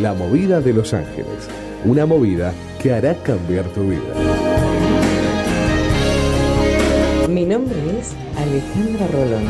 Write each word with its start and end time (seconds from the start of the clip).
La 0.00 0.14
movida 0.14 0.60
de 0.62 0.72
Los 0.72 0.94
Ángeles. 0.94 1.48
Una 1.84 2.06
movida 2.06 2.54
que 2.80 2.92
hará 2.92 3.14
cambiar 3.22 3.66
tu 3.66 3.90
vida. 3.90 4.00
Mi 7.28 7.44
nombre 7.44 7.76
es 7.98 8.14
Alejandra 8.38 9.06
Rolón 9.08 9.44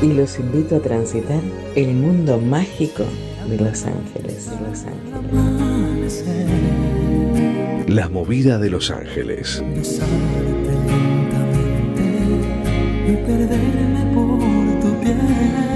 y 0.00 0.12
los 0.12 0.38
invito 0.38 0.76
a 0.76 0.80
transitar 0.80 1.40
el 1.74 1.94
mundo 1.94 2.38
mágico 2.38 3.04
de 3.48 3.56
Los 3.56 3.84
Ángeles. 3.86 4.48
De 4.50 4.68
Los 4.68 4.84
Ángeles. 4.84 6.24
La 7.88 8.08
movida 8.08 8.58
de 8.58 8.70
Los 8.70 8.92
Ángeles. 8.92 9.62
y 13.08 13.16
perderme 13.26 14.14
por 14.14 14.38
tu 14.80 15.00
piel, 15.00 15.67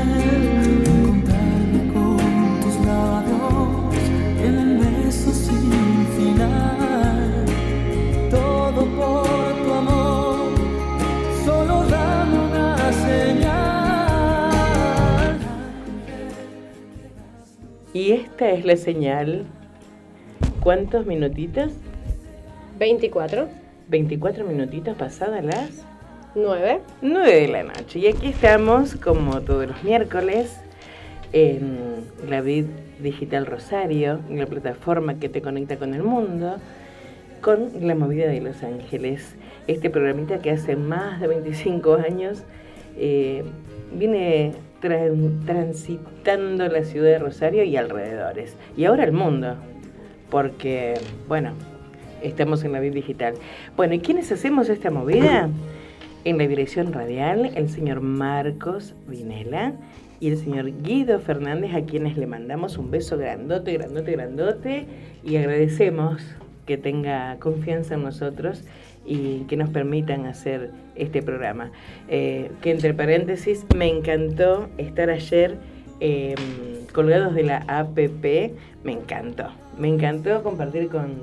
esta 18.42 18.58
es 18.58 18.64
la 18.64 18.76
señal. 18.76 19.44
¿Cuántos 20.60 21.06
minutitos? 21.06 21.70
24, 22.76 23.46
24 23.88 24.44
minutitos 24.44 24.96
pasadas 24.96 25.44
las 25.44 25.86
9. 26.34 26.80
9 27.02 27.40
de 27.40 27.46
la 27.46 27.62
noche. 27.62 28.00
Y 28.00 28.08
aquí 28.08 28.26
estamos, 28.26 28.96
como 28.96 29.42
todos 29.42 29.68
los 29.68 29.84
miércoles, 29.84 30.60
en 31.32 32.04
la 32.28 32.40
Vid 32.40 32.64
Digital 33.00 33.46
Rosario, 33.46 34.18
la 34.28 34.46
plataforma 34.46 35.20
que 35.20 35.28
te 35.28 35.40
conecta 35.40 35.76
con 35.76 35.94
el 35.94 36.02
mundo, 36.02 36.56
con 37.42 37.86
la 37.86 37.94
movida 37.94 38.26
de 38.26 38.40
Los 38.40 38.64
Ángeles. 38.64 39.36
Este 39.68 39.88
programita 39.88 40.40
que 40.40 40.50
hace 40.50 40.74
más 40.74 41.20
de 41.20 41.28
25 41.28 41.94
años 41.94 42.42
eh, 42.96 43.44
viene 43.92 44.52
tran- 44.82 45.44
transitando 45.46 46.66
la 46.68 46.84
ciudad 46.84 47.10
de 47.10 47.18
Rosario 47.18 47.64
y 47.64 47.76
alrededores. 47.76 48.56
Y 48.76 48.84
ahora 48.84 49.04
el 49.04 49.12
mundo, 49.12 49.56
porque, 50.30 50.94
bueno, 51.28 51.52
estamos 52.22 52.64
en 52.64 52.72
la 52.72 52.80
Vid 52.80 52.92
Digital. 52.94 53.34
Bueno, 53.76 53.94
¿y 53.94 54.00
quiénes 54.00 54.30
hacemos 54.32 54.68
esta 54.68 54.90
movida? 54.90 55.48
En 56.24 56.38
la 56.38 56.46
dirección 56.46 56.92
radial, 56.92 57.50
el 57.56 57.68
señor 57.68 58.00
Marcos 58.00 58.94
Vinela 59.08 59.72
y 60.20 60.28
el 60.28 60.36
señor 60.38 60.70
Guido 60.84 61.18
Fernández, 61.18 61.74
a 61.74 61.82
quienes 61.84 62.16
le 62.16 62.28
mandamos 62.28 62.78
un 62.78 62.92
beso 62.92 63.18
grandote, 63.18 63.72
grandote, 63.72 64.12
grandote 64.12 64.86
y 65.24 65.34
agradecemos 65.34 66.22
que 66.64 66.78
tenga 66.78 67.38
confianza 67.40 67.94
en 67.94 68.04
nosotros 68.04 68.62
y 69.04 69.40
que 69.48 69.56
nos 69.56 69.70
permitan 69.70 70.26
hacer 70.26 70.70
este 70.94 71.22
programa. 71.22 71.70
Eh, 72.08 72.50
que 72.60 72.70
entre 72.70 72.94
paréntesis, 72.94 73.64
me 73.76 73.88
encantó 73.88 74.68
estar 74.78 75.10
ayer 75.10 75.56
eh, 76.00 76.34
colgados 76.92 77.34
de 77.34 77.44
la 77.44 77.58
APP, 77.68 78.52
me 78.84 78.92
encantó, 78.92 79.50
me 79.78 79.88
encantó 79.88 80.42
compartir 80.42 80.88
con, 80.88 81.14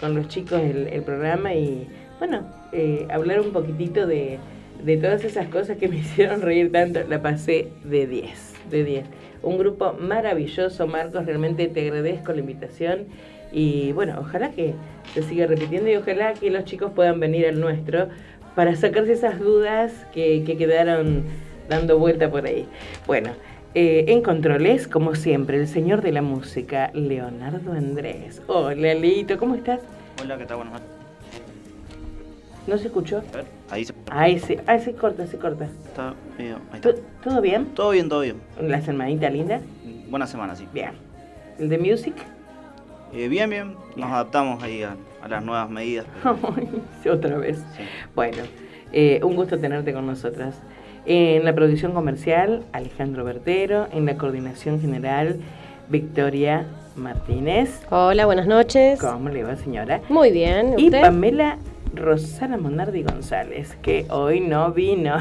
con 0.00 0.14
los 0.14 0.28
chicos 0.28 0.60
el, 0.60 1.02
programa 1.02 1.54
y 1.54 1.86
bueno, 2.18 2.46
eh, 2.72 3.06
hablar 3.10 3.40
un 3.40 3.52
poquitito 3.52 4.06
de, 4.06 4.38
de 4.82 4.96
todas 4.96 5.24
esas 5.24 5.48
cosas 5.48 5.76
que 5.76 5.88
me 5.88 5.96
hicieron 5.98 6.40
reír 6.40 6.72
tanto, 6.72 7.00
la 7.08 7.22
pasé 7.22 7.68
de 7.84 8.06
10, 8.06 8.54
de 8.70 8.84
10. 8.84 9.04
Un 9.42 9.58
grupo 9.58 9.94
maravilloso, 9.94 10.86
Marcos, 10.86 11.26
realmente 11.26 11.66
te 11.66 11.82
agradezco 11.82 12.32
la 12.32 12.40
invitación. 12.40 13.06
Y 13.50 13.92
bueno, 13.92 14.16
ojalá 14.18 14.50
que 14.50 14.74
se 15.12 15.22
siga 15.22 15.46
repitiendo 15.46 15.90
y 15.90 15.96
ojalá 15.96 16.32
que 16.32 16.50
los 16.50 16.64
chicos 16.64 16.92
puedan 16.94 17.20
venir 17.20 17.46
al 17.46 17.60
nuestro 17.60 18.08
para 18.54 18.74
sacarse 18.76 19.12
esas 19.12 19.38
dudas 19.40 19.92
que, 20.12 20.42
que 20.44 20.56
quedaron 20.56 21.24
dando 21.68 21.98
vuelta 21.98 22.30
por 22.30 22.46
ahí. 22.46 22.66
Bueno, 23.06 23.30
eh, 23.74 24.04
en 24.08 24.22
controles, 24.22 24.86
como 24.88 25.14
siempre, 25.14 25.56
el 25.58 25.66
señor 25.68 26.02
de 26.02 26.12
la 26.12 26.22
música, 26.22 26.90
Leonardo 26.92 27.72
Andrés. 27.72 28.42
Hola, 28.46 28.94
Leito, 28.94 29.38
¿cómo 29.38 29.54
estás? 29.54 29.80
Hola, 30.22 30.36
¿qué 30.36 30.44
tal? 30.44 30.58
Buenas 30.58 30.74
noches. 30.74 30.88
¿No 32.66 32.78
se 32.78 32.86
escuchó? 32.86 33.22
A 33.32 33.36
ver, 33.38 33.44
ahí 33.70 33.84
se, 33.84 33.94
Ahí 34.10 34.38
se, 34.38 34.60
ahí 34.66 34.80
se 34.80 34.92
corta, 34.92 35.26
se 35.26 35.36
corta. 35.38 35.64
está 35.86 36.14
medio- 36.38 36.56
ahí 36.70 36.76
está. 36.76 36.92
¿To- 36.94 37.00
¿Todo 37.24 37.40
bien? 37.40 37.66
Todo 37.74 37.90
bien, 37.90 38.08
todo 38.08 38.20
bien. 38.20 38.36
¿La 38.60 38.80
semanita 38.82 39.28
linda? 39.30 39.60
Buena 40.08 40.26
semana, 40.28 40.54
sí. 40.54 40.68
Bien. 40.72 40.92
¿El 41.58 41.68
de 41.68 41.78
music? 41.78 42.14
Eh, 43.12 43.26
bien, 43.28 43.50
bien. 43.50 43.74
Nos 43.96 44.10
adaptamos 44.12 44.62
ahí 44.62 44.82
a, 44.84 44.94
a 45.22 45.28
las 45.28 45.44
nuevas 45.44 45.70
medidas. 45.70 46.06
pero- 46.22 46.38
Otra 47.14 47.36
vez. 47.38 47.58
sí. 47.76 47.82
Bueno, 48.14 48.38
eh, 48.92 49.20
un 49.22 49.36
gusto 49.36 49.58
tenerte 49.58 49.92
con 49.92 50.06
nosotras. 50.06 50.60
En 51.04 51.44
la 51.44 51.54
producción 51.54 51.92
comercial, 51.92 52.62
Alejandro 52.72 53.24
Bertero. 53.24 53.88
En 53.92 54.06
la 54.06 54.16
coordinación 54.16 54.80
general, 54.80 55.40
Victoria 55.88 56.66
Martínez. 56.96 57.82
Hola, 57.90 58.26
buenas 58.26 58.46
noches. 58.46 59.00
¿Cómo 59.00 59.28
le 59.28 59.42
va, 59.44 59.56
señora? 59.56 60.00
Muy 60.08 60.30
bien. 60.30 60.74
Y 60.78 60.86
¿Usted? 60.86 61.00
Pamela 61.00 61.58
Rosana 61.94 62.56
Monardi 62.56 63.02
González, 63.02 63.76
que 63.82 64.06
hoy 64.10 64.40
no 64.40 64.72
vino. 64.72 65.16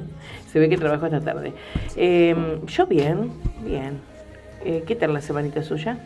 Se 0.52 0.58
ve 0.58 0.68
que 0.68 0.78
trabajó 0.78 1.06
esta 1.06 1.20
tarde. 1.20 1.52
Eh, 1.96 2.34
yo 2.66 2.86
bien, 2.86 3.30
bien. 3.64 4.00
Eh, 4.64 4.82
¿Qué 4.86 4.96
tal 4.96 5.12
la 5.12 5.20
semanita 5.20 5.62
suya? 5.62 5.98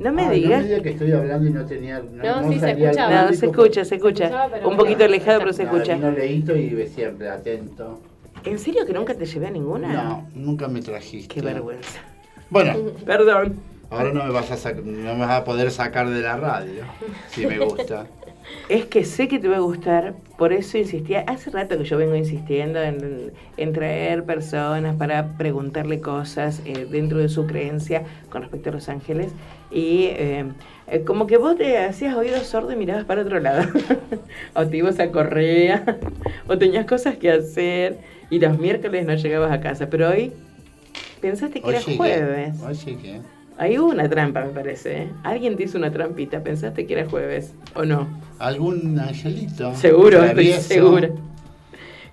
No 0.00 0.12
me 0.12 0.22
Ay, 0.24 0.40
digas. 0.40 0.64
No 0.64 0.68
me 0.76 0.82
que 0.82 0.90
estoy 0.90 1.12
hablando 1.12 1.46
y 1.48 1.52
no 1.52 1.64
tenía. 1.66 2.00
No, 2.00 2.42
No, 2.42 2.50
sí, 2.52 2.58
se 2.58 2.70
escuchaba. 2.70 3.22
No, 3.22 3.32
se 3.34 3.46
escucha, 3.46 3.84
se 3.84 3.94
escucha. 3.96 4.24
escuchaba, 4.24 4.56
Un 4.66 4.70
no. 4.72 4.76
poquito 4.78 5.04
alejado, 5.04 5.40
pero 5.40 5.52
se 5.52 5.62
escucha. 5.64 5.96
No, 5.96 6.10
leíto 6.10 6.56
y 6.56 6.70
ve 6.70 6.86
siempre 6.88 7.28
atento. 7.28 8.00
¿En 8.44 8.58
serio 8.58 8.86
que 8.86 8.94
nunca 8.94 9.14
te 9.14 9.26
llevé 9.26 9.48
a 9.48 9.50
ninguna? 9.50 9.92
No, 9.92 10.28
nunca 10.34 10.66
me 10.68 10.80
trajiste. 10.80 11.34
Qué 11.34 11.42
vergüenza. 11.42 12.00
Bueno, 12.48 12.74
Perdón. 13.06 13.56
ahora 13.90 14.12
no 14.12 14.24
me 14.24 14.30
vas 14.30 14.64
a 14.66 14.72
no 14.72 15.14
me 15.14 15.20
vas 15.20 15.30
a 15.32 15.44
poder 15.44 15.70
sacar 15.70 16.08
de 16.08 16.22
la 16.22 16.36
radio. 16.36 16.84
Si 17.28 17.46
me 17.46 17.58
gusta. 17.58 18.06
Es 18.68 18.84
que 18.84 19.04
sé 19.04 19.26
que 19.26 19.38
te 19.38 19.48
va 19.48 19.56
a 19.56 19.60
gustar, 19.60 20.14
por 20.38 20.52
eso 20.52 20.78
insistía. 20.78 21.24
Hace 21.26 21.50
rato 21.50 21.76
que 21.76 21.84
yo 21.84 21.96
vengo 21.96 22.14
insistiendo 22.14 22.80
en, 22.80 23.32
en 23.56 23.72
traer 23.72 24.24
personas 24.24 24.94
para 24.96 25.36
preguntarle 25.36 26.00
cosas 26.00 26.62
eh, 26.64 26.86
dentro 26.88 27.18
de 27.18 27.28
su 27.28 27.46
creencia 27.46 28.04
con 28.28 28.42
respecto 28.42 28.70
a 28.70 28.72
los 28.74 28.88
ángeles. 28.88 29.32
Y 29.72 30.04
eh, 30.04 30.44
eh, 30.86 31.02
como 31.04 31.26
que 31.26 31.36
vos 31.36 31.56
te 31.56 31.78
hacías 31.78 32.14
oídos 32.16 32.46
sordos 32.46 32.74
y 32.74 32.76
mirabas 32.76 33.04
para 33.04 33.22
otro 33.22 33.40
lado. 33.40 33.68
o 34.54 34.66
te 34.66 34.76
ibas 34.76 35.00
a 35.00 35.10
Correa, 35.10 35.98
o 36.46 36.56
tenías 36.56 36.86
cosas 36.86 37.16
que 37.16 37.30
hacer, 37.30 37.98
y 38.30 38.38
los 38.38 38.58
miércoles 38.58 39.04
no 39.04 39.14
llegabas 39.14 39.50
a 39.50 39.60
casa. 39.60 39.90
Pero 39.90 40.10
hoy 40.10 40.32
pensaste 41.20 41.60
que 41.60 41.70
era 41.70 41.80
jueves. 41.82 42.54
Hoy 42.62 42.74
llegué. 42.74 43.20
Ahí 43.60 43.78
hubo 43.78 43.90
una 43.90 44.08
trampa, 44.08 44.42
me 44.42 44.52
parece. 44.52 45.02
¿eh? 45.02 45.12
Alguien 45.22 45.54
te 45.54 45.64
hizo 45.64 45.76
una 45.76 45.92
trampita. 45.92 46.42
¿Pensaste 46.42 46.86
que 46.86 46.94
era 46.94 47.06
jueves 47.06 47.54
o 47.74 47.84
no? 47.84 48.08
¿Algún 48.38 48.98
angelito? 48.98 49.74
Seguro, 49.74 50.24
estoy 50.24 50.52
segura. 50.52 51.10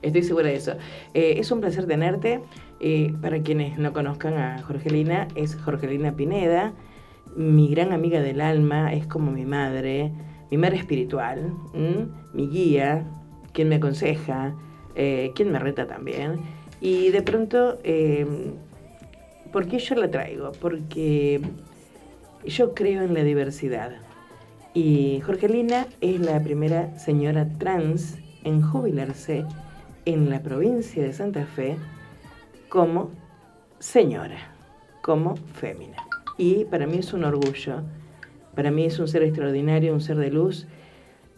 Estoy 0.01 0.23
segura 0.23 0.49
de 0.49 0.55
eso. 0.55 0.73
Eh, 1.13 1.35
es 1.37 1.49
un 1.49 1.61
placer 1.61 1.87
tenerte. 1.87 2.41
Eh, 2.81 3.13
para 3.21 3.39
quienes 3.43 3.77
no 3.77 3.93
conozcan 3.93 4.33
a 4.33 4.61
Jorgelina, 4.61 5.29
es 5.35 5.55
Jorgelina 5.55 6.17
Pineda, 6.17 6.73
mi 7.37 7.69
gran 7.69 7.93
amiga 7.93 8.19
del 8.19 8.41
alma, 8.41 8.91
es 8.91 9.07
como 9.07 9.31
mi 9.31 9.45
madre, 9.45 10.11
mi 10.51 10.57
madre 10.57 10.75
espiritual, 10.75 11.53
¿m? 11.73 12.07
mi 12.33 12.49
guía, 12.49 13.05
quien 13.53 13.69
me 13.69 13.75
aconseja, 13.75 14.53
quien 14.93 15.51
me 15.53 15.59
reta 15.59 15.87
también. 15.87 16.41
Y 16.81 17.09
de 17.09 17.21
pronto, 17.21 17.79
¿por 19.51 19.67
qué 19.67 19.79
yo 19.79 19.95
la 19.95 20.09
traigo? 20.09 20.51
Porque 20.53 21.41
yo 22.45 22.73
creo 22.73 23.03
en 23.03 23.13
la 23.13 23.23
diversidad. 23.23 23.91
Y 24.73 25.21
Jorgelina 25.21 25.87
es 26.01 26.19
la 26.19 26.39
primera 26.41 26.97
señora 26.99 27.47
trans 27.57 28.17
en 28.43 28.61
jubilarse 28.61 29.45
en 30.05 30.29
la 30.29 30.41
provincia 30.41 31.03
de 31.03 31.11
Santa 31.13 31.45
Fe 31.45 31.75
como 32.69 33.11
señora, 33.79 34.37
como 35.01 35.35
fémina. 35.53 35.97
Y 36.37 36.65
para 36.65 36.85
mí 36.85 36.97
es 36.99 37.13
un 37.13 37.23
orgullo, 37.23 37.81
para 38.55 38.71
mí 38.71 38.85
es 38.85 38.99
un 38.99 39.07
ser 39.07 39.23
extraordinario, 39.23 39.93
un 39.93 40.01
ser 40.01 40.17
de 40.17 40.29
luz, 40.29 40.67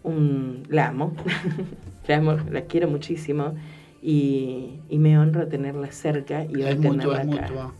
un, 0.04 0.64
la 0.70 0.88
amo, 0.90 1.14
la 2.08 2.18
amo, 2.18 2.38
la 2.52 2.62
quiero 2.64 2.90
muchísimo 2.90 3.54
y, 4.02 4.80
y 4.90 4.98
me 5.00 5.18
honra 5.18 5.48
tenerla 5.48 5.92
cerca 5.92 6.44
y 6.46 6.56
hoy 6.56 6.72
Es 6.72 6.82
tenerla 6.82 7.16
acá. 7.18 7.26
mutuo. 7.26 7.74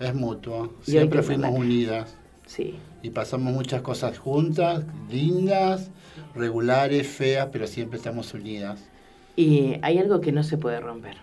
Es 0.00 0.14
mutuo. 0.14 0.72
Siempre 0.82 1.22
fuimos 1.22 1.50
unidas. 1.50 2.16
Sí, 2.46 2.80
Y 3.02 3.10
pasamos 3.10 3.52
muchas 3.52 3.80
cosas 3.80 4.18
juntas, 4.18 4.84
lindas, 5.08 5.92
regulares, 6.34 7.06
feas, 7.06 7.48
pero 7.52 7.68
siempre 7.68 7.98
estamos 7.98 8.34
unidas. 8.34 8.88
Y 9.36 9.76
hay 9.82 9.98
algo 9.98 10.20
que 10.20 10.32
no 10.32 10.42
se 10.42 10.58
puede 10.58 10.80
romper. 10.80 11.18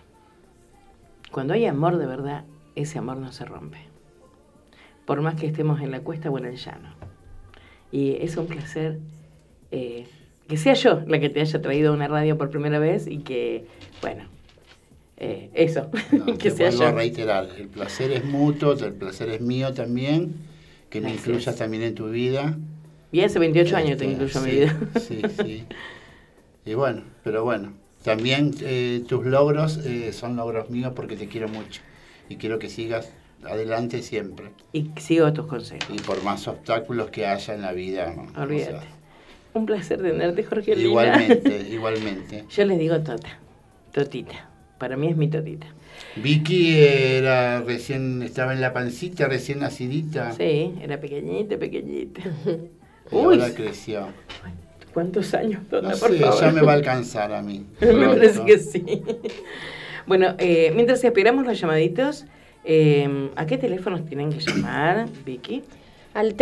Cuando 1.30 1.52
hay 1.52 1.66
amor 1.66 1.98
de 1.98 2.06
verdad, 2.06 2.44
ese 2.76 2.98
amor 2.98 3.18
no 3.18 3.30
se 3.30 3.44
rompe. 3.44 3.78
Por 5.04 5.20
más 5.20 5.34
que 5.34 5.46
estemos 5.46 5.82
en 5.82 5.90
la 5.90 6.00
cuesta 6.00 6.30
o 6.30 6.38
en 6.38 6.46
el 6.46 6.56
llano. 6.56 6.94
Y 7.92 8.12
es 8.20 8.36
un 8.38 8.46
placer 8.46 8.98
eh, 9.70 10.06
que 10.48 10.56
sea 10.56 10.72
yo 10.74 11.02
la 11.06 11.20
que 11.20 11.28
te 11.28 11.40
haya 11.40 11.60
traído 11.60 11.92
a 11.92 11.94
una 11.94 12.08
radio 12.08 12.38
por 12.38 12.48
primera 12.48 12.78
vez 12.78 13.06
y 13.06 13.18
que, 13.18 13.66
bueno, 14.00 14.24
eh, 15.18 15.50
eso, 15.54 15.90
No, 16.12 16.38
que 16.38 16.50
te 16.50 16.50
sea 16.50 16.70
vuelvo 16.70 16.86
a 16.86 16.90
yo. 16.90 16.96
reiterar, 16.96 17.48
el 17.58 17.68
placer 17.68 18.12
es 18.12 18.24
mutuo, 18.24 18.72
el 18.74 18.94
placer 18.94 19.28
es 19.30 19.40
mío 19.40 19.74
también, 19.74 20.34
que 20.90 21.00
me 21.00 21.12
incluyas 21.12 21.56
también 21.56 21.82
en 21.82 21.94
tu 21.94 22.10
vida. 22.10 22.56
Y 23.12 23.20
hace 23.22 23.38
28 23.38 23.76
años 23.76 23.98
te 23.98 24.04
Este, 24.06 24.12
incluyo 24.12 24.38
en 24.40 24.44
mi 24.44 24.50
vida. 24.50 24.78
Sí, 25.00 25.22
sí. 25.40 25.64
Y 26.64 26.74
bueno, 26.74 27.02
pero 27.24 27.44
bueno, 27.44 27.72
también 28.02 28.54
eh, 28.62 29.02
tus 29.08 29.24
logros 29.26 29.78
eh, 29.84 30.12
son 30.12 30.36
logros 30.36 30.70
míos 30.70 30.92
porque 30.94 31.16
te 31.16 31.28
quiero 31.28 31.48
mucho 31.48 31.80
y 32.28 32.36
quiero 32.36 32.58
que 32.58 32.68
sigas 32.68 33.10
adelante 33.44 34.02
siempre. 34.02 34.50
Y 34.72 34.90
sigo 34.98 35.32
tus 35.32 35.46
consejos. 35.46 35.88
Y 35.94 35.98
por 36.00 36.22
más 36.22 36.46
obstáculos 36.48 37.10
que 37.10 37.26
haya 37.26 37.54
en 37.54 37.62
la 37.62 37.72
vida. 37.72 38.12
¿no? 38.14 38.22
O 38.38 38.42
Olvídate. 38.42 38.72
sea, 38.72 38.82
Un 39.54 39.66
placer 39.66 40.02
tenerte, 40.02 40.44
Jorge 40.44 40.74
igualmente, 40.78 41.68
igualmente. 41.70 42.44
Yo 42.50 42.64
les 42.66 42.78
digo 42.78 43.00
Tota, 43.00 43.38
Totita. 43.92 44.47
Para 44.78 44.96
mí 44.96 45.08
es 45.08 45.16
mi 45.16 45.28
Totita. 45.28 45.66
Vicky 46.16 46.78
era 46.78 47.60
recién, 47.62 48.22
estaba 48.22 48.52
en 48.52 48.60
la 48.60 48.72
pancita, 48.72 49.26
recién 49.26 49.58
nacidita. 49.60 50.32
Sí, 50.32 50.74
era 50.80 51.00
pequeñita, 51.00 51.56
pequeñita. 51.58 52.22
Y 53.10 53.14
Uy, 53.16 53.40
ahora 53.40 53.54
creció. 53.54 54.08
¿cuántos 54.94 55.32
años, 55.34 55.62
Tota, 55.70 55.90
No 55.90 55.96
por 55.96 56.10
sé, 56.10 56.18
favor? 56.18 56.40
ya 56.40 56.50
me 56.52 56.60
va 56.62 56.72
a 56.72 56.74
alcanzar 56.76 57.32
a 57.32 57.42
mí. 57.42 57.64
Me 57.80 58.06
parece 58.08 58.44
que 58.44 58.58
sí. 58.58 59.02
Bueno, 60.06 60.34
eh, 60.38 60.72
mientras 60.74 61.02
esperamos 61.04 61.44
los 61.46 61.60
llamaditos, 61.60 62.24
eh, 62.64 63.30
¿a 63.36 63.46
qué 63.46 63.58
teléfonos 63.58 64.04
tienen 64.06 64.30
que 64.30 64.40
llamar, 64.40 65.06
Vicky? 65.24 65.62
Al 66.14 66.36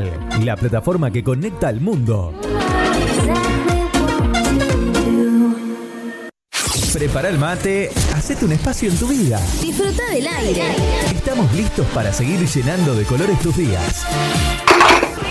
Digital, 0.00 0.44
la 0.44 0.56
plataforma 0.56 1.10
que 1.10 1.22
conecta 1.22 1.68
al 1.68 1.80
mundo. 1.80 2.34
Prepara 6.92 7.28
el 7.28 7.38
mate, 7.38 7.90
hacete 8.14 8.44
un 8.44 8.52
espacio 8.52 8.88
en 8.88 8.96
tu 8.96 9.08
vida. 9.08 9.40
Disfruta 9.60 10.08
del 10.10 10.26
aire. 10.26 10.74
Estamos 11.12 11.52
listos 11.54 11.86
para 11.88 12.12
seguir 12.12 12.40
llenando 12.46 12.94
de 12.94 13.04
colores 13.04 13.38
tus 13.40 13.56
días. 13.56 14.06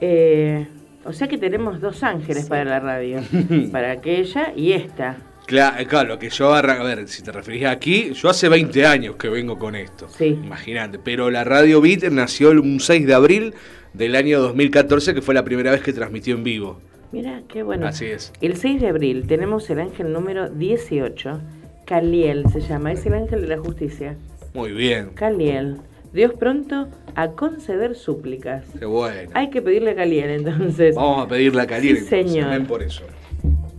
Eh, 0.00 0.66
o 1.04 1.12
sea 1.14 1.26
que 1.26 1.38
tenemos 1.38 1.80
dos 1.80 2.02
ángeles 2.02 2.46
para 2.48 2.64
la 2.64 2.80
radio. 2.80 3.20
para 3.72 3.92
aquella 3.92 4.52
y 4.54 4.72
esta. 4.72 5.16
Claro, 5.48 5.82
claro, 5.88 6.08
lo 6.10 6.18
que 6.18 6.28
yo 6.28 6.52
a 6.54 6.60
ver, 6.60 7.08
si 7.08 7.22
te 7.22 7.32
referís 7.32 7.64
aquí, 7.64 8.12
yo 8.12 8.28
hace 8.28 8.50
20 8.50 8.84
años 8.84 9.16
que 9.16 9.30
vengo 9.30 9.58
con 9.58 9.74
esto. 9.74 10.06
Sí. 10.10 10.38
Imagínate, 10.44 10.98
pero 10.98 11.30
la 11.30 11.42
Radio 11.42 11.80
Beat 11.80 12.02
nació 12.10 12.50
el- 12.50 12.58
un 12.58 12.80
6 12.80 13.06
de 13.06 13.14
abril 13.14 13.54
del 13.94 14.14
año 14.14 14.40
2014, 14.40 15.14
que 15.14 15.22
fue 15.22 15.34
la 15.34 15.44
primera 15.44 15.70
vez 15.70 15.80
que 15.80 15.94
transmitió 15.94 16.34
en 16.34 16.44
vivo. 16.44 16.78
Mira, 17.12 17.40
qué 17.48 17.62
bueno. 17.62 17.86
Así 17.86 18.04
es. 18.04 18.30
El 18.42 18.56
6 18.58 18.78
de 18.82 18.88
abril 18.88 19.26
tenemos 19.26 19.70
el 19.70 19.80
ángel 19.80 20.12
número 20.12 20.50
18. 20.50 21.40
Caliel 21.86 22.44
se 22.52 22.60
llama, 22.60 22.92
es 22.92 23.06
el 23.06 23.14
ángel 23.14 23.40
de 23.40 23.48
la 23.48 23.56
justicia. 23.58 24.16
Muy 24.52 24.72
bien, 24.72 25.12
Caliel. 25.14 25.78
Dios 26.12 26.32
pronto 26.38 26.88
a 27.14 27.28
conceder 27.28 27.94
súplicas. 27.94 28.64
qué 28.78 28.84
bueno. 28.84 29.30
Hay 29.32 29.48
que 29.48 29.62
pedirle 29.62 29.92
a 29.92 29.94
Caliel 29.94 30.28
entonces. 30.30 30.94
Vamos 30.94 31.24
a 31.24 31.28
pedirle 31.28 31.62
a 31.62 31.66
Caliel, 31.66 31.98
Sí, 32.00 32.04
señor. 32.04 32.50
ven 32.50 32.66
por 32.66 32.82
eso. 32.82 33.04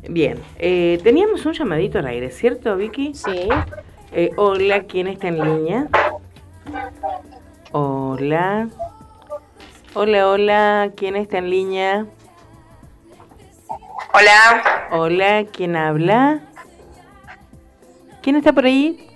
Bien, 0.07 0.39
eh, 0.57 0.99
teníamos 1.03 1.45
un 1.45 1.53
llamadito 1.53 1.99
al 1.99 2.07
aire, 2.07 2.31
¿cierto, 2.31 2.75
Vicky? 2.77 3.13
Sí. 3.13 3.49
Eh, 4.11 4.31
hola, 4.37 4.83
¿quién 4.83 5.07
está 5.07 5.27
en 5.27 5.43
línea? 5.43 5.87
Hola. 7.71 8.69
Hola, 9.93 10.29
hola, 10.29 10.91
¿quién 10.95 11.15
está 11.15 11.39
en 11.39 11.49
línea? 11.49 12.05
Hola, 14.13 14.87
Hola, 14.91 15.45
¿quién 15.51 15.75
habla? 15.75 16.41
¿Quién 18.21 18.35
está 18.37 18.53
por 18.53 18.65
ahí? 18.65 19.07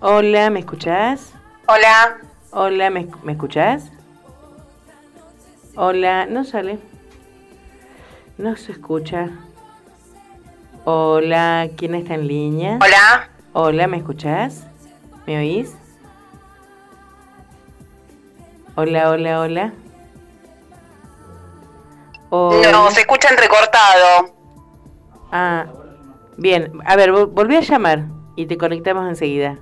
Hola, 0.00 0.48
¿me 0.50 0.60
escuchás? 0.60 1.34
hola. 1.66 2.18
Hola, 2.52 2.90
¿me, 2.90 3.06
me 3.22 3.32
escuchás? 3.32 3.92
Hola, 5.76 6.26
no 6.26 6.44
sale. 6.44 6.78
No 8.40 8.56
se 8.56 8.72
escucha. 8.72 9.28
Hola, 10.86 11.68
¿quién 11.76 11.94
está 11.94 12.14
en 12.14 12.26
línea? 12.26 12.78
Hola. 12.82 13.28
Hola, 13.52 13.86
¿me 13.86 13.98
escuchás? 13.98 14.66
¿Me 15.26 15.36
oís? 15.38 15.76
Hola, 18.76 19.10
hola, 19.10 19.40
hola. 19.40 19.72
Hola. 22.30 22.72
No, 22.72 22.90
se 22.90 23.00
escucha 23.00 23.28
entrecortado. 23.28 24.34
Ah, 25.30 25.66
bien. 26.38 26.72
A 26.86 26.96
ver, 26.96 27.12
vol- 27.12 27.30
volví 27.30 27.56
a 27.56 27.60
llamar 27.60 28.06
y 28.36 28.46
te 28.46 28.56
conectamos 28.56 29.06
enseguida. 29.06 29.58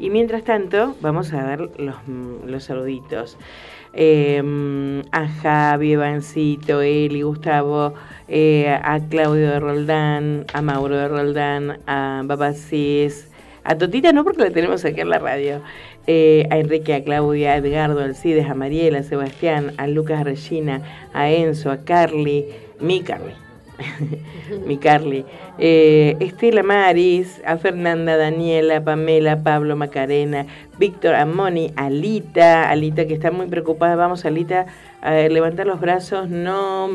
Y 0.00 0.10
mientras 0.10 0.42
tanto, 0.42 0.96
vamos 1.00 1.32
a 1.32 1.42
dar 1.44 1.60
los, 1.60 1.96
los 2.44 2.64
saluditos. 2.64 3.38
Eh, 3.98 5.02
a 5.10 5.26
Javi, 5.26 5.92
Evancito, 5.92 6.82
Eli, 6.82 7.22
Gustavo, 7.22 7.94
eh, 8.28 8.68
a 8.68 9.00
Claudio 9.08 9.50
de 9.50 9.58
Roldán, 9.58 10.44
a 10.52 10.60
Mauro 10.60 10.96
de 10.96 11.08
Roldán, 11.08 11.78
a 11.86 12.20
Babasís, 12.26 13.28
a 13.64 13.78
Totita 13.78 14.12
no 14.12 14.22
porque 14.22 14.42
la 14.42 14.50
tenemos 14.50 14.84
aquí 14.84 15.00
en 15.00 15.08
la 15.08 15.18
radio, 15.18 15.62
eh, 16.06 16.46
a 16.50 16.58
Enrique, 16.58 16.92
a 16.94 17.02
Claudia, 17.02 17.52
a 17.52 17.56
Edgardo, 17.56 18.00
a 18.00 18.04
Alcides, 18.04 18.48
a 18.50 18.54
Mariela, 18.54 18.98
a 18.98 19.02
Sebastián, 19.02 19.72
a 19.78 19.86
Lucas, 19.86 20.20
a 20.20 20.24
Regina, 20.24 20.82
a 21.14 21.30
Enzo, 21.30 21.70
a 21.70 21.78
Carly, 21.78 22.46
mi 22.78 23.00
Carly, 23.00 23.32
mi 24.66 24.78
Carly, 24.78 25.24
eh, 25.58 26.16
Estela 26.20 26.62
Maris, 26.62 27.40
a 27.44 27.56
Fernanda, 27.56 28.16
Daniela, 28.16 28.82
Pamela, 28.82 29.42
Pablo, 29.42 29.76
Macarena, 29.76 30.46
Víctor, 30.78 31.14
a 31.14 31.26
Moni, 31.26 31.72
a 31.76 31.86
Alita, 31.86 32.68
Alita 32.70 33.06
que 33.06 33.14
está 33.14 33.30
muy 33.30 33.46
preocupada, 33.46 33.96
vamos 33.96 34.24
Alita 34.24 34.66
a 35.02 35.12
levantar 35.12 35.66
los 35.66 35.80
brazos, 35.80 36.28
no, 36.28 36.88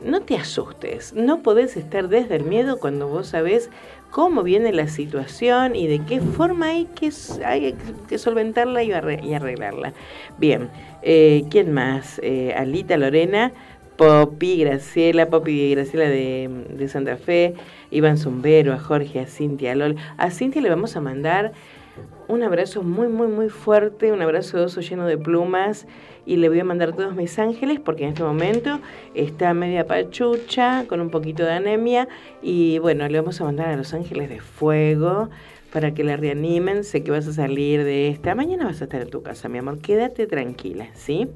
no 0.00 0.20
te 0.22 0.36
asustes, 0.36 1.12
no 1.14 1.42
podés 1.42 1.76
estar 1.76 2.08
desde 2.08 2.36
el 2.36 2.44
miedo 2.44 2.78
cuando 2.78 3.08
vos 3.08 3.28
sabés 3.28 3.70
cómo 4.10 4.42
viene 4.42 4.72
la 4.72 4.88
situación 4.88 5.76
y 5.76 5.86
de 5.86 6.00
qué 6.04 6.20
forma 6.20 6.66
hay 6.68 6.86
que, 6.86 7.10
hay 7.44 7.74
que 8.08 8.18
solventarla 8.18 8.82
y 8.82 8.92
arreglarla. 8.92 9.92
Bien, 10.38 10.70
eh, 11.02 11.44
¿quién 11.50 11.72
más? 11.72 12.20
Eh, 12.22 12.54
Alita, 12.56 12.96
Lorena, 12.96 13.52
Popi, 13.98 14.60
Graciela, 14.60 15.28
Popi 15.28 15.72
Graciela 15.72 16.08
de, 16.08 16.48
de, 16.70 16.88
Santa 16.88 17.16
Fe, 17.16 17.54
Iván 17.90 18.16
Zumbero, 18.16 18.72
a 18.72 18.78
Jorge, 18.78 19.18
a 19.18 19.26
Cintia, 19.26 19.72
a 19.72 19.74
Lol. 19.74 19.96
A 20.16 20.30
Cintia 20.30 20.62
le 20.62 20.70
vamos 20.70 20.96
a 20.96 21.00
mandar 21.00 21.52
un 22.28 22.42
abrazo 22.42 22.82
muy, 22.82 23.08
muy, 23.08 23.26
muy 23.26 23.48
fuerte, 23.48 24.12
un 24.12 24.22
abrazo 24.22 24.58
de 24.58 24.64
oso 24.64 24.80
lleno 24.80 25.06
de 25.06 25.18
plumas 25.18 25.86
y 26.26 26.36
le 26.36 26.48
voy 26.48 26.60
a 26.60 26.64
mandar 26.64 26.94
todos 26.94 27.16
mis 27.16 27.38
ángeles 27.38 27.80
porque 27.80 28.04
en 28.04 28.10
este 28.10 28.22
momento 28.22 28.80
está 29.14 29.54
media 29.54 29.86
pachucha 29.86 30.84
con 30.88 31.00
un 31.00 31.10
poquito 31.10 31.44
de 31.44 31.52
anemia 31.52 32.06
y 32.42 32.78
bueno, 32.78 33.08
le 33.08 33.18
vamos 33.18 33.40
a 33.40 33.44
mandar 33.44 33.70
a 33.70 33.76
los 33.76 33.94
ángeles 33.94 34.28
de 34.28 34.40
fuego 34.40 35.30
para 35.72 35.92
que 35.94 36.04
la 36.04 36.16
reanimen. 36.16 36.84
Sé 36.84 37.02
que 37.02 37.10
vas 37.10 37.26
a 37.26 37.32
salir 37.32 37.84
de 37.84 38.08
esta. 38.08 38.34
Mañana 38.34 38.64
vas 38.64 38.80
a 38.80 38.84
estar 38.84 39.00
en 39.00 39.10
tu 39.10 39.22
casa, 39.22 39.48
mi 39.48 39.58
amor. 39.58 39.80
Quédate 39.80 40.26
tranquila, 40.26 40.86
¿sí? 40.94 41.28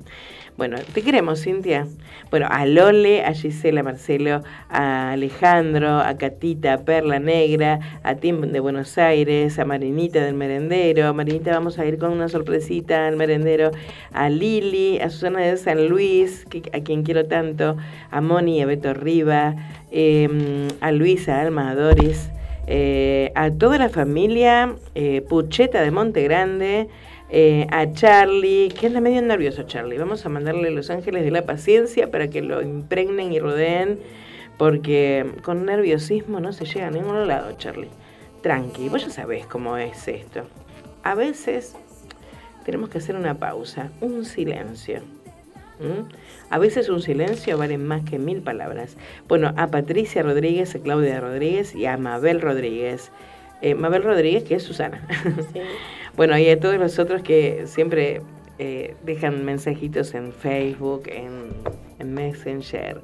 Bueno, 0.54 0.76
te 0.92 1.00
queremos, 1.00 1.40
Cintia. 1.42 1.86
Bueno, 2.30 2.46
a 2.50 2.66
Lole, 2.66 3.24
a 3.24 3.32
Gisela, 3.32 3.80
a 3.80 3.84
Marcelo, 3.84 4.42
a 4.68 5.12
Alejandro, 5.12 5.98
a 5.98 6.18
Catita, 6.18 6.74
a 6.74 6.78
Perla 6.84 7.18
Negra, 7.18 7.80
a 8.02 8.16
Tim 8.16 8.42
de 8.42 8.60
Buenos 8.60 8.98
Aires, 8.98 9.58
a 9.58 9.64
Marinita 9.64 10.22
del 10.22 10.34
Merendero. 10.34 11.14
Marinita 11.14 11.52
vamos 11.52 11.78
a 11.78 11.86
ir 11.86 11.96
con 11.96 12.12
una 12.12 12.28
sorpresita 12.28 13.06
al 13.06 13.16
Merendero. 13.16 13.70
A 14.12 14.28
Lili, 14.28 15.00
a 15.00 15.08
Susana 15.08 15.40
de 15.40 15.56
San 15.56 15.88
Luis, 15.88 16.44
que, 16.44 16.62
a 16.74 16.80
quien 16.80 17.02
quiero 17.02 17.24
tanto. 17.24 17.78
A 18.10 18.20
Moni, 18.20 18.60
a 18.60 18.66
Beto 18.66 18.92
Riva, 18.92 19.56
eh, 19.90 20.68
a 20.82 20.92
Luisa, 20.92 21.38
a 21.38 21.40
Alma, 21.40 21.70
a 21.70 21.74
Doris. 21.74 22.30
Eh, 22.66 23.32
a 23.34 23.50
toda 23.50 23.78
la 23.78 23.88
familia 23.88 24.76
eh, 24.94 25.20
Pucheta 25.28 25.82
de 25.82 25.90
Monte 25.90 26.22
Grande, 26.22 26.88
eh, 27.28 27.66
a 27.70 27.92
Charlie, 27.92 28.68
que 28.68 28.86
anda 28.86 29.00
medio 29.00 29.22
nervioso 29.22 29.64
Charlie. 29.64 29.98
Vamos 29.98 30.24
a 30.26 30.28
mandarle 30.28 30.70
los 30.70 30.90
ángeles 30.90 31.24
de 31.24 31.30
la 31.30 31.44
paciencia 31.44 32.10
para 32.10 32.28
que 32.28 32.42
lo 32.42 32.62
impregnen 32.62 33.32
y 33.32 33.40
rodeen, 33.40 33.98
porque 34.58 35.26
con 35.42 35.64
nerviosismo 35.64 36.40
no 36.40 36.52
se 36.52 36.66
llega 36.66 36.88
a 36.88 36.90
ningún 36.90 37.26
lado, 37.26 37.52
Charlie. 37.58 37.88
Tranqui, 38.42 38.88
vos 38.88 39.02
ya 39.04 39.10
sabés 39.10 39.46
cómo 39.46 39.76
es 39.76 40.06
esto. 40.08 40.42
A 41.02 41.14
veces 41.14 41.74
tenemos 42.64 42.90
que 42.90 42.98
hacer 42.98 43.16
una 43.16 43.34
pausa, 43.34 43.90
un 44.00 44.24
silencio. 44.24 45.00
A 46.50 46.58
veces 46.58 46.88
un 46.88 47.00
silencio 47.00 47.56
vale 47.58 47.78
más 47.78 48.02
que 48.02 48.18
mil 48.18 48.42
palabras. 48.42 48.96
Bueno, 49.28 49.54
a 49.56 49.68
Patricia 49.68 50.22
Rodríguez, 50.22 50.74
a 50.74 50.80
Claudia 50.80 51.20
Rodríguez 51.20 51.74
y 51.74 51.86
a 51.86 51.96
Mabel 51.96 52.40
Rodríguez. 52.40 53.10
Eh, 53.62 53.74
Mabel 53.74 54.02
Rodríguez, 54.02 54.44
que 54.44 54.56
es 54.56 54.62
Susana. 54.62 55.06
bueno, 56.16 56.36
y 56.36 56.48
a 56.48 56.58
todos 56.58 56.76
los 56.76 56.98
otros 56.98 57.22
que 57.22 57.66
siempre 57.66 58.22
eh, 58.58 58.96
dejan 59.04 59.44
mensajitos 59.44 60.14
en 60.14 60.32
Facebook, 60.32 61.04
en, 61.06 62.14
Messenger, 62.14 63.00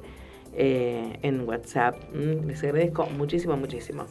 eh, 0.53 1.17
en 1.21 1.47
WhatsApp. 1.47 1.95
Les 2.13 2.63
agradezco 2.63 3.05
muchísimo, 3.07 3.55
muchísimo. 3.55 4.05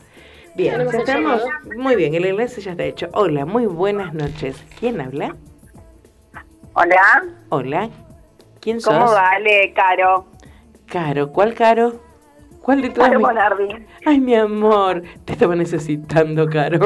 Bien, 0.57 0.89
ya 0.91 0.99
estamos. 0.99 1.43
Muy 1.77 1.95
bien, 1.95 2.15
el 2.15 2.25
enlace 2.25 2.61
ya 2.61 2.73
está 2.73 2.85
hecho. 2.85 3.09
Hola, 3.13 3.45
muy 3.45 3.67
buenas 3.67 4.15
noches. 4.15 4.57
¿Quién 4.81 5.01
habla? 5.01 5.37
Hola. 6.75 7.25
Hola. 7.51 8.08
¿Quién 8.69 8.83
¿Cómo 8.83 9.07
sos? 9.07 9.17
vale, 9.17 9.73
Caro? 9.75 10.27
Caro, 10.85 11.33
¿cuál 11.33 11.55
Caro? 11.55 12.03
¿Cuál 12.61 12.83
de 12.83 12.91
todas? 12.91 13.09
Caro 13.09 13.21
Monardi. 13.21 13.69
Ay, 14.05 14.21
mi 14.21 14.35
amor, 14.35 15.01
te 15.25 15.33
estaba 15.33 15.57
necesitando, 15.57 16.47
Caro. 16.51 16.79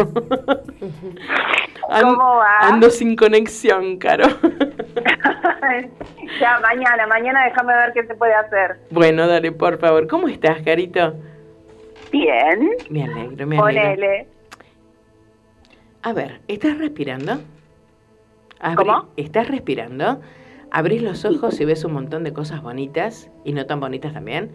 ¿Cómo 2.01 2.37
va? 2.37 2.61
Ando 2.61 2.88
sin 2.88 3.16
conexión, 3.16 3.99
Caro. 3.99 4.29
ya, 6.40 6.61
mañana, 6.61 7.09
mañana 7.09 7.47
déjame 7.47 7.75
ver 7.75 7.92
qué 7.95 8.07
se 8.07 8.14
puede 8.14 8.35
hacer. 8.35 8.79
bueno, 8.90 9.27
dale, 9.27 9.51
por 9.51 9.81
favor. 9.81 10.07
¿Cómo 10.07 10.29
estás, 10.29 10.62
Carito? 10.62 11.16
Bien. 12.12 12.77
Me 12.90 13.03
alegro, 13.03 13.45
me 13.45 13.59
alegro. 13.59 13.64
Ponele. 13.64 14.29
A 16.03 16.12
ver, 16.12 16.42
¿estás 16.47 16.79
respirando? 16.79 17.40
¿Cómo? 18.77 19.09
¿Estás 19.16 19.49
respirando? 19.49 20.21
Abrís 20.75 21.03
los 21.03 21.25
ojos 21.25 21.61
y 21.61 21.67
ves 21.67 21.85
un 21.85 21.93
montón 21.93 22.25
de 22.25 22.33
cosas 22.33 22.63
bonitas 22.63 23.31
y 23.45 23.53
no 23.53 23.67
tan 23.67 23.79
bonitas 23.79 24.15
también. 24.15 24.53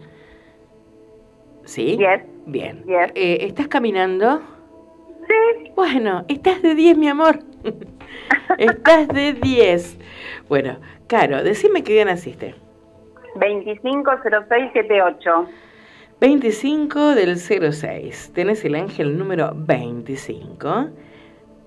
¿Sí? 1.64 1.96
Yes. 1.96 2.22
Bien. 2.44 2.82
Yes. 2.86 3.12
Eh, 3.14 3.38
¿Estás 3.42 3.68
caminando? 3.68 4.42
Sí. 5.26 5.70
Bueno, 5.76 6.24
estás 6.28 6.60
de 6.60 6.74
10, 6.74 6.98
mi 6.98 7.08
amor. 7.08 7.38
estás 8.58 9.06
de 9.08 9.34
10. 9.34 9.98
Bueno, 10.48 10.78
Caro, 11.08 11.42
decime 11.42 11.82
qué 11.82 11.94
día 11.94 12.04
naciste. 12.04 12.54
250678. 13.36 15.48
25 16.20 17.14
del 17.14 17.38
06. 17.38 18.32
Tenés 18.34 18.62
el 18.66 18.74
ángel 18.74 19.16
número 19.16 19.52
25. 19.54 20.90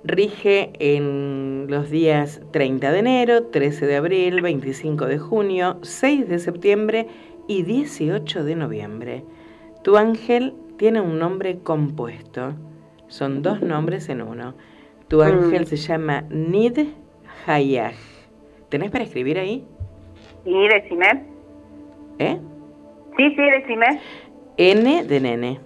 Rige 0.03 0.71
en 0.79 1.67
los 1.69 1.91
días 1.91 2.41
30 2.51 2.91
de 2.91 2.99
enero, 2.99 3.43
13 3.43 3.85
de 3.85 3.95
abril, 3.97 4.41
25 4.41 5.05
de 5.05 5.19
junio, 5.19 5.77
6 5.83 6.27
de 6.27 6.39
septiembre 6.39 7.07
y 7.47 7.63
18 7.63 8.43
de 8.43 8.55
noviembre. 8.55 9.23
Tu 9.83 9.97
ángel 9.97 10.55
tiene 10.77 11.01
un 11.01 11.19
nombre 11.19 11.59
compuesto. 11.59 12.53
Son 13.07 13.43
dos 13.43 13.61
nombres 13.61 14.09
en 14.09 14.23
uno. 14.23 14.55
Tu 15.07 15.21
ángel 15.21 15.67
se 15.67 15.75
llama 15.75 16.21
Nid 16.29 16.79
Hayah. 17.45 17.91
¿Tenés 18.69 18.89
para 18.89 19.03
escribir 19.03 19.37
ahí? 19.37 19.65
Sí, 20.43 20.67
decime. 20.67 21.25
¿Eh? 22.17 22.39
Sí, 23.17 23.29
sí, 23.35 23.41
decime. 23.41 24.01
N 24.57 25.03
de 25.03 25.19
nene. 25.19 25.59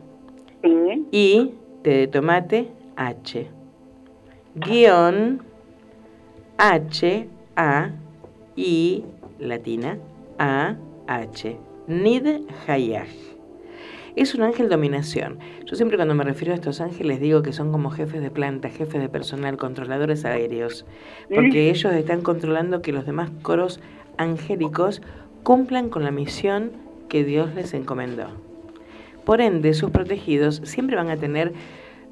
Sí. 0.62 1.08
I 1.12 1.54
de 1.84 2.08
tomate, 2.08 2.68
H. 2.98 3.55
Guión 4.56 5.42
H, 6.58 7.28
A, 7.58 7.92
I, 8.56 9.04
latina, 9.38 9.98
A, 10.40 10.78
H. 11.08 11.58
Nid 11.88 12.26
Hayah. 12.66 13.06
Es 14.16 14.34
un 14.34 14.44
ángel 14.44 14.70
dominación. 14.70 15.40
Yo 15.66 15.76
siempre 15.76 15.98
cuando 15.98 16.16
me 16.16 16.24
refiero 16.24 16.54
a 16.54 16.56
estos 16.56 16.80
ángeles 16.80 17.20
digo 17.20 17.42
que 17.42 17.52
son 17.52 17.74
como 17.74 17.92
jefes 17.92 18.22
de 18.22 18.32
planta, 18.32 18.70
jefes 18.70 19.02
de 19.02 19.10
personal, 19.10 19.58
controladores 19.58 20.24
aéreos, 20.24 20.86
porque 21.28 21.70
ellos 21.70 21.94
están 21.94 22.22
controlando 22.22 22.82
que 22.82 22.94
los 22.94 23.06
demás 23.06 23.32
coros 23.42 23.82
angélicos 24.18 25.02
cumplan 25.44 25.90
con 25.90 26.06
la 26.06 26.12
misión 26.12 26.72
que 27.10 27.26
Dios 27.26 27.54
les 27.56 27.74
encomendó. 27.74 28.28
Por 29.26 29.42
ende, 29.42 29.74
sus 29.74 29.90
protegidos 29.92 30.62
siempre 30.64 30.96
van 30.96 31.10
a 31.10 31.18
tener 31.18 31.52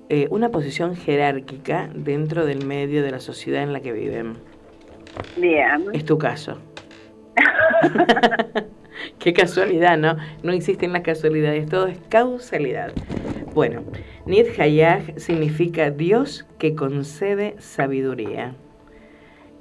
eh, 0.10 0.28
una 0.30 0.50
posición 0.50 0.96
jerárquica 0.96 1.90
dentro 1.94 2.46
del 2.46 2.66
medio 2.66 3.04
de 3.04 3.12
la 3.12 3.20
sociedad 3.20 3.64
en 3.64 3.74
la 3.74 3.80
que 3.82 3.92
viven. 3.94 4.36
Bien. 5.38 5.86
Es 5.94 6.06
tu 6.06 6.18
caso. 6.18 6.58
Qué 9.20 9.34
casualidad, 9.34 9.98
¿no? 9.98 10.18
No 10.44 10.52
existen 10.52 10.94
las 10.94 11.02
casualidades, 11.02 11.68
todo 11.68 11.88
es 11.88 11.98
causalidad. 12.10 12.92
Bueno, 13.54 13.84
Nid 14.26 14.48
Hayah 14.60 15.02
significa 15.18 15.92
Dios 15.92 16.46
que 16.58 16.76
concede 16.76 17.56
sabiduría. 17.60 18.56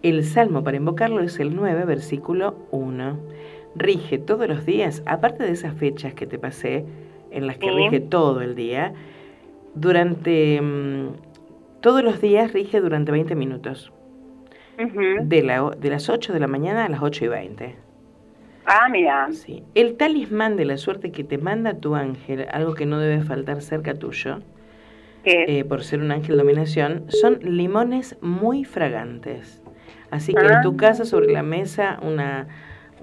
El 0.02 0.24
salmo 0.24 0.64
para 0.64 0.76
invocarlo 0.76 1.20
es 1.20 1.38
el 1.38 1.54
9, 1.54 1.84
versículo 1.84 2.56
1. 2.72 3.18
Rige 3.74 4.18
todos 4.18 4.48
los 4.48 4.66
días, 4.66 5.02
aparte 5.06 5.44
de 5.44 5.52
esas 5.52 5.74
fechas 5.74 6.14
que 6.14 6.26
te 6.26 6.38
pasé, 6.38 6.84
en 7.30 7.46
las 7.46 7.56
que 7.58 7.68
Sí. 7.68 7.74
rige 7.74 8.00
todo 8.00 8.42
el 8.42 8.54
día, 8.54 8.92
durante 9.74 10.60
mm, 10.60 11.08
Todos 11.80 12.02
los 12.02 12.20
días 12.20 12.52
rige 12.52 12.80
durante 12.80 13.10
20 13.12 13.34
minutos. 13.34 13.92
De, 15.22 15.42
la, 15.42 15.70
de 15.78 15.90
las 15.90 16.08
8 16.08 16.32
de 16.32 16.40
la 16.40 16.46
mañana 16.48 16.86
a 16.86 16.88
las 16.88 17.02
8 17.02 17.24
y 17.26 17.28
20. 17.28 17.76
Ah, 18.66 18.88
mira. 18.90 19.28
Sí. 19.32 19.62
El 19.74 19.96
talismán 19.96 20.56
de 20.56 20.64
la 20.64 20.76
suerte 20.76 21.12
que 21.12 21.24
te 21.24 21.38
manda 21.38 21.74
tu 21.74 21.94
ángel, 21.94 22.46
algo 22.52 22.74
que 22.74 22.86
no 22.86 22.98
debe 22.98 23.22
faltar 23.22 23.60
cerca 23.62 23.94
tuyo, 23.94 24.38
eh, 25.24 25.64
por 25.64 25.84
ser 25.84 26.00
un 26.00 26.10
ángel 26.10 26.36
dominación, 26.36 27.04
son 27.08 27.38
limones 27.42 28.16
muy 28.22 28.64
fragantes. 28.64 29.62
Así 30.10 30.34
que 30.34 30.46
Ah. 30.46 30.54
en 30.56 30.62
tu 30.62 30.76
casa, 30.76 31.04
sobre 31.04 31.32
la 31.32 31.42
mesa, 31.42 31.98
una, 32.02 32.48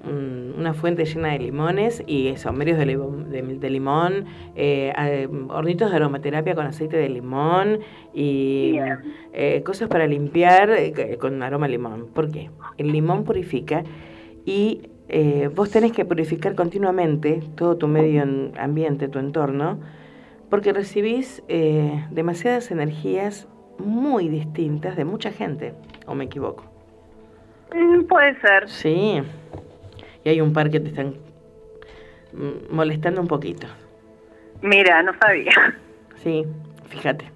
un- 0.06 0.54
una 0.58 0.74
fuente 0.74 1.06
llena 1.06 1.30
de 1.30 1.40
limones 1.40 2.04
y 2.08 2.36
saumerios 2.38 2.78
de, 2.78 2.86
limo- 2.86 3.16
de, 3.30 3.42
de 3.42 3.70
limón, 3.70 4.26
eh, 4.56 4.94
eh, 4.98 5.28
hornitos 5.50 5.90
de 5.92 5.96
aromaterapia 5.98 6.56
con 6.56 6.66
aceite 6.66 6.98
de 6.98 7.10
limón 7.10 7.80
y 8.14 8.78
eh, 9.34 9.62
cosas 9.66 9.90
para 9.90 10.08
limpiar 10.08 10.70
eh, 10.72 11.18
con 11.20 11.42
aroma 11.44 11.66
a 11.66 11.70
limón. 11.70 12.08
¿Por 12.14 12.32
qué? 12.32 12.50
El 12.78 12.92
limón 12.92 13.24
purifica 13.24 13.84
y 14.46 14.82
eh, 15.10 15.50
vos 15.54 15.72
tenés 15.72 15.92
que 15.92 16.06
purificar 16.06 16.56
continuamente 16.56 17.42
todo 17.56 17.78
tu 17.78 17.88
medio 17.88 18.22
en- 18.24 18.52
ambiente, 18.60 19.08
tu 19.08 19.20
entorno, 19.20 19.80
porque 20.50 20.74
recibís 20.74 21.44
eh, 21.48 22.06
demasiadas 22.12 22.72
energías 22.72 23.48
muy 23.78 24.28
distintas 24.30 24.96
de 24.98 25.06
mucha 25.06 25.32
gente, 25.32 25.74
o 26.06 26.14
me 26.16 26.26
equivoco. 26.26 26.64
Mm, 27.74 28.04
puede 28.06 28.40
ser. 28.42 28.68
Sí, 28.68 29.22
hay 30.30 30.42
un 30.42 30.54
par 30.54 30.70
que 30.70 30.80
te 30.80 30.90
están 30.90 31.16
molestando 32.70 33.22
un 33.22 33.28
poquito. 33.28 33.68
Mira, 34.62 35.02
no 35.04 35.14
sabía. 35.20 35.52
Sí, 36.16 36.46
fíjate. 36.90 37.32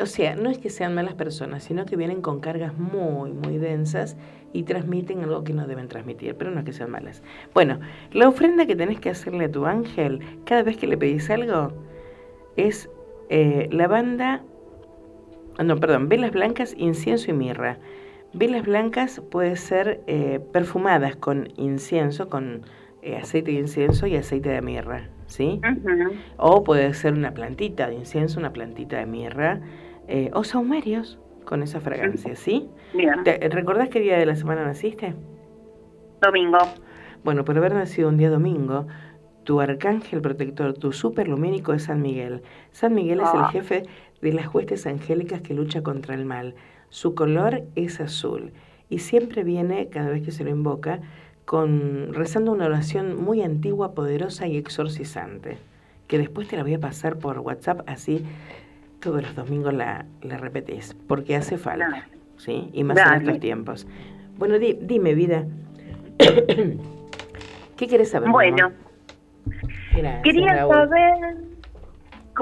O 0.00 0.06
sea, 0.06 0.36
no 0.36 0.48
es 0.48 0.58
que 0.58 0.70
sean 0.70 0.94
malas 0.94 1.14
personas, 1.14 1.64
sino 1.64 1.84
que 1.84 1.96
vienen 1.96 2.22
con 2.22 2.40
cargas 2.40 2.76
muy, 2.78 3.32
muy 3.32 3.58
densas 3.58 4.16
y 4.54 4.62
transmiten 4.62 5.22
algo 5.22 5.44
que 5.44 5.52
no 5.52 5.66
deben 5.66 5.88
transmitir, 5.88 6.34
pero 6.34 6.50
no 6.50 6.60
es 6.60 6.64
que 6.64 6.72
sean 6.72 6.90
malas. 6.90 7.22
Bueno, 7.52 7.78
la 8.12 8.28
ofrenda 8.28 8.66
que 8.66 8.74
tenés 8.74 9.00
que 9.00 9.10
hacerle 9.10 9.46
a 9.46 9.52
tu 9.52 9.66
ángel 9.66 10.20
cada 10.46 10.62
vez 10.62 10.78
que 10.78 10.86
le 10.86 10.96
pedís 10.96 11.28
algo 11.30 11.72
es 12.56 12.88
eh, 13.28 13.68
lavanda, 13.70 14.42
no, 15.62 15.76
perdón, 15.76 16.08
velas 16.08 16.32
blancas, 16.32 16.74
incienso 16.78 17.30
y 17.30 17.34
mirra. 17.34 17.78
Velas 18.34 18.64
blancas 18.64 19.20
puede 19.30 19.56
ser 19.56 20.00
eh, 20.06 20.40
perfumadas 20.52 21.16
con 21.16 21.48
incienso, 21.56 22.28
con 22.28 22.62
eh, 23.02 23.16
aceite 23.16 23.52
de 23.52 23.58
incienso 23.58 24.06
y 24.06 24.16
aceite 24.16 24.48
de 24.48 24.62
mirra, 24.62 25.08
¿sí? 25.26 25.60
O 26.38 26.64
puede 26.64 26.94
ser 26.94 27.12
una 27.12 27.34
plantita 27.34 27.88
de 27.88 27.94
incienso, 27.94 28.40
una 28.40 28.52
plantita 28.52 28.98
de 28.98 29.06
mirra, 29.06 29.60
eh, 30.08 30.30
o 30.32 30.44
saumerios 30.44 31.18
con 31.44 31.62
esa 31.62 31.80
fragancia, 31.80 32.34
¿sí? 32.36 32.68
Bien. 32.94 33.22
¿Te- 33.24 33.36
¿Recordás 33.50 33.88
qué 33.90 34.00
día 34.00 34.16
de 34.16 34.24
la 34.26 34.36
semana 34.36 34.64
naciste? 34.64 35.14
Domingo. 36.22 36.58
Bueno, 37.24 37.44
por 37.44 37.56
haber 37.58 37.74
nacido 37.74 38.08
un 38.08 38.16
día 38.16 38.30
domingo, 38.30 38.86
tu 39.44 39.60
arcángel 39.60 40.22
protector, 40.22 40.72
tu 40.74 40.92
superlumínico 40.92 41.72
es 41.74 41.84
San 41.84 42.00
Miguel. 42.00 42.42
San 42.70 42.94
Miguel 42.94 43.20
es 43.20 43.34
el 43.34 43.40
Ah. 43.40 43.48
jefe 43.50 43.82
de 44.22 44.32
las 44.32 44.52
huestes 44.54 44.86
angélicas 44.86 45.42
que 45.42 45.52
lucha 45.52 45.82
contra 45.82 46.14
el 46.14 46.24
mal. 46.24 46.54
Su 46.92 47.14
color 47.14 47.62
es 47.74 48.00
azul 48.00 48.52
y 48.90 48.98
siempre 48.98 49.44
viene, 49.44 49.88
cada 49.88 50.10
vez 50.10 50.22
que 50.22 50.30
se 50.30 50.44
lo 50.44 50.50
invoca, 50.50 51.00
con 51.46 52.12
rezando 52.12 52.52
una 52.52 52.66
oración 52.66 53.16
muy 53.16 53.40
antigua, 53.40 53.94
poderosa 53.94 54.46
y 54.46 54.58
exorcizante, 54.58 55.56
que 56.06 56.18
después 56.18 56.48
te 56.48 56.56
la 56.58 56.62
voy 56.64 56.74
a 56.74 56.78
pasar 56.80 57.16
por 57.16 57.38
WhatsApp, 57.38 57.80
así 57.86 58.22
todos 59.00 59.22
los 59.22 59.34
domingos 59.34 59.72
la, 59.72 60.04
la 60.20 60.36
repetís, 60.36 60.94
porque 61.08 61.34
hace 61.34 61.56
falta. 61.56 62.06
¿sí? 62.36 62.68
Y 62.74 62.84
más 62.84 62.98
en 62.98 63.04
estos 63.22 63.40
tiempos. 63.40 63.86
Bueno, 64.36 64.58
di- 64.58 64.76
dime, 64.82 65.14
vida, 65.14 65.46
¿qué 67.76 67.86
querés 67.88 68.10
saber? 68.10 68.30
Bueno? 68.30 68.70
Gracias, 69.96 70.22
quería 70.22 70.54
Raúl. 70.56 70.74
saber 70.74 71.36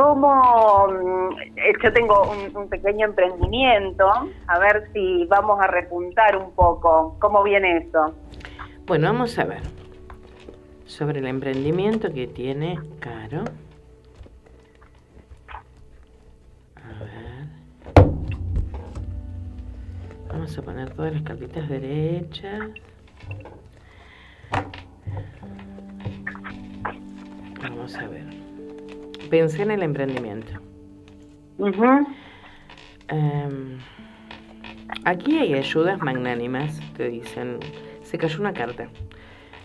cómo 0.00 0.88
mm, 0.88 1.36
yo 1.82 1.92
tengo 1.92 2.22
un, 2.22 2.56
un 2.56 2.68
pequeño 2.70 3.06
emprendimiento, 3.06 4.10
a 4.46 4.58
ver 4.58 4.90
si 4.94 5.26
vamos 5.26 5.60
a 5.60 5.66
repuntar 5.66 6.38
un 6.38 6.52
poco. 6.52 7.16
¿Cómo 7.20 7.42
viene 7.42 7.76
eso? 7.78 8.14
Bueno, 8.86 9.08
vamos 9.08 9.38
a 9.38 9.44
ver 9.44 9.60
sobre 10.86 11.20
el 11.20 11.26
emprendimiento 11.26 12.12
que 12.14 12.26
tiene 12.26 12.78
Caro. 12.98 13.44
A 16.76 17.04
ver. 17.04 17.46
Vamos 20.28 20.56
a 20.56 20.62
poner 20.62 20.90
todas 20.94 21.12
las 21.12 21.22
cartitas 21.22 21.68
derechas. 21.68 22.70
Vamos 27.60 27.94
a 27.96 28.08
ver. 28.08 28.39
Pensé 29.30 29.62
en 29.62 29.70
el 29.70 29.84
emprendimiento. 29.84 30.52
Em, 33.08 33.78
aquí 35.04 35.38
hay 35.38 35.54
ayudas 35.54 36.02
magnánimas, 36.02 36.80
te 36.96 37.08
dicen. 37.08 37.58
Se 38.02 38.18
cayó 38.18 38.40
una 38.40 38.52
carta. 38.52 38.88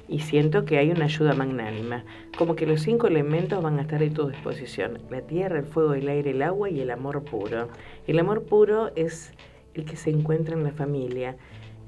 Y 0.08 0.20
siento 0.20 0.66
que 0.66 0.78
hay 0.78 0.92
una 0.92 1.06
ayuda 1.06 1.34
magnánima. 1.34 2.04
Como 2.38 2.56
que 2.56 2.68
los 2.68 2.82
cinco 2.82 3.08
elementos 3.08 3.64
van 3.64 3.80
a 3.80 3.82
estar 3.82 4.04
a 4.04 4.10
tu 4.12 4.28
disposición. 4.30 5.00
La 5.10 5.22
tierra, 5.22 5.58
el 5.58 5.66
fuego, 5.66 5.96
el 5.96 6.10
aire, 6.10 6.30
el 6.30 6.44
agua 6.44 6.70
y 6.70 6.80
el 6.80 6.92
amor 6.92 7.24
puro. 7.24 7.70
El 8.06 8.20
amor 8.20 8.44
puro 8.44 8.92
es 8.96 9.34
el 9.74 9.86
que 9.86 9.96
se 9.96 10.12
encuentra 10.12 10.56
en 10.56 10.64
la 10.64 10.74
familia. 10.74 11.38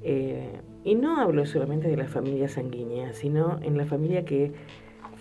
Eh, 0.02 0.60
y 0.82 0.96
no 0.96 1.20
hablo 1.20 1.46
solamente 1.46 1.86
de 1.86 1.96
la 1.96 2.08
familia 2.08 2.48
sanguínea, 2.48 3.12
sino 3.12 3.60
en 3.62 3.76
la 3.76 3.84
familia 3.84 4.24
que 4.24 4.52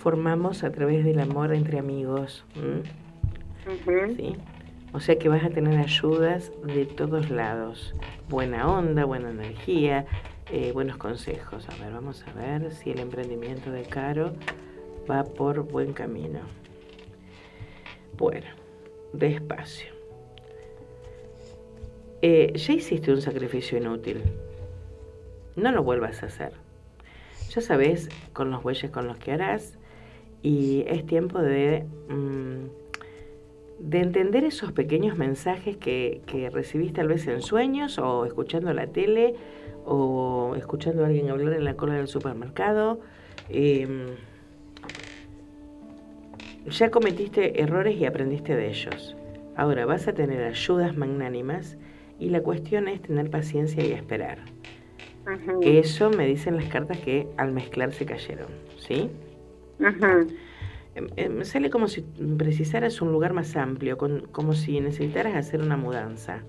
formamos 0.07 0.63
a 0.63 0.71
través 0.71 1.03
del 1.03 1.19
amor 1.19 1.53
entre 1.53 1.79
amigos. 1.79 2.45
¿sí? 4.15 4.37
O 4.93 5.01
sea 5.01 5.19
que 5.19 5.27
vas 5.27 5.43
a 5.43 5.49
tener 5.49 5.77
ayudas 5.77 6.49
de 6.63 6.85
todos 6.85 7.29
lados. 7.29 7.93
Buena 8.29 8.71
onda, 8.71 9.03
buena 9.03 9.31
energía, 9.31 10.05
eh, 10.49 10.71
buenos 10.71 10.95
consejos. 10.95 11.67
A 11.67 11.83
ver, 11.83 11.91
vamos 11.91 12.23
a 12.25 12.31
ver 12.39 12.71
si 12.71 12.91
el 12.91 13.01
emprendimiento 13.01 13.69
de 13.69 13.83
Caro 13.83 14.31
va 15.11 15.25
por 15.25 15.63
buen 15.63 15.91
camino. 15.91 16.39
Bueno, 18.17 18.47
despacio. 19.11 19.91
Eh, 22.21 22.53
ya 22.55 22.71
hiciste 22.71 23.11
un 23.11 23.21
sacrificio 23.21 23.77
inútil. 23.77 24.23
No 25.57 25.69
lo 25.73 25.83
vuelvas 25.83 26.23
a 26.23 26.27
hacer. 26.27 26.53
Ya 27.49 27.59
sabes 27.59 28.07
con 28.31 28.51
los 28.51 28.63
bueyes 28.63 28.89
con 28.89 29.05
los 29.05 29.17
que 29.17 29.33
harás 29.33 29.76
y 30.47 30.85
es 30.87 31.05
tiempo 31.05 31.41
de, 31.41 31.83
mm, 32.07 32.69
de 33.79 33.99
entender 33.99 34.45
esos 34.45 34.71
pequeños 34.71 35.17
mensajes 35.17 35.75
que, 35.75 36.21
que 36.25 36.49
recibís 36.49 36.93
tal 36.93 37.09
vez 37.09 37.27
en 37.27 37.41
sueños 37.41 37.99
o 37.99 38.25
escuchando 38.25 38.71
la 38.71 38.87
tele 38.87 39.35
o 39.85 40.53
escuchando 40.55 41.03
a 41.03 41.07
alguien 41.07 41.29
hablar 41.29 41.51
en 41.51 41.65
la 41.65 41.75
cola 41.75 41.95
del 41.95 42.07
supermercado. 42.07 43.01
Em, 43.49 44.15
ya 46.65 46.91
cometiste 46.91 47.61
errores 47.61 47.97
y 47.97 48.05
aprendiste 48.05 48.55
de 48.55 48.69
ellos. 48.69 49.17
Ahora 49.57 49.85
vas 49.85 50.07
a 50.07 50.13
tener 50.13 50.41
ayudas 50.43 50.95
magnánimas 50.95 51.77
y 52.19 52.29
la 52.29 52.39
cuestión 52.39 52.87
es 52.87 53.01
tener 53.01 53.29
paciencia 53.29 53.85
y 53.85 53.91
esperar. 53.91 54.37
Eso 55.61 56.09
me 56.09 56.25
dicen 56.25 56.55
las 56.55 56.69
cartas 56.69 56.99
que 56.99 57.27
al 57.35 57.51
mezclar 57.51 57.91
se 57.91 58.05
cayeron, 58.05 58.47
¿sí? 58.77 59.09
Em, 59.79 61.07
em, 61.15 61.29
Me 61.29 61.45
sale 61.45 61.69
como 61.69 61.87
si 61.87 62.01
precisaras 62.37 63.01
un 63.01 63.11
lugar 63.11 63.33
más 63.33 63.55
amplio, 63.55 63.97
con- 63.97 64.21
como 64.31 64.53
si 64.53 64.79
necesitaras 64.79 65.35
hacer 65.35 65.61
una 65.61 65.77
mudanza 65.77 66.41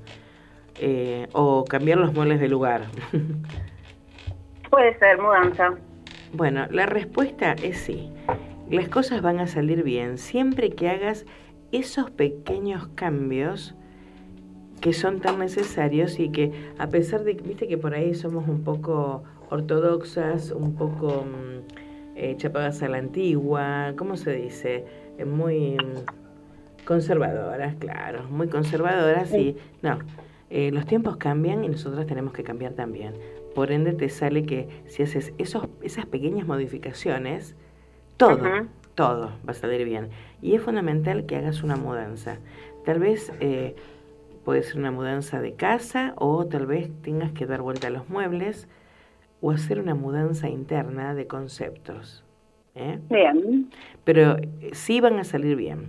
eh, 0.81 1.27
o 1.33 1.64
cambiar 1.64 1.99
los 1.99 2.14
muebles 2.14 2.41
de 2.41 2.49
lugar. 2.49 2.83
Puede 4.71 4.99
ser 4.99 5.21
mudanza. 5.21 5.75
bueno, 6.33 6.67
la 6.71 6.87
respuesta 6.87 7.53
es 7.62 7.79
sí. 7.79 8.11
Las 8.71 8.88
cosas 8.88 9.23
van 9.23 9.41
a 9.41 9.47
salir 9.47 9.83
bien 9.83 10.19
siempre 10.19 10.71
que 10.71 10.88
hagas 10.88 11.25
esos 11.73 12.11
pequeños 12.11 12.88
cambios 12.95 13.75
que 14.81 14.93
son 14.93 15.21
tan 15.21 15.38
necesarios 15.38 16.21
y 16.21 16.31
que 16.31 16.53
a 16.79 16.87
pesar 16.88 17.25
de 17.25 17.37
que, 17.37 17.43
viste 17.43 17.67
que 17.67 17.79
por 17.79 17.95
ahí 17.95 18.14
somos 18.14 18.47
un 18.47 18.62
poco 18.62 19.25
ortodoxas, 19.51 20.53
un 20.53 20.75
poco 20.77 21.25
mm, 21.27 21.88
eh, 22.18 22.37
chapadas 22.37 22.83
a 22.83 22.88
la 22.88 22.98
antigua, 22.98 23.94
¿cómo 23.96 24.16
se 24.16 24.33
dice? 24.33 24.85
Eh, 25.18 25.24
muy 25.24 25.76
mm, 25.76 26.85
conservadoras, 26.85 27.76
claro, 27.76 28.24
muy 28.31 28.48
conservadoras 28.48 29.33
y 29.35 29.57
no, 29.83 29.98
eh, 30.50 30.70
los 30.72 30.87
tiempos 30.87 31.16
cambian 31.16 31.64
y 31.64 31.68
nosotros 31.68 32.07
tenemos 32.07 32.33
que 32.33 32.42
cambiar 32.44 32.72
también. 32.74 33.14
Por 33.54 33.72
ende 33.72 33.92
te 33.92 34.09
sale 34.09 34.44
que 34.44 34.68
si 34.87 35.02
haces 35.02 35.33
esos, 35.38 35.68
esas 35.83 36.07
pequeñas 36.07 36.46
modificaciones, 36.46 37.57
todo, 38.16 38.44
todo 38.94 39.26
va 39.46 39.52
a 39.52 39.54
salir 39.54 39.85
bien. 39.85 40.09
Y 40.42 40.54
es 40.54 40.62
fundamental 40.62 41.26
que 41.26 41.37
hagas 41.37 41.62
una 41.62 41.76
mudanza. 41.76 42.38
Tal 42.85 42.98
vez... 42.98 43.33
eh, 43.40 43.74
Puede 44.44 44.62
ser 44.62 44.78
una 44.78 44.90
mudanza 44.90 45.42
de 45.42 45.52
casa 45.52 46.14
o 46.16 46.46
tal 46.46 46.64
vez 46.64 46.90
tengas 47.02 47.33
que 47.33 47.44
dar 47.44 47.61
vuelta 47.61 47.88
a 47.88 47.90
los 47.90 48.09
muebles 48.09 48.66
o 49.40 49.51
hacer 49.51 49.79
una 49.81 49.94
mudanza 49.94 50.48
interna 50.48 51.14
de 51.14 51.27
conceptos. 51.27 52.24
¿eh? 52.74 52.98
Bien. 53.09 53.70
Pero 54.05 54.37
eh, 54.38 54.70
sí 54.72 55.01
van 55.01 55.18
a 55.18 55.24
salir 55.24 55.57
bien, 55.57 55.88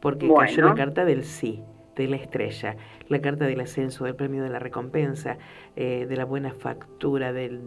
porque 0.00 0.26
cayó 0.28 0.34
Bueno. 0.62 0.68
la 0.68 0.74
carta 0.74 1.04
del 1.04 1.24
sí, 1.24 1.62
de 1.96 2.08
la 2.08 2.16
estrella, 2.16 2.76
la 3.08 3.20
carta 3.20 3.46
del 3.46 3.60
ascenso, 3.60 4.04
del 4.04 4.14
premio 4.14 4.42
de 4.42 4.48
la 4.50 4.58
recompensa, 4.58 5.36
eh, 5.76 6.06
de 6.08 6.16
la 6.16 6.24
buena 6.24 6.52
factura, 6.54 7.32
del, 7.32 7.60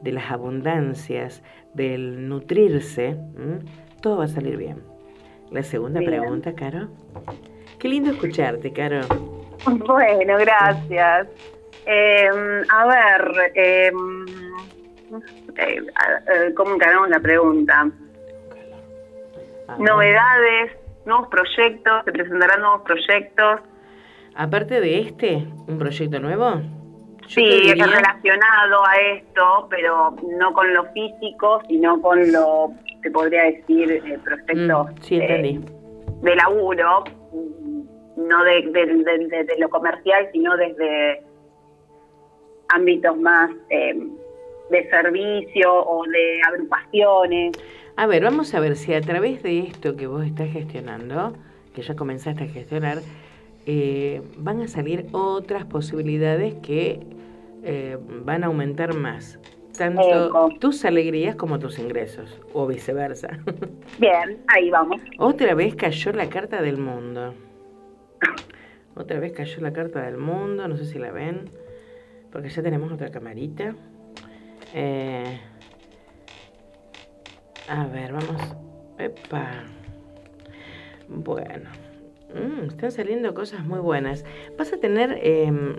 de 0.00 0.12
las 0.12 0.30
abundancias, 0.30 1.42
del 1.74 2.28
nutrirse. 2.28 3.08
¿m? 3.36 3.60
Todo 4.00 4.18
va 4.18 4.24
a 4.24 4.28
salir 4.28 4.56
bien. 4.56 4.82
La 5.52 5.62
segunda 5.62 6.00
Bien. 6.00 6.12
pregunta, 6.12 6.54
Caro. 6.54 6.88
Qué 7.78 7.88
lindo 7.88 8.10
escucharte, 8.10 8.72
Caro. 8.72 9.00
Bueno, 9.86 10.38
gracias. 10.38 11.28
Eh, 11.86 12.28
a 12.70 12.86
ver, 12.86 13.52
eh, 13.54 13.92
eh, 15.56 15.76
eh, 15.86 16.54
¿cómo 16.54 16.74
encaramos 16.74 17.08
la 17.08 17.20
pregunta? 17.20 17.88
Novedades, 19.78 20.72
nuevos 21.06 21.28
proyectos, 21.28 22.04
se 22.04 22.12
presentarán 22.12 22.60
nuevos 22.60 22.82
proyectos. 22.82 23.60
Aparte 24.34 24.80
de 24.80 25.00
este, 25.00 25.46
un 25.66 25.78
proyecto 25.78 26.18
nuevo. 26.20 26.60
Yo 27.22 27.28
Sí, 27.28 27.44
diría- 27.44 27.86
relacionado 27.86 28.84
a 28.86 28.96
esto, 29.14 29.66
pero 29.70 30.14
no 30.38 30.52
con 30.52 30.72
lo 30.74 30.84
físico, 30.92 31.60
sino 31.68 32.00
con 32.02 32.30
lo, 32.32 32.70
te 33.02 33.10
podría 33.10 33.44
decir, 33.44 33.90
eh, 33.92 34.18
proyectos 34.22 34.90
Mm, 34.90 35.02
sí, 35.02 35.16
eh, 35.20 35.60
de 36.22 36.36
laburo, 36.36 37.04
mm, 37.32 38.28
no 38.28 38.44
de- 38.44 38.62
de 39.46 39.54
lo 39.58 39.68
comercial, 39.70 40.28
sino 40.32 40.56
desde 40.56 41.22
ámbitos 42.72 43.16
más 43.18 43.50
eh, 43.70 43.94
de 44.70 44.90
servicio 44.90 45.72
o 45.72 46.04
de 46.04 46.40
agrupaciones. 46.48 47.52
A 47.96 48.06
ver, 48.06 48.24
vamos 48.24 48.54
a 48.54 48.60
ver 48.60 48.76
si 48.76 48.94
a 48.94 49.00
través 49.00 49.42
de 49.42 49.60
esto 49.60 49.96
que 49.96 50.06
vos 50.06 50.24
estás 50.24 50.50
gestionando, 50.50 51.34
que 51.74 51.82
ya 51.82 51.94
comenzaste 51.94 52.44
a 52.44 52.48
gestionar, 52.48 52.98
eh, 53.66 54.22
van 54.38 54.60
a 54.62 54.68
salir 54.68 55.06
otras 55.12 55.64
posibilidades 55.66 56.54
que 56.54 57.00
eh, 57.62 57.98
van 58.24 58.44
a 58.44 58.46
aumentar 58.46 58.94
más. 58.94 59.38
Tanto 59.76 60.26
Eco. 60.26 60.50
tus 60.58 60.84
alegrías 60.84 61.36
como 61.36 61.58
tus 61.58 61.78
ingresos, 61.78 62.38
o 62.52 62.66
viceversa. 62.66 63.38
Bien, 63.98 64.42
ahí 64.48 64.70
vamos. 64.70 65.00
Otra 65.18 65.54
vez 65.54 65.74
cayó 65.74 66.12
la 66.12 66.28
carta 66.28 66.60
del 66.60 66.78
mundo. 66.78 67.34
Otra 68.94 69.18
vez 69.18 69.32
cayó 69.32 69.62
la 69.62 69.72
carta 69.72 70.02
del 70.02 70.18
mundo, 70.18 70.68
no 70.68 70.76
sé 70.76 70.84
si 70.84 70.98
la 70.98 71.10
ven, 71.10 71.50
porque 72.32 72.48
ya 72.48 72.62
tenemos 72.62 72.90
otra 72.92 73.10
camarita. 73.10 73.74
Eh, 74.74 75.38
a 77.68 77.86
ver, 77.86 78.12
vamos. 78.12 78.42
Epa. 78.98 79.64
Bueno. 81.08 81.70
Mm, 82.34 82.68
están 82.68 82.90
saliendo 82.92 83.34
cosas 83.34 83.64
muy 83.66 83.78
buenas. 83.80 84.24
Vas 84.56 84.72
a 84.72 84.78
tener 84.78 85.18
em, 85.22 85.74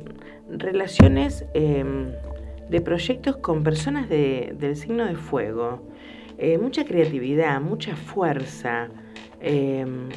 relaciones 0.50 1.46
em, 1.56 2.12
de 2.70 2.82
proyectos 2.82 3.38
con 3.38 3.64
personas 3.64 4.08
de- 4.08 4.54
del 4.60 4.76
signo 4.76 5.06
de 5.06 5.16
fuego. 5.16 5.82
Eh, 6.38 6.58
mucha 6.60 6.86
creatividad, 6.86 7.60
mucha 7.60 7.96
fuerza, 7.96 8.90
em, 9.42 10.10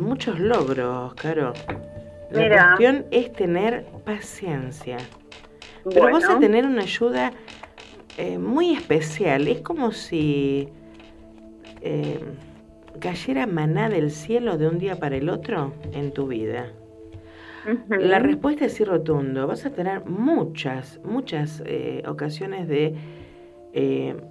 muchos 0.00 0.38
logros, 0.40 1.14
Caro. 1.14 1.52
La 2.30 2.40
Mira. 2.40 2.66
cuestión 2.68 3.06
es 3.10 3.32
tener 3.32 3.84
paciencia. 4.04 4.96
Pero 5.84 6.12
vas 6.12 6.28
a 6.28 6.38
tener 6.38 6.66
una 6.66 6.82
ayuda 6.82 7.32
eh, 8.18 8.36
muy 8.36 8.72
especial. 8.72 9.46
Es 9.46 9.60
como 9.60 9.92
si 9.92 10.68
eh, 11.82 12.18
cayera 12.98 13.46
maná 13.46 13.88
del 13.88 14.10
cielo 14.10 14.58
de 14.58 14.66
un 14.66 14.78
día 14.78 14.96
para 14.96 15.16
el 15.16 15.28
otro 15.28 15.72
en 15.92 16.12
tu 16.12 16.26
vida. 16.26 16.72
La 17.90 18.18
respuesta 18.18 18.64
es 18.64 18.72
sí 18.72 18.84
rotundo. 18.84 19.46
Vas 19.46 19.66
a 19.66 19.70
tener 19.70 20.04
muchas, 20.06 21.00
muchas 21.04 21.62
eh, 21.66 22.02
ocasiones 22.06 22.66
de 22.66 22.94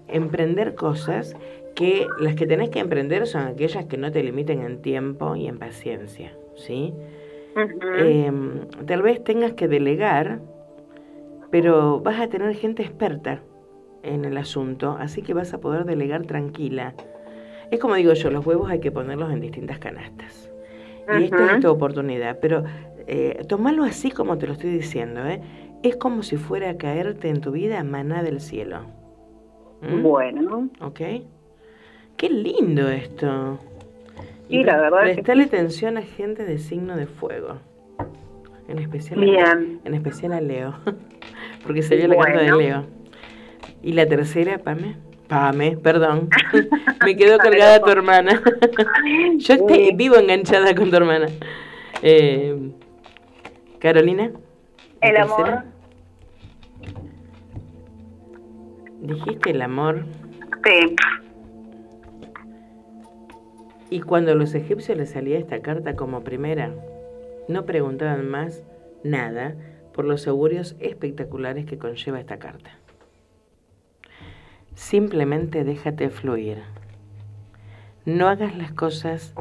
emprender 0.10 0.76
cosas 0.76 1.38
que 1.74 2.06
las 2.20 2.36
que 2.36 2.46
tenés 2.46 2.70
que 2.70 2.80
emprender 2.80 3.28
son 3.28 3.44
aquellas 3.44 3.86
que 3.86 3.96
no 3.96 4.12
te 4.12 4.22
limiten 4.22 4.62
en 4.62 4.82
tiempo 4.82 5.38
y 5.38 5.48
en 5.48 5.58
paciencia, 5.58 6.34
¿sí? 6.56 6.94
Tal 8.86 9.02
vez 9.02 9.24
tengas 9.24 9.54
que 9.54 9.70
delegar, 9.70 10.42
pero 11.50 12.00
vas 12.02 12.20
a 12.20 12.28
tener 12.28 12.54
gente 12.56 12.84
experta 12.84 13.42
en 14.04 14.26
el 14.26 14.38
asunto, 14.38 14.98
así 15.00 15.22
que 15.22 15.34
vas 15.34 15.54
a 15.54 15.60
poder 15.60 15.86
delegar 15.86 16.26
tranquila. 16.26 16.94
Es 17.72 17.80
como 17.80 17.96
digo 17.96 18.14
yo, 18.14 18.30
los 18.32 18.46
huevos 18.46 18.70
hay 18.70 18.80
que 18.80 18.92
ponerlos 18.92 19.32
en 19.32 19.42
distintas 19.42 19.80
canastas. 19.80 20.50
Y 21.12 21.24
esta 21.24 21.38
es 21.56 21.60
tu 21.62 21.70
oportunidad, 21.70 22.40
pero 22.42 22.64
eh, 23.08 23.44
tomalo 23.48 23.84
así 23.84 24.12
como 24.12 24.38
te 24.38 24.48
lo 24.48 24.54
estoy 24.54 24.72
diciendo, 24.72 25.26
¿eh? 25.26 25.42
Es 25.84 25.96
como 25.96 26.24
si 26.24 26.38
fuera 26.38 26.70
a 26.72 26.78
caerte 26.78 27.30
en 27.30 27.40
tu 27.42 27.52
vida 27.52 27.84
maná 27.84 28.24
del 28.24 28.42
cielo. 28.42 28.82
¿Mm? 29.82 30.02
Bueno, 30.02 30.70
¿Ok? 30.82 31.00
Qué 32.18 32.30
lindo 32.30 32.90
esto. 32.90 33.60
Sí, 34.50 34.64
la 34.64 34.78
verdad 34.78 35.08
es 35.08 35.16
que 35.18 35.24
Prestale 35.24 35.44
atención 35.44 35.98
a 35.98 36.02
gente 36.02 36.44
de 36.46 36.58
signo 36.58 36.98
de 36.98 37.06
fuego. 37.06 37.58
En 38.68 38.80
especial, 38.80 39.20
a- 39.24 39.26
en 39.86 39.94
especial 39.94 40.34
a 40.34 40.42
Leo. 40.42 40.74
Porque 41.64 41.82
vio 41.82 42.08
la 42.08 42.16
carta 42.18 42.40
de. 42.42 42.52
Leo. 42.52 42.86
Y 43.84 43.94
la 43.94 44.06
tercera, 44.08 44.58
Pame. 44.60 44.96
Pame, 45.28 45.78
perdón. 45.78 46.30
Me 47.06 47.16
quedó 47.16 47.38
colgada 47.40 47.80
tu 47.82 47.90
hermana. 47.90 48.42
Yo 49.38 49.54
estoy 49.56 49.94
vivo 49.96 50.16
enganchada 50.16 50.74
con 50.76 50.90
tu 50.90 50.96
hermana. 50.98 51.28
Eh, 52.02 52.72
Carolina. 53.80 54.32
¿la 55.02 55.08
El 55.10 55.16
tercera? 55.16 55.24
amor. 55.24 55.64
Dijiste 59.02 59.52
el 59.52 59.62
amor. 59.62 60.06
sí. 60.64 60.96
Y 63.90 64.02
cuando 64.02 64.34
a 64.34 64.36
los 64.36 64.54
egipcios 64.54 64.98
les 64.98 65.12
salía 65.12 65.40
esta 65.40 65.62
carta 65.62 65.96
como 65.96 66.22
primera, 66.22 66.74
no 67.48 67.66
preguntaban 67.66 68.28
más 68.30 68.62
nada 69.06 69.56
por 69.98 70.06
los 70.06 70.28
augurios 70.28 70.76
espectaculares 70.80 71.66
que 71.66 71.80
conlleva 71.80 72.20
esta 72.20 72.38
carta. 72.38 72.70
Simplemente 74.76 75.64
déjate 75.64 76.12
fluir. 76.12 76.60
No 78.06 78.28
hagas 78.28 78.56
las 78.56 78.72
cosas 78.74 79.34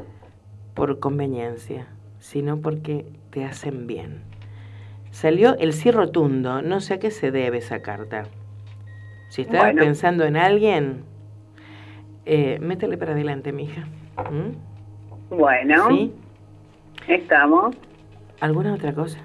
por 0.72 0.98
conveniencia, 0.98 1.88
sino 2.20 2.56
porque 2.62 3.04
te 3.28 3.44
hacen 3.44 3.86
bien. 3.86 4.22
Salió 5.10 5.58
el 5.58 5.74
sí 5.74 5.90
rotundo, 5.90 6.62
no 6.62 6.80
sé 6.80 6.94
a 6.94 6.98
qué 7.00 7.10
se 7.10 7.30
debe 7.30 7.58
esa 7.58 7.82
carta. 7.82 8.22
Si 9.28 9.42
estabas 9.42 9.74
Bueno. 9.74 9.82
pensando 9.82 10.24
en 10.24 10.38
alguien, 10.38 11.04
eh, 12.24 12.58
métele 12.62 12.96
para 12.96 13.12
adelante, 13.12 13.52
mija. 13.52 13.82
¿Mm? 14.30 15.34
Bueno, 15.36 15.88
¿Sí? 15.90 16.14
estamos. 17.08 17.76
¿Alguna 18.40 18.72
otra 18.72 18.94
cosa? 18.94 19.18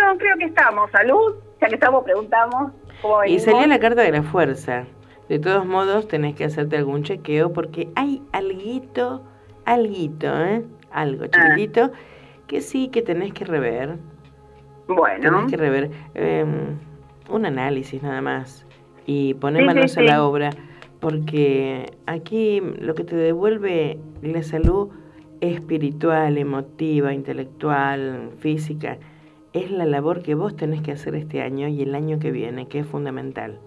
No, 0.00 0.18
creo 0.18 0.36
que 0.38 0.44
estamos. 0.44 0.90
Salud. 0.90 1.34
Ya 1.60 1.68
que 1.68 1.74
estamos, 1.74 2.04
preguntamos 2.04 2.72
cómo 3.00 3.24
Y 3.24 3.38
salió 3.38 3.66
la 3.66 3.78
carta 3.78 4.02
de 4.02 4.12
la 4.12 4.22
fuerza. 4.22 4.84
De 5.28 5.38
todos 5.38 5.64
modos, 5.64 6.08
tenés 6.08 6.34
que 6.34 6.44
hacerte 6.44 6.76
algún 6.76 7.04
chequeo 7.04 7.52
porque 7.52 7.88
hay 7.94 8.22
alguito, 8.32 9.22
alguito, 9.64 10.26
¿eh? 10.44 10.64
Algo 10.90 11.26
chiquitito 11.26 11.92
que 12.46 12.60
sí 12.60 12.88
que 12.88 13.00
tenés 13.02 13.32
que 13.32 13.44
rever. 13.44 13.96
Bueno. 14.88 15.30
Tenés 15.30 15.50
que 15.50 15.56
rever 15.56 15.90
eh, 16.14 16.44
un 17.30 17.46
análisis 17.46 18.02
nada 18.02 18.20
más 18.20 18.66
y 19.06 19.34
poner 19.34 19.62
Sí, 19.62 19.68
sí, 19.68 19.74
manos 19.74 19.96
a 19.96 20.00
sí. 20.00 20.06
la 20.06 20.24
obra 20.24 20.50
porque 21.00 21.92
aquí 22.06 22.60
lo 22.78 22.94
que 22.94 23.02
te 23.04 23.16
devuelve 23.16 23.98
la 24.22 24.42
salud 24.42 24.90
espiritual, 25.40 26.38
emotiva, 26.38 27.12
intelectual, 27.12 28.30
física, 28.38 28.98
es 29.52 29.70
la 29.70 29.84
labor 29.86 30.22
que 30.22 30.34
vos 30.34 30.56
tenés 30.56 30.80
que 30.82 30.92
hacer 30.92 31.14
este 31.14 31.42
año 31.42 31.68
y 31.68 31.82
el 31.82 31.94
año 31.94 32.18
que 32.18 32.30
viene, 32.30 32.66
que 32.68 32.78
es 32.80 32.86
fundamental. 32.86 33.58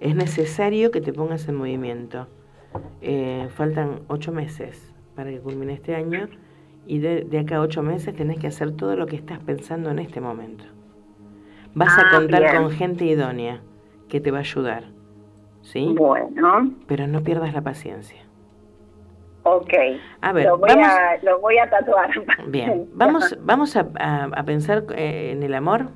Es 0.00 0.14
necesario 0.14 0.90
que 0.90 1.00
te 1.00 1.12
pongas 1.12 1.48
en 1.48 1.56
movimiento. 1.56 2.28
Eh, 3.00 3.48
faltan 3.50 4.00
ocho 4.08 4.30
meses 4.32 4.94
para 5.16 5.30
que 5.30 5.40
culmine 5.40 5.72
este 5.72 5.94
año 5.94 6.28
y 6.86 6.98
de, 6.98 7.22
de 7.24 7.38
acá 7.40 7.56
a 7.56 7.60
ocho 7.60 7.82
meses 7.82 8.14
tenés 8.14 8.38
que 8.38 8.46
hacer 8.46 8.72
todo 8.72 8.94
lo 8.94 9.06
que 9.06 9.16
estás 9.16 9.38
pensando 9.40 9.90
en 9.90 9.98
este 9.98 10.20
momento. 10.20 10.64
Vas 11.74 11.98
a 11.98 12.02
Ah, 12.02 12.10
contar 12.18 12.42
bien. 12.42 12.56
con 12.62 12.70
gente 12.70 13.04
idónea 13.04 13.60
que 14.08 14.20
te 14.20 14.30
va 14.30 14.38
a 14.38 14.40
ayudar. 14.40 14.84
¿Sí? 15.62 15.92
Bueno, 15.96 16.70
Pero 16.86 17.06
no 17.08 17.22
pierdas 17.22 17.52
la 17.52 17.60
paciencia. 17.62 18.22
Ok. 19.56 19.72
A 20.20 20.32
ver, 20.32 20.46
lo 20.46 20.58
voy, 20.58 20.68
vamos- 20.70 20.86
a, 20.88 21.16
lo 21.24 21.40
voy 21.40 21.58
a 21.58 21.68
tatuar. 21.70 22.10
Bien, 22.48 22.86
vamos, 22.94 23.36
vamos 23.42 23.76
a, 23.76 23.86
a- 23.98 24.24
a 24.34 24.42
pensar 24.44 24.84
eh, 24.96 25.30
en 25.32 25.42
el 25.42 25.54
amor. 25.54 25.88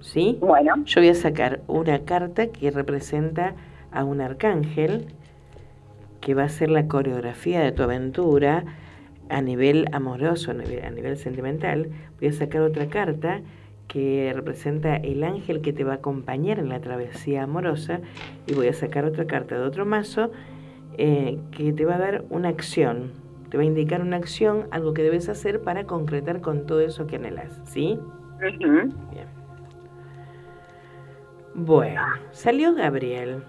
¿Sí? 0.00 0.38
Bueno. 0.40 0.74
Yo 0.84 1.00
voy 1.00 1.10
a 1.10 1.14
sacar 1.14 1.60
una 1.66 2.00
carta 2.00 2.46
que 2.48 2.70
representa 2.70 3.54
a 3.92 4.04
un 4.04 4.20
arcángel 4.20 5.06
que 6.20 6.34
va 6.34 6.44
a 6.44 6.48
ser 6.48 6.70
la 6.70 6.86
coreografía 6.88 7.60
de 7.60 7.72
tu 7.72 7.82
aventura 7.82 8.64
a 9.28 9.40
nivel 9.42 9.86
amoroso, 9.92 10.52
a 10.52 10.54
nivel, 10.54 10.84
a 10.84 10.90
nivel 10.90 11.16
sentimental. 11.16 11.90
Voy 12.20 12.28
a 12.28 12.32
sacar 12.32 12.62
otra 12.62 12.86
carta 12.88 13.40
que 13.88 14.32
representa 14.34 14.96
el 14.96 15.24
ángel 15.24 15.60
que 15.62 15.72
te 15.72 15.82
va 15.84 15.92
a 15.92 15.96
acompañar 15.96 16.58
en 16.58 16.68
la 16.68 16.80
travesía 16.80 17.42
amorosa 17.44 18.00
y 18.46 18.54
voy 18.54 18.68
a 18.68 18.72
sacar 18.74 19.04
otra 19.04 19.26
carta 19.26 19.56
de 19.58 19.62
otro 19.62 19.84
mazo 19.86 20.30
eh, 20.98 21.38
que 21.52 21.72
te 21.72 21.84
va 21.84 21.94
a 21.94 21.98
dar 21.98 22.24
una 22.28 22.48
acción, 22.48 23.12
te 23.50 23.56
va 23.56 23.62
a 23.62 23.66
indicar 23.66 24.02
una 24.02 24.16
acción, 24.16 24.66
algo 24.70 24.92
que 24.92 25.02
debes 25.02 25.28
hacer 25.28 25.62
para 25.62 25.84
concretar 25.84 26.40
con 26.40 26.66
todo 26.66 26.80
eso 26.80 27.06
que 27.06 27.16
anhelas, 27.16 27.60
¿sí? 27.64 27.98
Ujú. 28.36 28.92
Bueno, 31.54 32.02
salió 32.30 32.74
Gabriel. 32.74 33.42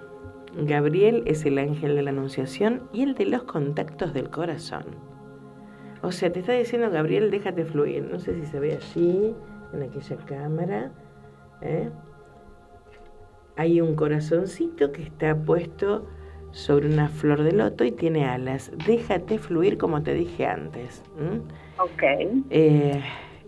Gabriel 0.57 1.23
es 1.27 1.45
el 1.45 1.59
ángel 1.59 1.95
de 1.95 2.01
la 2.01 2.09
anunciación 2.09 2.89
y 2.91 3.03
el 3.03 3.13
de 3.13 3.25
los 3.25 3.43
contactos 3.43 4.13
del 4.13 4.29
corazón. 4.29 4.85
O 6.01 6.12
sea, 6.12 6.31
te 6.31 6.39
está 6.39 6.53
diciendo 6.53 6.89
Gabriel, 6.89 7.29
déjate 7.29 7.65
fluir. 7.65 8.03
No 8.03 8.19
sé 8.19 8.33
si 8.33 8.45
se 8.45 8.59
ve 8.59 8.79
allí, 8.81 9.35
en 9.73 9.83
aquella 9.83 10.17
cámara. 10.25 10.91
¿eh? 11.62 11.89
Hay 13.57 13.81
un 13.81 13.95
corazoncito 13.95 14.91
que 14.91 15.03
está 15.03 15.35
puesto 15.35 16.07
sobre 16.51 16.88
una 16.88 17.09
flor 17.09 17.43
de 17.43 17.51
loto 17.51 17.83
y 17.83 17.91
tiene 17.91 18.25
alas. 18.25 18.71
Déjate 18.85 19.38
fluir 19.38 19.77
como 19.77 20.01
te 20.01 20.13
dije 20.13 20.45
antes. 20.45 21.03
Ok. 21.77 22.03
Eh, 22.49 23.01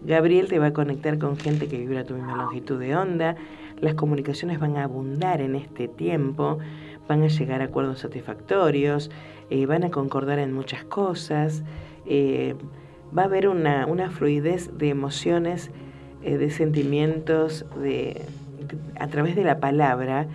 Gabriel 0.03 0.47
te 0.47 0.59
va 0.59 0.67
a 0.67 0.73
conectar 0.73 1.17
con 1.17 1.37
gente 1.37 1.67
que 1.67 1.77
vibra 1.77 2.03
tu 2.03 2.15
misma 2.15 2.35
longitud 2.35 2.79
de 2.79 2.95
onda. 2.95 3.35
Las 3.79 3.95
comunicaciones 3.95 4.59
van 4.59 4.77
a 4.77 4.83
abundar 4.83 5.41
en 5.41 5.55
este 5.55 5.87
tiempo, 5.87 6.59
van 7.07 7.23
a 7.23 7.27
llegar 7.27 7.61
a 7.61 7.65
acuerdos 7.65 7.99
satisfactorios, 7.99 9.09
eh, 9.49 9.65
van 9.65 9.83
a 9.83 9.91
concordar 9.91 10.39
en 10.39 10.53
muchas 10.53 10.83
cosas. 10.83 11.63
eh, 12.05 12.55
va 13.17 13.23
a 13.23 13.25
haber 13.25 13.47
una, 13.47 13.85
una 13.85 14.09
fluidez 14.09 14.77
de 14.77 14.89
emociones, 14.89 15.71
eh, 16.23 16.37
de 16.37 16.49
sentimientos, 16.49 17.65
de, 17.81 18.21
a 18.99 19.07
través 19.07 19.35
de 19.35 19.43
la 19.43 19.59
palabra 19.59 20.27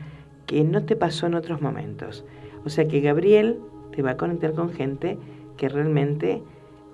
que 0.47 0.63
no 0.65 0.85
te 0.85 0.97
pasó 0.97 1.27
en 1.27 1.35
otros 1.35 1.61
momentos. 1.63 2.25
O 2.67 2.69
sea 2.69 2.89
que 2.89 3.01
Gabriel 3.01 3.61
te 3.95 4.03
va 4.03 4.11
a 4.11 4.17
conectar 4.17 4.53
con 4.53 4.73
gente 4.73 5.17
que 5.57 5.69
realmente 5.69 6.43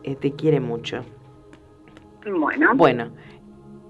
eh, 0.03 0.15
te 0.15 0.33
quiere 0.33 0.61
mucho. 0.61 1.03
Bueno. 2.31 2.75
Bueno, 2.77 3.11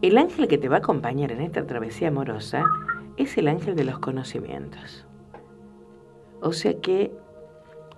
el 0.01 0.17
ángel 0.17 0.47
que 0.47 0.59
te 0.59 0.69
va 0.69 0.77
a 0.77 0.79
acompañar 0.79 1.33
en 1.33 1.41
esta 1.41 1.67
travesía 1.67 2.09
amorosa 2.09 2.65
es 3.17 3.37
el 3.37 3.49
ángel 3.49 3.75
de 3.75 3.83
los 3.83 3.99
conocimientos. 3.99 5.05
O 6.41 6.53
sea 6.53 6.81
que 6.81 7.11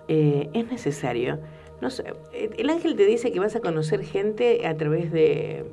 eh, 0.07 0.49
es 0.53 0.71
necesario, 0.71 1.39
no 1.79 1.91
sé, 1.91 2.11
el 2.33 2.69
ángel 2.71 2.95
te 2.95 3.05
dice 3.05 3.31
que 3.31 3.39
vas 3.39 3.55
a 3.55 3.59
conocer 3.59 4.03
gente 4.03 4.65
a 4.65 4.75
través 4.75 5.11
de, 5.11 5.63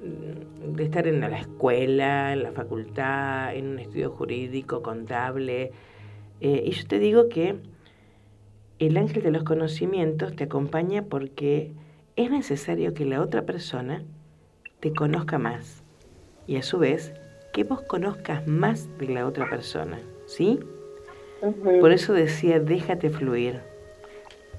de 0.00 0.84
estar 0.84 1.08
en 1.08 1.20
la 1.20 1.38
escuela, 1.38 2.32
en 2.32 2.44
la 2.44 2.52
facultad, 2.52 3.54
en 3.56 3.66
un 3.66 3.78
estudio 3.80 4.10
jurídico, 4.10 4.80
contable. 4.80 5.72
Eh, 6.44 6.64
y 6.66 6.72
yo 6.72 6.86
te 6.88 6.98
digo 6.98 7.28
que 7.28 7.54
el 8.80 8.96
ángel 8.96 9.22
de 9.22 9.30
los 9.30 9.44
conocimientos 9.44 10.34
te 10.34 10.44
acompaña 10.44 11.04
porque 11.04 11.70
es 12.16 12.32
necesario 12.32 12.94
que 12.94 13.04
la 13.04 13.20
otra 13.22 13.42
persona 13.42 14.02
te 14.80 14.92
conozca 14.92 15.38
más 15.38 15.84
y 16.48 16.56
a 16.56 16.64
su 16.64 16.80
vez 16.80 17.12
que 17.52 17.62
vos 17.62 17.82
conozcas 17.82 18.44
más 18.48 18.88
de 18.98 19.06
la 19.06 19.24
otra 19.26 19.48
persona, 19.48 20.00
¿sí? 20.26 20.58
Por 21.80 21.92
eso 21.92 22.12
decía, 22.12 22.58
déjate 22.58 23.10
fluir. 23.10 23.60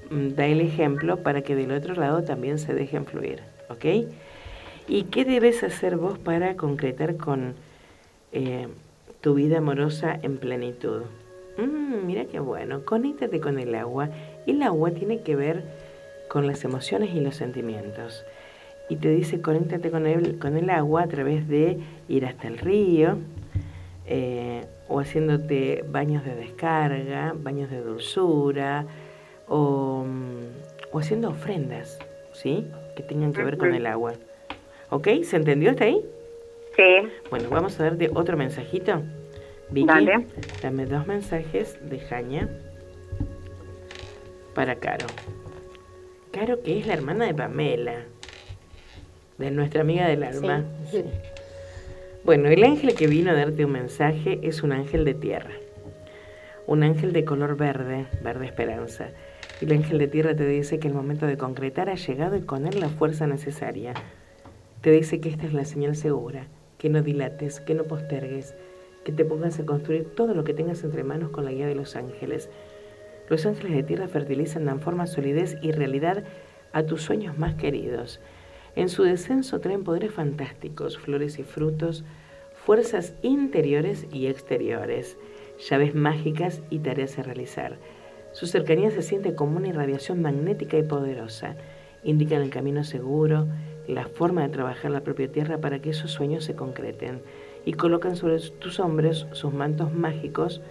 Mm, 0.10 0.30
Da 0.36 0.46
el 0.46 0.62
ejemplo 0.62 1.18
para 1.18 1.42
que 1.42 1.56
del 1.56 1.72
otro 1.74 1.94
lado 1.96 2.24
también 2.24 2.60
se 2.60 2.74
dejen 2.74 3.06
fluir, 3.06 3.42
¿ok? 3.70 4.08
¿Y 4.88 5.04
qué 5.12 5.26
debes 5.26 5.64
hacer 5.64 5.98
vos 5.98 6.18
para 6.18 6.56
concretar 6.56 7.18
con 7.18 7.56
eh, 8.32 8.68
tu 9.20 9.34
vida 9.34 9.58
amorosa 9.58 10.18
en 10.22 10.38
plenitud? 10.38 11.04
Mm, 11.58 12.06
mira 12.06 12.26
qué 12.26 12.40
bueno, 12.40 12.84
conéctate 12.84 13.40
con 13.40 13.60
el 13.60 13.76
agua. 13.76 14.10
El 14.48 14.64
agua 14.64 14.92
tiene 14.92 15.22
que 15.22 15.36
ver 15.36 15.64
con 16.28 16.48
las 16.48 16.64
emociones 16.64 17.14
y 17.14 17.20
los 17.20 17.36
sentimientos. 17.36 18.26
Y 18.90 18.98
te 18.98 19.10
dice, 19.10 19.42
conéctate 19.42 19.92
con 19.92 20.08
el, 20.08 20.40
con 20.40 20.58
el 20.58 20.70
agua 20.70 21.04
a 21.04 21.08
través 21.08 21.48
de 21.48 21.78
ir 22.10 22.26
hasta 22.26 22.48
el 22.48 22.58
río, 22.58 23.18
eh, 24.06 24.66
o 24.90 25.00
haciéndote 25.00 25.86
baños 25.88 26.26
de 26.26 26.36
descarga, 26.36 27.34
baños 27.36 27.70
de 27.70 27.82
dulzura, 27.82 28.86
o, 29.48 30.06
mm, 30.06 30.92
o 30.92 31.00
haciendo 31.00 31.30
ofrendas, 31.30 32.00
¿sí? 32.34 32.68
Que 32.96 33.04
tengan 33.04 33.32
que 33.32 33.44
ver 33.44 33.58
con 33.58 33.74
el 33.74 33.86
agua. 33.86 34.14
¿Ok? 34.90 35.08
¿Se 35.24 35.38
entendió 35.38 35.72
hasta 35.72 35.86
ahí? 35.86 36.04
Sí. 36.76 37.08
Bueno, 37.30 37.50
vamos 37.50 37.80
a 37.80 37.84
darte 37.84 38.10
otro 38.14 38.38
mensajito. 38.38 39.02
Vicky, 39.70 39.88
Dale. 39.88 40.28
dame 40.62 40.86
dos 40.86 41.08
mensajes 41.08 41.78
de 41.90 42.00
Jaña 42.00 42.50
para 44.54 44.76
Caro. 44.76 45.08
Caro, 46.32 46.62
que 46.62 46.80
es 46.80 46.88
la 46.88 46.94
hermana 46.94 47.26
de 47.26 47.34
Pamela, 47.34 48.06
de 49.38 49.52
nuestra 49.52 49.82
amiga 49.82 50.08
del 50.08 50.24
alma. 50.24 50.64
Sí. 50.90 51.04
Bueno, 52.24 52.50
el 52.50 52.64
ángel 52.64 52.96
que 52.96 53.08
vino 53.08 53.32
a 53.32 53.34
darte 53.34 53.66
un 53.66 53.72
mensaje 53.72 54.40
es 54.44 54.64
un 54.64 54.72
ángel 54.72 55.06
de 55.06 55.14
tierra. 55.14 55.52
Un 56.66 56.84
ángel 56.84 57.12
de 57.12 57.26
color 57.26 57.58
verde, 57.58 58.06
verde 58.24 58.46
esperanza. 58.46 59.10
Y 59.60 59.66
el 59.66 59.74
ángel 59.74 59.98
de 59.98 60.08
tierra 60.08 60.36
te 60.36 60.48
dice 60.48 60.80
que 60.80 60.88
el 60.88 60.94
momento 60.94 61.26
de 61.28 61.38
concretar 61.38 61.90
ha 61.90 61.96
llegado 61.96 62.38
y 62.38 62.42
con 62.42 62.66
él 62.66 62.80
la 62.80 62.90
fuerza 62.90 63.28
necesaria. 63.28 63.94
Te 64.82 64.92
dice 64.92 65.20
que 65.20 65.30
esta 65.30 65.46
es 65.46 65.54
la 65.54 65.66
señal 65.66 65.96
segura, 65.96 66.48
que 66.78 66.90
no 66.90 67.02
dilates, 67.02 67.60
que 67.60 67.74
no 67.74 67.84
postergues, 67.84 68.56
que 69.04 69.12
te 69.12 69.26
pongas 69.26 69.60
a 69.60 69.66
construir 69.66 70.06
todo 70.16 70.34
lo 70.34 70.44
que 70.44 70.54
tengas 70.54 70.84
entre 70.84 71.04
manos 71.04 71.30
con 71.32 71.46
la 71.46 71.52
guía 71.52 71.68
de 71.68 71.76
los 71.76 71.96
ángeles. 71.96 72.50
Los 73.30 73.46
ángeles 73.46 73.74
de 73.74 73.84
tierra 73.84 74.08
fertilizan, 74.08 74.66
dan 74.66 74.80
forma, 74.80 75.08
solidez 75.08 75.58
y 75.62 75.72
realidad 75.72 76.24
a 76.72 76.84
tus 76.84 77.02
sueños 77.02 77.38
más 77.38 77.56
queridos. 77.56 78.20
En 78.76 78.90
su 78.90 79.04
descenso 79.04 79.60
traen 79.60 79.84
poderes 79.84 80.12
fantásticos, 80.12 80.98
flores 80.98 81.38
y 81.40 81.44
frutos, 81.44 82.04
fuerzas 82.54 83.14
interiores 83.22 84.08
y 84.12 84.28
exteriores, 84.28 85.18
llaves 85.70 85.94
mágicas 85.94 86.62
y 86.70 86.80
tareas 86.80 87.20
a 87.20 87.24
realizar. 87.24 87.78
Su 88.32 88.48
cercanía 88.48 88.90
se 88.90 89.04
siente 89.04 89.36
como 89.36 89.58
una 89.58 89.68
irradiación 89.68 90.22
magnética 90.22 90.78
y 90.78 90.84
poderosa. 90.84 91.56
Indican 92.04 92.42
el 92.42 92.50
camino 92.50 92.84
seguro, 92.84 93.48
la 93.88 94.08
forma 94.08 94.42
de 94.42 94.50
trabajar 94.50 94.90
la 94.92 95.02
propia 95.02 95.32
tierra 95.32 95.60
para 95.60 95.80
que 95.80 95.92
esos 95.92 96.12
sueños 96.12 96.46
se 96.46 96.56
concreten 96.56 97.22
y 97.66 97.74
colocan 97.74 98.16
sobre 98.16 98.40
tus 98.40 98.80
hombros 98.80 99.28
sus 99.32 99.54
mantos 99.54 99.94
mágicos 99.94 100.62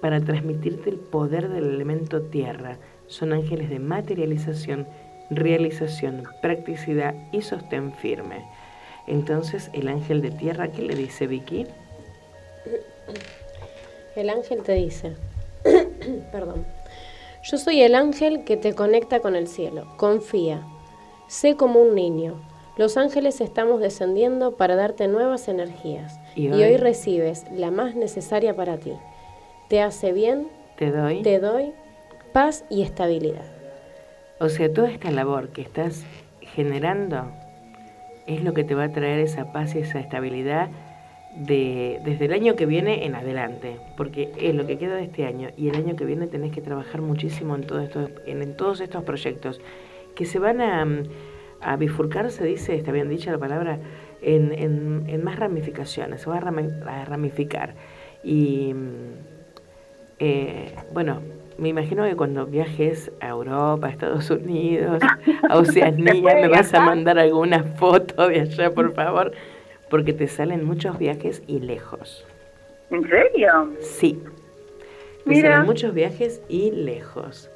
para 0.00 0.20
transmitirte 0.20 0.90
el 0.90 0.96
poder 0.96 1.48
del 1.48 1.64
elemento 1.64 2.22
tierra. 2.22 2.78
Son 3.06 3.32
ángeles 3.32 3.70
de 3.70 3.78
materialización, 3.78 4.86
realización, 5.30 6.24
practicidad 6.40 7.14
y 7.32 7.42
sostén 7.42 7.92
firme. 7.94 8.44
Entonces, 9.06 9.70
el 9.72 9.88
ángel 9.88 10.20
de 10.22 10.30
tierra, 10.30 10.68
¿qué 10.68 10.82
le 10.82 10.94
dice 10.94 11.26
Vicky? 11.26 11.66
El 14.14 14.30
ángel 14.30 14.62
te 14.62 14.72
dice, 14.72 15.16
perdón, 16.32 16.66
yo 17.42 17.56
soy 17.56 17.82
el 17.82 17.94
ángel 17.94 18.44
que 18.44 18.56
te 18.56 18.74
conecta 18.74 19.20
con 19.20 19.36
el 19.36 19.48
cielo, 19.48 19.86
confía, 19.96 20.66
sé 21.28 21.56
como 21.56 21.80
un 21.80 21.94
niño. 21.94 22.34
Los 22.78 22.96
ángeles 22.96 23.40
estamos 23.40 23.80
descendiendo 23.80 24.56
para 24.56 24.76
darte 24.76 25.08
nuevas 25.08 25.48
energías 25.48 26.18
Y 26.36 26.46
y 26.46 26.52
hoy- 26.52 26.76
recibes 26.76 27.44
la 27.52 27.70
más 27.70 27.94
necesaria 27.96 28.54
para 28.54 28.78
ti. 28.78 28.92
Te 29.68 29.82
hace 29.82 30.12
bien, 30.12 30.46
Te 30.76 30.90
doy. 30.90 31.22
te 31.22 31.38
doy 31.40 31.72
paz 32.32 32.64
y 32.70 32.82
estabilidad. 32.82 33.44
O 34.40 34.48
sea, 34.48 34.72
toda 34.72 34.90
esta 34.90 35.10
labor 35.10 35.48
que 35.48 35.62
estás 35.62 36.04
generando 36.40 37.32
es 38.26 38.44
lo 38.44 38.54
que 38.54 38.62
te 38.62 38.74
va 38.74 38.84
a 38.84 38.92
traer 38.92 39.18
esa 39.18 39.52
paz 39.52 39.74
y 39.74 39.78
esa 39.78 39.98
estabilidad 39.98 40.68
de, 41.34 42.00
desde 42.04 42.26
el 42.26 42.32
año 42.32 42.54
que 42.54 42.66
viene 42.66 43.04
en 43.06 43.14
adelante, 43.16 43.76
porque 43.96 44.30
es 44.38 44.54
lo 44.54 44.66
que 44.66 44.78
queda 44.78 44.94
de 44.94 45.04
este 45.04 45.26
año 45.26 45.50
y 45.56 45.68
el 45.68 45.76
año 45.76 45.96
que 45.96 46.04
viene 46.04 46.26
tenés 46.26 46.52
que 46.52 46.60
trabajar 46.62 47.00
muchísimo 47.00 47.54
en, 47.56 47.66
todo 47.66 47.80
esto, 47.80 48.08
en, 48.26 48.42
en 48.42 48.56
todos 48.56 48.80
estos 48.80 49.02
proyectos 49.04 49.60
que 50.14 50.24
se 50.26 50.38
van 50.38 50.60
a, 50.60 50.84
mm, 50.84 51.02
a 51.60 51.76
bifurcar, 51.76 52.30
se 52.30 52.44
dice, 52.44 52.74
está 52.76 52.92
bien 52.92 53.08
dicha 53.08 53.30
la 53.32 53.38
palabra, 53.38 53.78
en, 54.22 54.52
en- 54.52 55.04
en 55.08 55.24
más 55.24 55.38
ramificaciones, 55.38 56.22
se 56.22 56.30
va 56.30 56.38
a, 56.38 56.40
rami- 56.40 56.82
a 56.86 57.04
ramificar. 57.04 57.74
Y 58.22 58.72
mm, 58.74 59.12
eh, 60.20 60.74
bueno, 60.92 61.20
me 61.58 61.68
imagino 61.68 62.04
que 62.04 62.16
cuando 62.16 62.46
viajes 62.46 63.10
a 63.20 63.28
Europa, 63.28 63.86
a 63.88 63.90
Estados 63.90 64.30
Unidos, 64.30 65.02
a 65.48 65.56
Oceanía, 65.58 66.34
me 66.34 66.48
vas 66.48 66.72
a 66.74 66.80
mandar 66.80 67.18
alguna 67.18 67.62
foto 67.64 68.28
de 68.28 68.40
allá, 68.40 68.72
por 68.72 68.92
favor, 68.94 69.32
porque 69.90 70.12
te 70.12 70.26
salen 70.28 70.64
muchos 70.64 70.98
viajes 70.98 71.42
y 71.46 71.60
lejos. 71.60 72.26
¿En 72.90 73.02
serio? 73.08 73.70
Sí. 73.80 74.22
Me 75.24 75.34
Mira. 75.34 75.50
salen 75.50 75.66
muchos 75.66 75.92
viajes 75.94 76.40
y 76.48 76.70
lejos. 76.70 77.50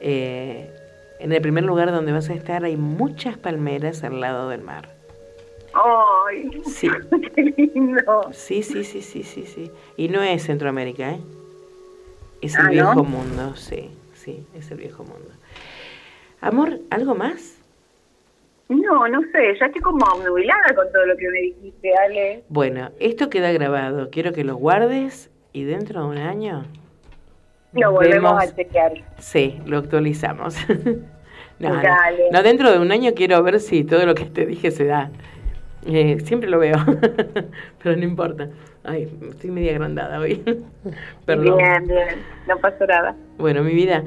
Eh, 0.00 0.70
en 1.18 1.32
el 1.32 1.40
primer 1.40 1.64
lugar 1.64 1.90
donde 1.92 2.12
vas 2.12 2.28
a 2.30 2.34
estar 2.34 2.64
hay 2.64 2.76
muchas 2.76 3.36
palmeras 3.38 4.04
al 4.04 4.20
lado 4.20 4.48
del 4.48 4.62
mar. 4.62 4.94
¡Ay! 5.74 6.62
Sí. 6.64 6.88
¡Qué 7.34 7.42
lindo! 7.56 8.28
Sí, 8.32 8.62
sí, 8.62 8.84
sí, 8.84 9.02
sí, 9.02 9.22
sí, 9.22 9.44
sí. 9.46 9.70
Y 9.96 10.08
no 10.08 10.22
es 10.22 10.44
Centroamérica, 10.44 11.10
¿eh? 11.12 11.20
Es 12.40 12.54
el 12.54 12.60
Ah, 12.60 12.64
¿no? 12.64 12.70
viejo 12.70 13.04
mundo, 13.04 13.56
sí, 13.56 13.90
sí, 14.14 14.46
es 14.54 14.70
el 14.70 14.78
viejo 14.78 15.04
mundo. 15.04 15.28
Amor, 16.40 16.78
¿algo 16.90 17.14
más? 17.14 17.58
No, 18.68 19.06
no 19.08 19.20
sé, 19.32 19.56
ya 19.60 19.66
estoy 19.66 19.80
como 19.80 20.04
nubilada 20.24 20.74
con 20.74 20.90
todo 20.92 21.06
lo 21.06 21.16
que 21.16 21.28
me 21.28 21.40
dijiste, 21.40 21.92
Ale. 21.96 22.42
Bueno, 22.48 22.90
esto 22.98 23.30
queda 23.30 23.52
grabado. 23.52 24.10
Quiero 24.10 24.32
que 24.32 24.44
lo 24.44 24.56
guardes 24.56 25.30
y 25.52 25.64
dentro 25.64 26.02
de 26.02 26.06
un 26.08 26.18
año 26.18 26.64
Lo 27.80 27.92
volvemos 27.92 28.32
vemos- 28.32 28.42
a 28.42 28.54
chequear. 28.54 28.92
Sí, 29.18 29.60
lo 29.66 29.78
actualizamos. 29.78 30.56
no, 31.58 31.68
no, 31.70 31.82
Dale. 31.82 32.30
no, 32.32 32.42
dentro 32.42 32.70
de 32.72 32.78
un 32.78 32.90
año 32.92 33.12
quiero 33.14 33.42
ver 33.42 33.60
si 33.60 33.84
todo 33.84 34.04
lo 34.06 34.14
que 34.14 34.24
te 34.26 34.46
dije 34.46 34.70
se 34.70 34.84
da. 34.86 35.10
Eh, 35.86 36.18
siempre 36.24 36.50
lo 36.50 36.58
veo, 36.58 36.76
pero 37.82 37.96
no 37.96 38.02
importa. 38.04 38.48
Ay, 38.82 39.08
estoy 39.30 39.50
media 39.50 39.72
agrandada 39.72 40.18
hoy. 40.18 40.42
Perdón. 41.24 41.56
Bien, 41.58 41.86
bien, 41.86 42.08
no 42.48 42.56
pasó 42.58 42.86
nada. 42.86 43.14
Bueno, 43.38 43.62
mi 43.62 43.72
vida, 43.74 44.02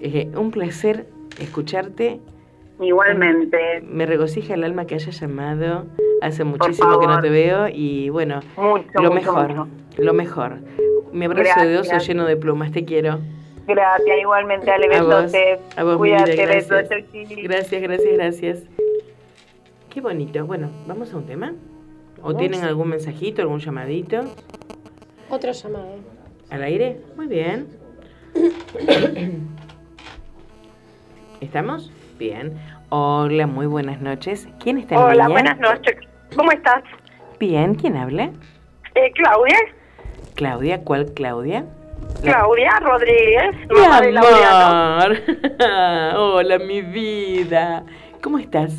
eh, 0.00 0.30
un 0.36 0.50
placer 0.50 1.06
escucharte. 1.40 2.20
Igualmente. 2.80 3.82
Me 3.82 4.06
regocija 4.06 4.54
el 4.54 4.64
alma 4.64 4.84
que 4.86 4.94
hayas 4.96 5.20
llamado. 5.20 5.86
Hace 6.22 6.42
muchísimo 6.44 6.98
que 7.00 7.06
no 7.06 7.20
te 7.20 7.30
veo 7.30 7.68
y 7.68 8.08
bueno, 8.08 8.40
Mucho, 8.56 8.84
lo 8.94 9.10
mucho, 9.10 9.14
mejor, 9.14 9.48
mucho. 9.48 9.68
lo 9.98 10.12
mejor. 10.14 10.58
Mi 11.14 11.26
abrazo 11.26 11.60
de 11.60 11.78
oso 11.78 11.90
Gracias. 11.90 12.08
lleno 12.08 12.24
de 12.26 12.36
plumas, 12.36 12.72
te 12.72 12.84
quiero. 12.84 13.20
Gracias, 13.66 14.18
igualmente, 14.20 14.70
Ale, 14.70 14.94
A 14.94 15.02
vos, 15.02 15.22
besotes. 15.32 15.60
a 15.76 15.84
vos, 15.84 15.96
Cuídate, 15.96 16.34
gracias. 16.36 16.88
Gracias, 17.44 17.82
gracias, 17.82 18.12
gracias. 18.14 18.62
Qué 19.90 20.00
bonito. 20.00 20.44
Bueno, 20.44 20.70
¿vamos 20.86 21.12
a 21.14 21.16
un 21.16 21.24
tema? 21.26 21.52
¿O 22.20 22.24
Vamos. 22.26 22.38
tienen 22.38 22.62
algún 22.64 22.88
mensajito, 22.88 23.42
algún 23.42 23.60
llamadito? 23.60 24.22
Otro 25.30 25.52
llamado. 25.52 25.94
¿Al 26.50 26.62
aire? 26.64 27.00
Muy 27.16 27.26
bien. 27.28 27.68
¿Estamos? 31.40 31.92
Bien. 32.18 32.54
Hola, 32.90 33.46
muy 33.46 33.66
buenas 33.66 34.00
noches. 34.00 34.48
¿Quién 34.62 34.78
está 34.78 34.94
en 34.96 35.00
Hola, 35.00 35.12
línea? 35.12 35.28
buenas 35.28 35.58
noches. 35.60 35.96
¿Cómo 36.36 36.50
estás? 36.52 36.82
Bien, 37.38 37.74
¿quién 37.76 37.96
habla? 37.96 38.30
Eh, 38.94 39.12
Claudia. 39.14 39.56
Claudia, 40.34 40.82
¿cuál 40.82 41.06
Claudia? 41.14 41.64
La- 42.22 42.32
Claudia 42.32 42.70
Rodríguez, 42.80 43.56
Mi 43.70 43.80
mamá 43.80 44.00
de 44.00 44.12
Laureano. 44.12 45.00
amor. 45.00 45.16
Hola, 46.18 46.58
mi 46.58 46.82
vida. 46.82 47.84
¿Cómo 48.22 48.38
estás? 48.38 48.74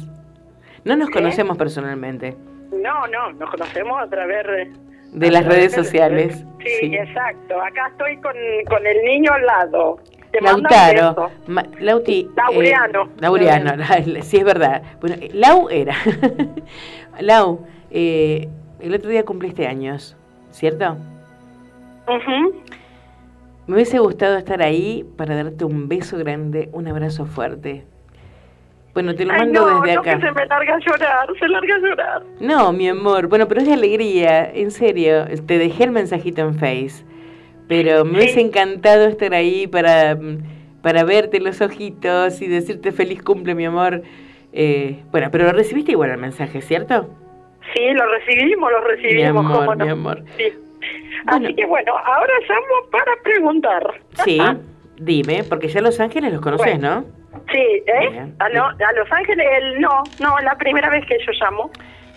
No 0.83 0.95
nos 0.95 1.09
conocemos 1.09 1.57
personalmente. 1.57 2.35
No, 2.71 3.07
no, 3.07 3.31
nos 3.33 3.49
conocemos 3.49 4.01
a 4.01 4.07
través 4.07 4.45
de... 4.45 5.27
A 5.27 5.31
las 5.31 5.41
través 5.43 5.57
redes 5.57 5.71
de- 5.75 5.83
sociales. 5.83 6.45
Sí, 6.59 6.93
exacto. 6.95 7.61
Acá 7.61 7.87
estoy 7.91 8.17
con, 8.17 8.33
con 8.67 8.85
el 8.85 9.03
niño 9.03 9.31
al 9.31 9.45
lado. 9.45 9.97
Te 10.31 10.41
Lautaro. 10.41 11.31
Ma- 11.47 11.65
Lauti. 11.79 12.21
eh, 12.21 12.29
Laureano. 12.35 13.09
Laureano, 13.19 13.75
la- 13.77 14.21
sí 14.21 14.37
es 14.37 14.43
verdad. 14.43 14.81
Bueno, 14.99 15.15
eh, 15.21 15.29
Lau 15.33 15.69
era. 15.69 15.95
Lau, 17.21 17.65
eh, 17.91 18.49
el 18.81 18.93
otro 18.93 19.09
día 19.09 19.23
cumpliste 19.23 19.67
años, 19.67 20.17
¿cierto? 20.51 20.97
Me 23.67 23.73
hubiese 23.73 23.97
gustado 23.99 24.37
estar 24.37 24.61
ahí 24.61 25.05
para 25.17 25.35
darte 25.35 25.65
un 25.65 25.87
beso 25.87 26.17
grande, 26.17 26.69
un 26.71 26.87
abrazo 26.87 27.25
fuerte. 27.25 27.83
Bueno, 28.93 29.13
te 29.15 29.25
lo 29.25 29.33
Ay, 29.33 29.39
mando 29.39 29.61
no, 29.67 29.81
desde 29.81 29.95
no, 29.95 30.01
acá. 30.01 30.15
que 30.19 30.25
se 30.27 30.31
me 30.31 30.45
larga 30.45 30.75
a 30.75 30.79
llorar, 30.79 31.27
se 31.39 31.47
larga 31.47 31.75
a 31.75 31.79
llorar. 31.79 32.23
No, 32.39 32.71
mi 32.71 32.87
amor, 32.87 33.27
bueno, 33.27 33.47
pero 33.47 33.61
es 33.61 33.67
de 33.67 33.73
alegría, 33.73 34.49
en 34.53 34.71
serio. 34.71 35.25
Te 35.45 35.57
dejé 35.57 35.83
el 35.85 35.91
mensajito 35.91 36.41
en 36.43 36.53
Face, 36.55 37.03
pero 37.67 38.05
me 38.05 38.19
hubiese 38.19 38.39
encantado 38.39 39.07
estar 39.07 39.33
ahí 39.33 39.67
para, 39.67 40.17
para 40.81 41.03
verte 41.03 41.41
los 41.41 41.59
ojitos 41.59 42.41
y 42.41 42.47
decirte 42.47 42.91
feliz 42.93 43.21
cumple, 43.21 43.53
mi 43.55 43.65
amor. 43.65 44.03
Eh, 44.53 45.03
bueno, 45.11 45.27
pero 45.31 45.45
lo 45.45 45.51
recibiste 45.51 45.91
igual 45.91 46.11
el 46.11 46.17
mensaje, 46.17 46.61
¿cierto? 46.61 47.09
Sí, 47.73 47.81
lo 47.91 48.05
recibimos, 48.13 48.71
lo 48.71 48.79
recibimos, 48.81 49.17
Mi 49.33 49.39
amor, 49.39 49.57
cómo 49.65 49.75
no. 49.75 49.85
mi 49.85 49.91
amor. 49.91 50.23
Sí. 50.37 50.53
Así 51.27 51.53
que 51.55 51.65
bueno, 51.65 51.93
ahora 51.97 52.33
llamo 52.47 52.89
para 52.91 53.11
preguntar. 53.23 54.01
Sí, 54.23 54.39
dime, 54.97 55.43
porque 55.43 55.67
ya 55.67 55.81
Los 55.81 55.99
Ángeles 55.99 56.31
los 56.31 56.41
conoces, 56.41 56.79
¿no? 56.79 57.03
Sí, 57.51 57.83
¿eh? 57.87 58.31
A, 58.39 58.49
lo- 58.49 58.65
a 58.65 58.93
Los 58.95 59.11
Ángeles, 59.11 59.45
el- 59.59 59.81
no, 59.81 60.03
no, 60.21 60.39
la 60.39 60.55
primera 60.57 60.89
vez 60.89 61.05
que 61.05 61.17
yo 61.25 61.31
llamo. 61.39 61.69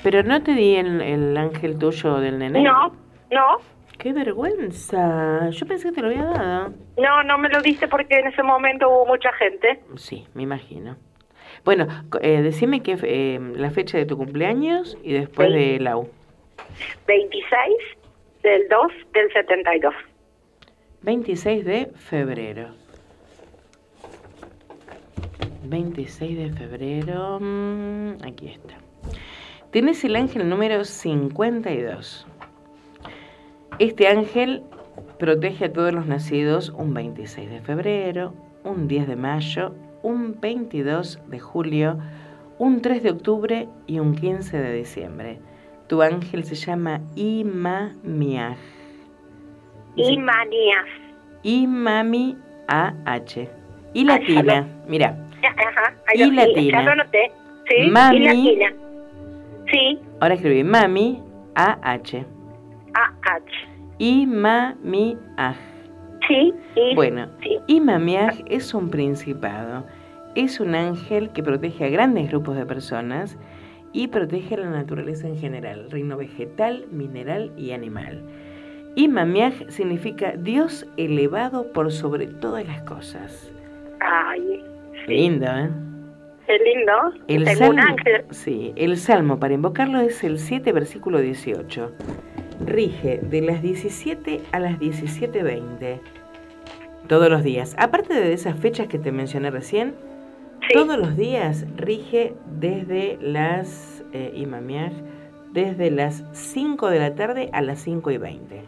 Pero 0.02 0.22
no 0.22 0.42
te 0.42 0.52
di 0.52 0.76
el, 0.76 1.00
el 1.00 1.36
ángel 1.36 1.76
tuyo 1.78 2.18
del 2.20 2.38
nené. 2.38 2.62
No, 2.62 2.92
no, 3.30 3.58
Qué 3.98 4.12
vergüenza. 4.12 5.50
Yo 5.50 5.66
pensé 5.66 5.88
que 5.88 5.94
te 5.96 6.02
lo 6.02 6.06
había 6.08 6.24
dado. 6.24 6.72
no, 6.96 7.22
no 7.24 7.36
me 7.38 7.48
lo 7.48 7.60
diste 7.60 7.88
porque 7.88 8.20
en 8.20 8.28
ese 8.28 8.44
momento 8.44 8.88
hubo 8.88 9.06
mucha 9.06 9.32
gente. 9.32 9.80
Sí, 9.96 10.24
me 10.34 10.44
imagino. 10.44 10.96
Bueno, 11.64 11.88
eh, 12.22 12.40
decime 12.42 12.80
que 12.80 12.96
eh, 13.02 13.40
la 13.56 13.70
fecha 13.70 13.98
de 13.98 14.06
tu 14.06 14.16
cumpleaños 14.16 14.96
y 15.02 15.14
después 15.14 15.52
de 15.52 15.80
Lau. 15.80 16.08
26 17.08 17.74
del 18.48 18.68
2 18.68 18.92
del 19.12 19.32
72. 19.32 19.94
26 21.02 21.64
de 21.64 21.90
febrero. 21.94 22.68
26 25.64 26.38
de 26.38 26.50
febrero. 26.52 27.38
mm, 27.40 28.24
aquí 28.26 28.48
está. 28.48 28.78
Tienes 29.70 30.02
el 30.04 30.16
ángel 30.16 30.48
número 30.48 30.84
52. 30.84 32.26
Este 33.78 34.08
ángel 34.08 34.62
protege 35.18 35.66
a 35.66 35.72
todos 35.72 35.92
los 35.92 36.06
nacidos 36.06 36.70
un 36.70 36.94
26 36.94 37.50
de 37.50 37.60
febrero, 37.60 38.32
un 38.64 38.88
10 38.88 39.08
de 39.08 39.16
mayo, 39.16 39.74
un 40.02 40.40
22 40.40 41.20
de 41.26 41.38
julio, 41.38 41.98
un 42.58 42.80
3 42.80 43.02
de 43.02 43.10
octubre 43.10 43.68
y 43.86 43.98
un 43.98 44.14
15 44.14 44.56
de 44.56 44.72
diciembre. 44.72 45.38
Tu 45.88 46.02
ángel 46.02 46.44
se 46.44 46.54
llama 46.54 47.00
Imamiah. 47.16 48.56
Y 49.96 50.18
manías. 50.18 50.84
Imami 51.42 52.36
AH. 52.68 53.48
Y 53.94 54.04
latina, 54.04 54.66
mira. 54.86 55.16
Ajá, 55.42 55.94
Y 56.14 56.22
ahí 56.22 56.30
lo- 56.30 56.36
latina. 56.44 56.78
Ya 56.78 56.84
lo 56.84 56.90
anoté. 56.92 57.32
Sí, 57.68 57.90
Mami. 57.90 58.16
y 58.16 58.20
latina. 58.20 58.72
Sí, 59.70 59.98
Ahora 60.20 60.34
escribí 60.34 60.64
Mami 60.64 61.22
AH. 61.54 62.24
AH. 62.94 63.44
Sí, 66.28 66.52
y 66.76 66.94
Bueno, 66.94 67.28
Imamiah 67.66 68.32
es 68.46 68.74
un 68.74 68.90
principado. 68.90 69.86
Es 70.34 70.60
un 70.60 70.74
ángel 70.74 71.30
que 71.30 71.42
protege 71.42 71.86
a 71.86 71.88
grandes 71.88 72.28
grupos 72.28 72.56
de 72.56 72.66
personas 72.66 73.36
y 73.92 74.08
protege 74.08 74.54
a 74.54 74.58
la 74.58 74.70
naturaleza 74.70 75.26
en 75.28 75.36
general, 75.38 75.90
reino 75.90 76.16
vegetal, 76.16 76.86
mineral 76.90 77.52
y 77.56 77.72
animal. 77.72 78.22
Imamiah 78.96 79.52
significa 79.68 80.32
Dios 80.36 80.86
elevado 80.96 81.72
por 81.72 81.92
sobre 81.92 82.26
todas 82.26 82.66
las 82.66 82.82
cosas. 82.82 83.52
Ay, 84.00 84.64
Lindo, 85.06 85.46
¿eh? 85.46 85.70
qué 86.46 86.58
lindo. 86.58 86.92
El 87.28 87.44
Tengo 87.44 87.58
salmo, 87.58 87.72
un 87.74 87.80
ángel. 87.80 88.24
sí, 88.30 88.72
el 88.76 88.96
salmo 88.96 89.38
para 89.38 89.54
invocarlo 89.54 90.00
es 90.00 90.22
el 90.24 90.38
7, 90.38 90.72
versículo 90.72 91.20
18. 91.20 91.92
Rige 92.66 93.18
de 93.22 93.40
las 93.42 93.62
17 93.62 94.40
a 94.52 94.58
las 94.58 94.78
17.20. 94.78 96.00
Todos 97.06 97.30
los 97.30 97.42
días. 97.42 97.74
Aparte 97.78 98.14
de 98.14 98.32
esas 98.32 98.58
fechas 98.58 98.88
que 98.88 98.98
te 98.98 99.12
mencioné 99.12 99.50
recién, 99.50 99.94
todos 100.72 100.98
los 100.98 101.16
días 101.16 101.66
rige 101.76 102.34
desde 102.58 103.18
las, 103.20 104.04
eh, 104.12 104.46
desde 105.52 105.90
las 105.90 106.24
5 106.32 106.90
de 106.90 106.98
la 106.98 107.14
tarde 107.14 107.50
a 107.52 107.62
las 107.62 107.80
5 107.80 108.10
y 108.10 108.18
20. 108.18 108.62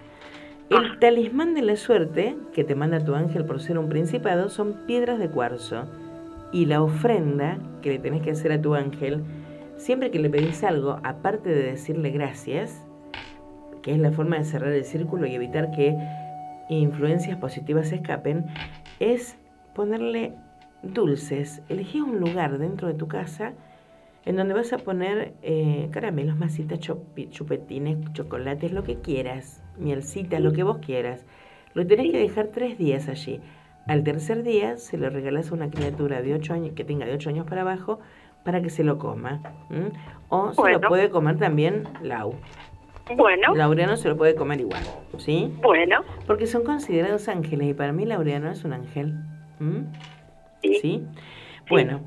El 0.70 0.98
talismán 1.00 1.54
de 1.54 1.62
la 1.62 1.76
suerte 1.76 2.36
que 2.52 2.64
te 2.64 2.74
manda 2.74 3.04
tu 3.04 3.14
ángel 3.14 3.44
por 3.44 3.60
ser 3.60 3.78
un 3.78 3.88
principado 3.88 4.48
son 4.48 4.86
piedras 4.86 5.18
de 5.18 5.28
cuarzo. 5.28 5.86
Y 6.52 6.66
la 6.66 6.82
ofrenda 6.82 7.58
que 7.82 7.90
le 7.90 7.98
tenés 7.98 8.22
que 8.22 8.30
hacer 8.30 8.52
a 8.52 8.62
tu 8.62 8.74
ángel, 8.74 9.22
siempre 9.76 10.10
que 10.10 10.18
le 10.18 10.30
pedís 10.30 10.64
algo, 10.64 11.00
aparte 11.02 11.50
de 11.50 11.62
decirle 11.62 12.10
gracias, 12.10 12.84
que 13.82 13.92
es 13.92 13.98
la 13.98 14.12
forma 14.12 14.38
de 14.38 14.44
cerrar 14.44 14.72
el 14.72 14.84
círculo 14.84 15.26
y 15.26 15.34
evitar 15.34 15.70
que 15.70 15.96
influencias 16.68 17.36
positivas 17.36 17.92
escapen, 17.92 18.46
es 19.00 19.36
ponerle 19.74 20.34
dulces. 20.82 21.62
Elegí 21.68 22.00
un 22.00 22.20
lugar 22.20 22.58
dentro 22.58 22.88
de 22.88 22.94
tu 22.94 23.08
casa 23.08 23.52
en 24.24 24.36
donde 24.36 24.54
vas 24.54 24.72
a 24.72 24.78
poner 24.78 25.34
eh, 25.42 25.88
caramelos, 25.92 26.36
masitas, 26.36 26.78
chupetines, 26.78 28.12
chocolates, 28.12 28.72
lo 28.72 28.84
que 28.84 28.96
quieras, 28.96 29.62
mielcita, 29.78 30.38
lo 30.40 30.52
que 30.52 30.62
vos 30.62 30.78
quieras. 30.78 31.24
Lo 31.74 31.86
tenés 31.86 32.10
que 32.10 32.18
dejar 32.18 32.48
tres 32.48 32.76
días 32.76 33.08
allí. 33.08 33.40
Al 33.86 34.04
tercer 34.04 34.42
día 34.42 34.76
se 34.76 34.98
lo 34.98 35.08
regalas 35.08 35.50
a 35.50 35.54
una 35.54 35.70
criatura 35.70 36.20
de 36.22 36.34
8 36.34 36.52
años, 36.52 36.72
que 36.74 36.84
tenga 36.84 37.06
de 37.06 37.14
8 37.14 37.30
años 37.30 37.46
para 37.46 37.62
abajo, 37.62 37.98
para 38.44 38.60
que 38.60 38.70
se 38.70 38.84
lo 38.84 38.98
coma. 38.98 39.40
O 40.28 40.52
se 40.52 40.72
lo 40.72 40.80
puede 40.80 41.10
comer 41.10 41.38
también 41.38 41.84
Lau. 42.02 42.34
Bueno, 43.16 43.54
Laureano 43.56 43.96
se 43.96 44.08
lo 44.08 44.16
puede 44.16 44.36
comer 44.36 44.60
igual, 44.60 44.82
¿sí? 45.18 45.52
bueno, 45.62 46.04
Porque 46.28 46.46
son 46.46 46.62
considerados 46.62 47.28
ángeles 47.28 47.70
y 47.70 47.74
para 47.74 47.92
mí 47.92 48.04
Laureano 48.04 48.50
es 48.50 48.64
un 48.64 48.72
ángel. 48.72 49.14
¿m? 49.58 49.86
Sí. 50.62 51.02
Bueno, 51.68 52.00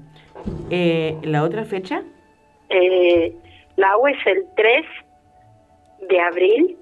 eh, 0.69 1.17
¿la 1.23 1.43
otra 1.43 1.65
fecha? 1.65 2.03
eh, 2.69 3.33
la 3.75 3.97
U 3.97 4.07
es 4.07 4.17
el 4.27 4.45
3 4.55 4.85
de 6.09 6.19
abril 6.21 6.77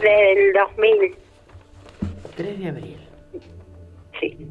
del 0.00 0.52
2000. 0.52 1.14
3 2.36 2.58
de 2.60 2.68
abril. 2.68 2.96
Sí. 4.20 4.46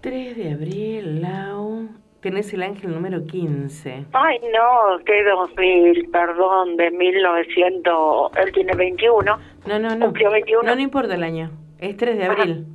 3 0.00 0.36
de 0.36 0.52
abril, 0.52 1.22
Lau. 1.22 1.88
Tenés 2.20 2.52
el 2.52 2.62
ángel 2.62 2.92
número 2.92 3.24
15. 3.24 4.06
Ay, 4.12 4.38
no, 4.52 5.04
que 5.04 5.22
2000, 5.22 6.10
perdón, 6.10 6.76
de 6.76 6.90
1900, 6.90 8.32
él 8.36 8.52
tiene 8.52 8.74
21. 8.74 9.38
No, 9.66 9.78
no, 9.78 9.94
no. 9.94 10.06
Cumplió 10.06 10.30
21. 10.30 10.62
No, 10.62 10.74
no 10.74 10.80
importa 10.80 11.14
el 11.14 11.22
año. 11.22 11.50
Es 11.78 11.96
3 11.96 12.18
de 12.18 12.24
abril. 12.24 12.66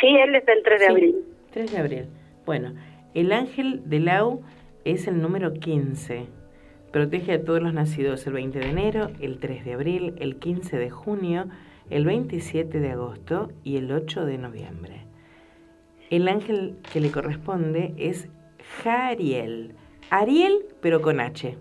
Sí, 0.00 0.06
él 0.08 0.34
es 0.34 0.46
del 0.46 0.62
3 0.62 0.80
de 0.80 0.86
Sí, 0.86 0.90
abril. 0.92 1.16
3 1.50 1.72
de 1.72 1.78
abril. 1.78 2.04
Bueno, 2.46 2.74
el 3.14 3.32
ángel 3.32 3.82
de 3.88 4.00
Lau 4.00 4.42
es 4.84 5.06
el 5.06 5.20
número 5.20 5.52
15. 5.54 6.26
Protege 6.92 7.32
a 7.32 7.44
todos 7.44 7.60
los 7.62 7.74
nacidos 7.74 8.26
el 8.26 8.34
20 8.34 8.58
de 8.58 8.70
enero, 8.70 9.10
el 9.20 9.38
3 9.38 9.64
de 9.64 9.72
abril, 9.72 10.14
el 10.18 10.36
15 10.36 10.76
de 10.76 10.90
junio, 10.90 11.46
el 11.90 12.04
27 12.04 12.78
de 12.80 12.90
agosto 12.90 13.50
y 13.64 13.76
el 13.76 13.90
8 13.90 14.24
de 14.26 14.38
noviembre. 14.38 15.00
El 16.10 16.28
ángel 16.28 16.76
que 16.92 17.00
le 17.00 17.10
corresponde 17.10 17.94
es 17.98 18.28
Jariel. 18.82 19.74
Ariel, 20.10 20.66
pero 20.80 21.00
con 21.00 21.18
H. 21.20 21.56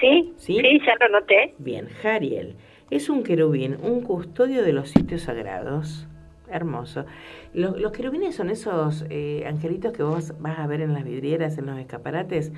¿Sí? 0.00 0.32
¿Sí? 0.36 0.58
Sí, 0.60 0.80
ya 0.84 0.94
lo 1.06 1.20
noté. 1.20 1.54
Bien, 1.58 1.86
Jariel. 2.02 2.56
Es 2.90 3.08
un 3.08 3.22
querubín, 3.22 3.76
un 3.82 4.02
custodio 4.02 4.62
de 4.62 4.72
los 4.72 4.90
sitios 4.90 5.22
sagrados. 5.22 6.08
Hermoso. 6.48 7.04
Los, 7.54 7.78
los 7.80 7.92
querubines 7.92 8.34
son 8.36 8.50
esos 8.50 9.04
eh, 9.10 9.44
angelitos 9.46 9.92
que 9.92 10.02
vos 10.02 10.32
vas 10.40 10.58
a 10.58 10.66
ver 10.66 10.80
en 10.80 10.92
las 10.92 11.04
vidrieras, 11.04 11.58
en 11.58 11.66
los 11.66 11.78
escaparates, 11.78 12.52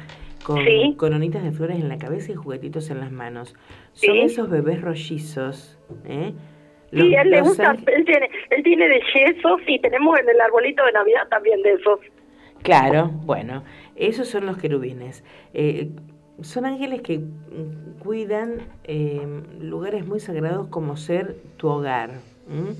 con 0.44 0.62
Sí. 0.64 0.94
coronitas 0.98 1.42
de 1.42 1.52
flores 1.52 1.78
en 1.80 1.88
la 1.88 1.98
cabeza 1.98 2.32
y 2.32 2.34
juguetitos 2.34 2.90
en 2.90 3.00
las 3.00 3.10
manos. 3.10 3.54
Son 3.92 4.14
Sí. 4.14 4.20
esos 4.20 4.50
bebés 4.50 4.80
rollizos. 4.82 5.78
¿eh? 6.04 6.32
Sí, 6.90 7.14
él 7.14 7.30
le 7.30 7.40
gusta, 7.42 7.72
él 7.86 8.04
tiene, 8.04 8.30
él 8.50 8.62
tiene 8.62 8.88
de 8.88 9.00
yesos 9.14 9.60
y 9.66 9.78
tenemos 9.80 10.18
en 10.18 10.28
el 10.28 10.40
arbolito 10.40 10.84
de 10.84 10.92
Navidad 10.92 11.28
también 11.28 11.62
de 11.62 11.72
esos. 11.74 12.00
Claro, 12.62 13.08
bueno, 13.24 13.62
esos 13.94 14.28
son 14.28 14.46
los 14.46 14.56
querubines. 14.58 15.22
Eh, 15.54 15.90
son 16.40 16.64
ángeles 16.66 17.02
que 17.02 17.20
cuidan 17.98 18.60
eh, 18.84 19.20
lugares 19.60 20.06
muy 20.06 20.20
sagrados 20.20 20.68
como 20.68 20.96
ser 20.96 21.36
tu 21.56 21.68
hogar 21.68 22.10
¿m? 22.50 22.74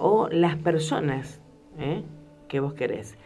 O 0.00 0.28
las 0.30 0.56
personas 0.56 1.40
¿eh? 1.78 2.02
que 2.48 2.58
vos 2.58 2.72
querés. 2.72 3.16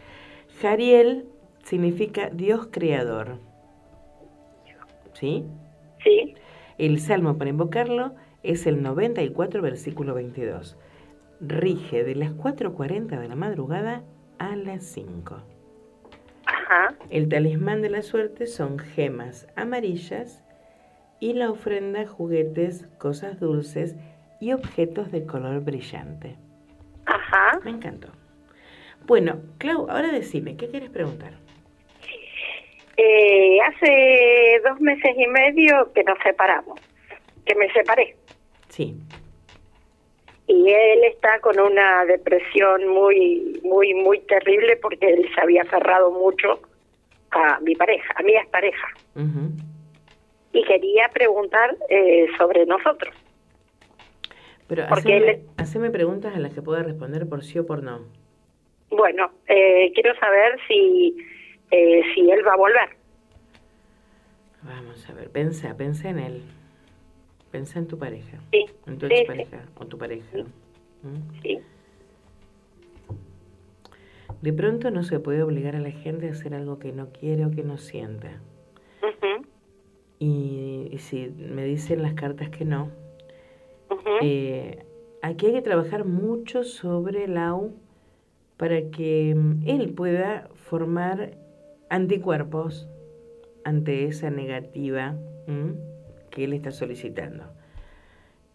Jariel 0.61 1.25
significa 1.63 2.29
Dios 2.29 2.67
creador. 2.69 3.39
¿Sí? 5.13 5.45
Sí. 6.03 6.35
El 6.77 6.99
salmo 6.99 7.37
para 7.37 7.49
invocarlo 7.49 8.13
es 8.43 8.67
el 8.67 8.83
94, 8.83 9.61
versículo 9.61 10.13
22. 10.13 10.77
Rige 11.39 12.03
de 12.03 12.15
las 12.15 12.31
4.40 12.33 13.19
de 13.19 13.27
la 13.27 13.35
madrugada 13.35 14.03
a 14.37 14.55
las 14.57 14.83
5. 14.83 15.37
Ajá. 16.45 16.95
El 17.09 17.29
talismán 17.29 17.81
de 17.81 17.89
la 17.89 18.01
suerte 18.01 18.47
son 18.47 18.79
gemas 18.79 19.47
amarillas 19.55 20.43
y 21.21 21.33
la 21.33 21.49
ofrenda 21.49 22.05
juguetes, 22.05 22.87
cosas 22.97 23.39
dulces 23.39 23.95
y 24.41 24.51
objetos 24.51 25.11
de 25.11 25.25
color 25.25 25.61
brillante. 25.61 26.35
Ajá. 27.05 27.59
Me 27.63 27.71
encantó. 27.71 28.07
Bueno, 29.05 29.39
Clau, 29.59 29.87
ahora 29.89 30.11
decime, 30.11 30.57
¿qué 30.57 30.67
quieres 30.67 30.89
preguntar? 30.89 31.33
Eh, 32.97 33.59
hace 33.61 34.61
dos 34.67 34.79
meses 34.79 35.15
y 35.17 35.27
medio 35.27 35.91
que 35.93 36.03
nos 36.03 36.17
separamos, 36.19 36.79
que 37.45 37.55
me 37.55 37.71
separé. 37.73 38.15
Sí. 38.69 38.95
Y 40.47 40.69
él 40.69 41.03
está 41.05 41.39
con 41.39 41.59
una 41.59 42.05
depresión 42.05 42.87
muy, 42.87 43.59
muy, 43.63 43.93
muy 43.93 44.19
terrible 44.21 44.77
porque 44.77 45.07
él 45.07 45.29
se 45.33 45.41
había 45.41 45.63
aferrado 45.63 46.11
mucho 46.11 46.61
a 47.31 47.59
mi 47.59 47.75
pareja, 47.75 48.13
a 48.15 48.23
mi 48.23 48.35
expareja. 48.35 48.87
Ujú. 49.15 49.51
Y 50.53 50.63
quería 50.63 51.09
preguntar 51.09 51.75
eh, 51.89 52.27
sobre 52.37 52.65
nosotros. 52.65 53.13
Pero 54.67 54.83
haceme, 54.89 55.17
él- 55.17 55.41
haceme 55.57 55.91
preguntas 55.91 56.35
a 56.35 56.39
las 56.39 56.53
que 56.53 56.61
pueda 56.61 56.81
responder 56.83 57.27
por 57.29 57.43
sí 57.43 57.59
o 57.59 57.65
por 57.65 57.83
no. 57.83 58.01
Bueno, 58.89 59.31
eh, 59.47 59.91
quiero 59.93 60.15
saber 60.19 60.57
si, 60.67 61.15
eh, 61.71 62.01
si 62.13 62.29
él 62.31 62.39
va 62.47 62.53
a 62.53 62.57
volver. 62.57 62.89
Vamos 64.63 65.07
a 65.09 65.13
ver, 65.13 65.29
pensa, 65.29 65.75
pensa 65.77 66.09
en 66.09 66.19
él. 66.19 66.41
Pensa 67.51 67.79
en 67.79 67.87
tu 67.87 67.97
pareja. 67.99 68.39
Sí, 68.51 68.65
En 68.87 68.97
tu 68.97 69.07
sí, 69.07 69.13
expareja 69.13 69.65
o 69.77 69.85
tu 69.85 69.97
pareja. 69.97 70.37
¿Mm? 70.37 71.41
Sí. 71.41 71.59
De 74.41 74.53
pronto 74.53 74.91
no 74.91 75.03
se 75.03 75.19
puede 75.19 75.41
obligar 75.43 75.75
a 75.75 75.79
la 75.79 75.91
gente 75.91 76.27
a 76.27 76.31
hacer 76.31 76.53
algo 76.53 76.79
que 76.79 76.91
no 76.91 77.11
quiere 77.11 77.45
o 77.45 77.51
que 77.51 77.63
no 77.63 77.77
sienta. 77.77 78.41
Y 80.17 80.95
si 80.99 81.27
me 81.37 81.65
dicen 81.65 82.01
las 82.01 82.13
cartas 82.13 82.49
que 82.49 82.63
no, 82.65 82.89
eh, 84.21 84.85
aquí 85.21 85.47
hay 85.47 85.53
que 85.53 85.61
trabajar 85.61 86.05
mucho 86.05 86.63
sobre 86.63 87.27
Lau 87.27 87.73
para 88.57 88.89
que 88.89 89.33
mm, 89.35 89.67
él 89.67 89.93
pueda 89.93 90.49
formar 90.53 91.37
anticuerpos 91.89 92.87
ante 93.63 94.05
esa 94.05 94.29
negativa 94.29 95.15
¿m? 95.47 95.75
que 96.29 96.45
él 96.45 96.53
está 96.53 96.71
solicitando. 96.71 97.43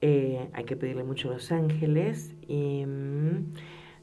Eh, 0.03 0.49
hay 0.55 0.65
que 0.65 0.77
pedirle 0.77 1.05
mucho 1.05 1.29
a 1.29 1.35
los 1.35 1.53
ángeles 1.53 2.35
y 2.49 2.85
mm, 2.87 3.53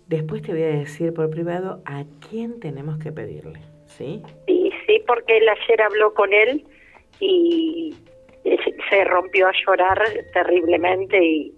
después 0.07 0.43
te 0.43 0.51
voy 0.51 0.63
a 0.63 0.67
decir 0.67 1.13
por 1.13 1.29
privado 1.29 1.81
a 1.85 2.05
quién 2.29 2.59
tenemos 2.59 2.99
que 2.99 3.11
pedirle, 3.11 3.61
¿sí? 3.85 4.21
Sí, 4.45 4.71
sí, 4.85 5.01
porque 5.07 5.37
él 5.37 5.49
ayer 5.49 5.81
habló 5.81 6.13
con 6.13 6.33
él 6.33 6.65
y 7.19 7.95
se- 8.89 9.03
rompió 9.05 9.47
a 9.47 9.51
llorar 9.65 10.01
terriblemente 10.33 11.23
y 11.23 11.53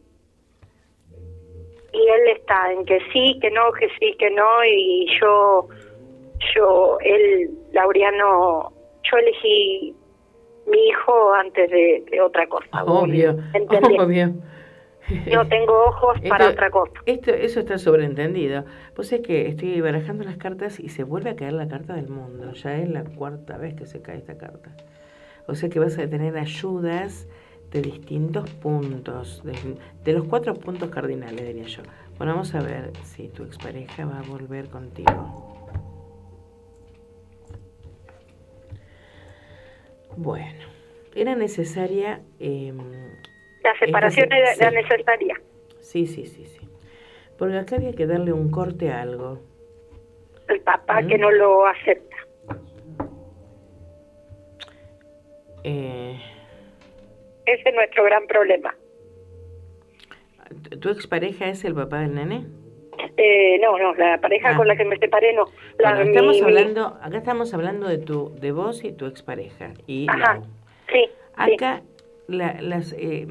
y 1.92 1.98
él 1.98 2.38
está 2.38 2.72
en 2.72 2.86
que 2.86 3.00
sí, 3.12 3.40
que 3.42 3.50
no, 3.50 3.72
que 3.72 3.88
sí, 4.00 4.16
que 4.20 4.30
no 4.30 4.64
y 4.64 5.08
yo 5.20 5.68
yo 6.56 6.98
él 7.02 7.50
Laureano 7.74 8.72
yo 9.12 9.18
elegí 9.18 9.96
mi 10.68 10.88
hijo 10.88 11.34
antes 11.34 11.70
de, 11.72 12.04
de 12.12 12.22
otra 12.22 12.48
cosa. 12.48 12.84
Obvio, 12.86 13.32
¿Entendés? 13.54 14.00
obvio. 14.00 14.34
Yo 15.26 15.48
tengo 15.48 15.74
ojos 15.86 16.20
para 16.30 16.50
otra 16.50 16.70
cosa. 16.70 16.94
Esto, 17.08 17.32
eso 17.32 17.62
está 17.62 17.80
sobreentendido. 17.80 18.66
Pues 18.94 19.12
es 19.12 19.22
que 19.22 19.48
estoy 19.48 19.82
barajando 19.82 20.24
las 20.24 20.38
cartas 20.38 20.80
y 20.80 20.90
se 20.90 21.04
vuelve 21.04 21.32
a 21.32 21.36
caer 21.36 21.54
la 21.54 21.68
carta 21.68 21.96
del 21.96 22.10
mundo. 22.10 22.52
Ya 22.54 22.78
es 22.78 22.88
la 22.88 23.04
cuarta 23.04 23.58
vez 23.58 23.74
que 23.74 23.88
se 23.88 24.04
cae 24.04 24.18
esta 24.18 24.38
carta. 24.38 24.70
O 25.50 25.56
sea 25.56 25.68
que 25.70 25.80
vas 25.80 25.98
a 25.98 26.08
tener 26.08 26.38
ayudas 26.38 27.28
de 27.72 27.82
distintos 27.82 28.50
puntos, 28.52 29.44
de, 29.44 29.54
de 30.04 30.14
los 30.14 30.26
cuatro 30.26 30.54
puntos 30.54 30.90
cardinales, 30.90 31.46
diría 31.46 31.64
yo. 31.66 31.82
Bueno, 32.18 32.34
vamos 32.34 32.54
a 32.54 32.62
ver 32.62 32.92
si 33.04 33.30
tu 33.30 33.44
expareja 33.44 34.06
va 34.06 34.20
a 34.20 34.22
volver 34.24 34.70
contigo. 34.70 35.56
Bueno, 40.18 40.66
era 41.16 41.36
necesaria... 41.36 42.22
em, 42.40 42.78
La 43.64 43.78
separación 43.80 44.32
era, 44.32 44.54
sí. 44.54 44.66
necesaria. 44.76 45.42
Sí, 45.80 46.06
sí, 46.08 46.26
sí, 46.26 46.46
sí. 46.46 46.70
Porque 47.38 47.58
acá 47.58 47.78
había 47.78 47.94
que 47.94 48.06
darle 48.06 48.34
un 48.34 48.52
corte 48.52 48.92
a 48.92 49.02
algo. 49.02 49.40
El 50.48 50.62
papá 50.62 51.02
¿Mm? 51.02 51.08
que 51.08 51.18
no 51.18 51.32
lo 51.32 51.66
acepta. 51.68 52.09
Eh, 55.64 56.20
Ese 57.46 57.70
es 57.70 57.76
nuestro 57.76 58.04
gran 58.04 58.26
problema. 58.28 58.76
¿Tu 60.80 60.90
expareja 60.90 61.48
es 61.50 61.64
el 61.66 61.76
papá 61.76 62.00
del 62.02 62.16
nene? 62.16 62.46
Eh, 63.18 63.60
no, 63.62 63.78
no, 63.78 63.94
la 63.96 64.20
pareja 64.20 64.52
Ah. 64.52 64.58
con 64.58 64.68
la 64.68 64.76
que 64.76 64.84
me 64.86 64.98
separé 64.98 65.34
no. 65.34 65.46
La, 65.78 65.92
Bueno, 65.92 66.06
mi- 66.06 66.10
estamos 66.12 66.36
mi- 66.38 66.42
hablando, 66.44 66.98
acá 67.02 67.18
estamos 67.18 67.54
hablando 67.54 67.88
de 67.88 67.98
tu, 67.98 68.34
de 68.40 68.52
vos 68.52 68.84
y 68.84 68.92
tu 68.92 69.06
expareja. 69.06 69.74
Y 69.88 70.08
Ajá, 70.10 70.42
sí, 70.92 71.06
Acá 71.36 71.82
la- 72.28 72.62
las, 72.62 72.94
eh, 72.94 73.28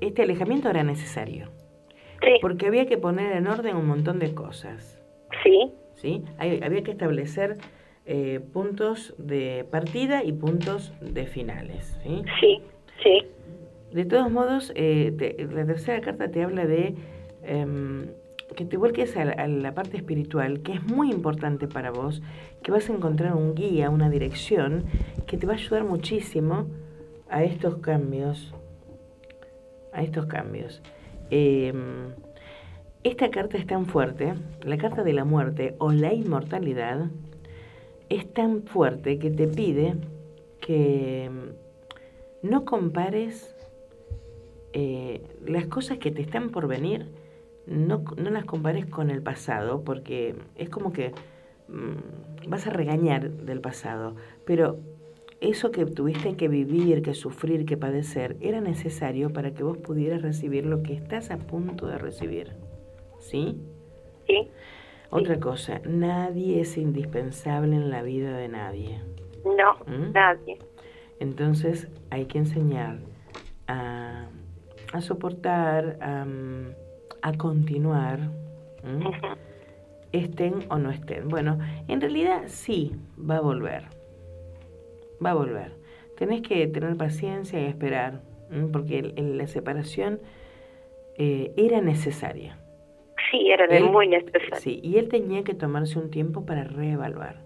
este 0.00 0.22
alejamiento 0.22 0.70
era 0.70 0.82
necesario. 0.84 1.48
Porque 2.40 2.66
había 2.66 2.86
que 2.86 2.96
poner 2.98 3.32
en 3.36 3.46
orden 3.46 3.76
un 3.76 3.86
montón 3.86 4.18
de 4.18 4.34
cosas. 4.34 5.00
Sí. 5.42 5.72
¿Sí? 5.94 6.24
Hay- 6.38 6.60
había 6.62 6.82
que 6.82 6.90
establecer 6.92 7.56
eh, 8.06 8.40
puntos 8.52 9.14
de 9.18 9.66
partida 9.70 10.22
y 10.24 10.32
puntos 10.32 10.92
de 11.00 11.26
finales. 11.26 11.98
¿sí? 12.02 12.22
Sí, 12.40 12.62
sí. 13.02 13.26
De 13.92 14.04
todos 14.04 14.30
modos, 14.30 14.72
eh, 14.74 15.12
te- 15.16 15.46
la 15.52 15.64
tercera 15.66 16.00
carta 16.00 16.30
te 16.30 16.42
habla 16.42 16.66
de 16.66 16.94
em, 17.42 18.06
que 18.56 18.64
te 18.64 18.76
vuelques 18.76 19.16
a 19.16 19.24
la, 19.24 19.32
a 19.32 19.48
la 19.48 19.74
parte 19.74 19.96
espiritual, 19.96 20.60
que 20.62 20.72
es 20.74 20.82
muy 20.84 21.10
importante 21.10 21.66
para 21.68 21.90
vos, 21.90 22.22
que 22.62 22.70
vas 22.72 22.88
a 22.88 22.92
encontrar 22.92 23.34
un 23.34 23.54
guía, 23.54 23.90
una 23.90 24.08
dirección, 24.10 24.84
que 25.26 25.36
te 25.36 25.46
va 25.46 25.52
a 25.54 25.56
ayudar 25.56 25.84
muchísimo 25.84 26.66
a 27.28 27.42
estos 27.44 27.76
cambios. 27.78 28.54
A 29.92 30.02
estos 30.02 30.26
cambios. 30.26 30.82
Em, 31.30 32.10
esta 33.02 33.30
carta 33.30 33.56
es 33.58 33.66
tan 33.66 33.86
fuerte, 33.86 34.34
la 34.62 34.76
carta 34.78 35.02
de 35.04 35.12
la 35.12 35.24
muerte 35.24 35.74
o 35.78 35.92
la 35.92 36.12
inmortalidad, 36.12 37.06
es 38.08 38.32
tan 38.32 38.62
fuerte 38.62 39.18
que 39.18 39.30
te 39.30 39.46
pide 39.46 39.94
que 40.60 41.24
em, 41.24 41.52
no 42.42 42.64
compares 42.64 43.54
eh, 44.72 45.22
las 45.44 45.66
cosas 45.66 45.98
que 45.98 46.10
te 46.10 46.22
están 46.22 46.50
por 46.50 46.68
venir, 46.68 47.06
no, 47.66 48.04
no 48.16 48.30
las 48.30 48.44
compares 48.44 48.86
con 48.86 49.10
el 49.10 49.22
pasado, 49.22 49.82
porque 49.82 50.34
es 50.54 50.68
como 50.68 50.92
que 50.92 51.12
mm, 51.68 52.48
vas 52.48 52.66
a 52.66 52.70
regañar 52.70 53.30
del 53.30 53.60
pasado, 53.60 54.14
pero 54.44 54.78
eso 55.40 55.70
que 55.70 55.84
tuviste 55.84 56.36
que 56.36 56.48
vivir, 56.48 57.02
que 57.02 57.14
sufrir, 57.14 57.66
que 57.66 57.76
padecer, 57.76 58.36
era 58.40 58.60
necesario 58.60 59.32
para 59.32 59.52
que 59.52 59.62
vos 59.62 59.76
pudieras 59.78 60.22
recibir 60.22 60.66
lo 60.66 60.82
que 60.82 60.94
estás 60.94 61.30
a 61.30 61.38
punto 61.38 61.86
de 61.86 61.98
recibir. 61.98 62.52
¿Sí? 63.18 63.58
Sí. 64.26 64.50
Otra 65.10 65.38
cosa, 65.38 65.80
nadie 65.84 66.60
es 66.60 66.76
indispensable 66.76 67.76
en 67.76 67.90
la 67.90 68.02
vida 68.02 68.36
de 68.36 68.48
nadie. 68.48 69.00
No, 69.44 69.74
¿Mm? 69.86 70.12
nadie. 70.12 70.58
Entonces 71.20 71.88
hay 72.10 72.26
que 72.26 72.38
enseñar 72.38 72.98
a, 73.68 74.26
a 74.92 75.00
soportar, 75.00 75.96
a, 76.00 76.26
a 77.22 77.32
continuar, 77.36 78.18
estén 80.12 80.64
o 80.70 80.78
no 80.78 80.90
estén. 80.90 81.28
Bueno, 81.28 81.58
en 81.88 82.00
realidad 82.00 82.42
sí, 82.46 82.94
va 83.18 83.36
a 83.36 83.40
volver. 83.40 83.84
Va 85.24 85.30
a 85.30 85.34
volver. 85.34 85.72
Tenés 86.18 86.42
que 86.42 86.66
tener 86.66 86.96
paciencia 86.96 87.60
y 87.60 87.66
esperar, 87.66 88.20
porque 88.72 88.98
el- 88.98 89.14
el- 89.16 89.38
la 89.38 89.46
separación 89.46 90.20
eh, 91.18 91.52
era 91.56 91.80
necesaria. 91.80 92.58
Sí, 93.30 93.50
era 93.50 93.66
de 93.66 93.78
Él- 93.78 93.84
muy 93.84 94.08
necesario. 94.08 94.56
Sí, 94.56 94.80
y 94.82 94.98
él 94.98 95.08
tenía 95.08 95.42
que 95.42 95.54
tomarse 95.54 95.98
un 95.98 96.10
tiempo 96.10 96.44
para 96.46 96.64
reevaluar. 96.64 97.36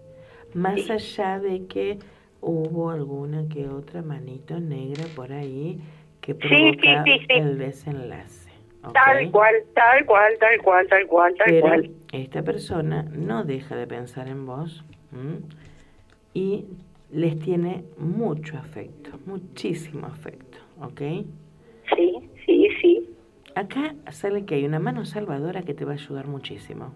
Más 0.55 0.91
allá 0.91 1.39
de 1.39 1.67
que 1.67 1.99
hubo 2.41 2.91
alguna 2.91 3.49
que 3.49 3.69
otra 3.69 4.03
manito 4.03 4.59
negra 4.59 5.05
por 5.15 5.33
ahí 5.33 5.79
que 6.21 6.35
provoca 6.35 7.05
sí, 7.05 7.27
el 7.29 7.59
desenlace. 7.59 8.51
Tal 8.93 9.31
cual, 9.31 9.55
tal 9.75 10.07
cual, 10.07 10.33
tal 10.41 10.63
cual, 10.63 10.89
tal 10.89 11.07
cual, 11.07 11.35
tal 11.37 11.47
Pero 11.47 11.61
cual. 11.61 11.91
esta 12.13 12.43
persona 12.43 13.03
no 13.13 13.45
deja 13.45 13.77
de 13.77 13.87
pensar 13.87 14.27
en 14.27 14.47
vos 14.47 14.83
¿m? 15.13 15.41
y 16.33 16.65
les 17.13 17.39
tiene 17.41 17.85
mucho 17.99 18.57
afecto, 18.57 19.11
muchísimo 19.27 20.07
afecto, 20.07 20.59
¿ok? 20.81 21.01
Sí, 21.95 22.31
sí, 22.47 22.69
sí. 22.81 23.00
Acá 23.55 23.95
sale 24.11 24.45
que 24.45 24.55
hay 24.57 24.65
una 24.65 24.79
mano 24.79 25.05
salvadora 25.05 25.63
que 25.63 25.75
te 25.75 25.85
va 25.85 25.93
a 25.93 25.95
ayudar 25.95 26.27
muchísimo. 26.27 26.93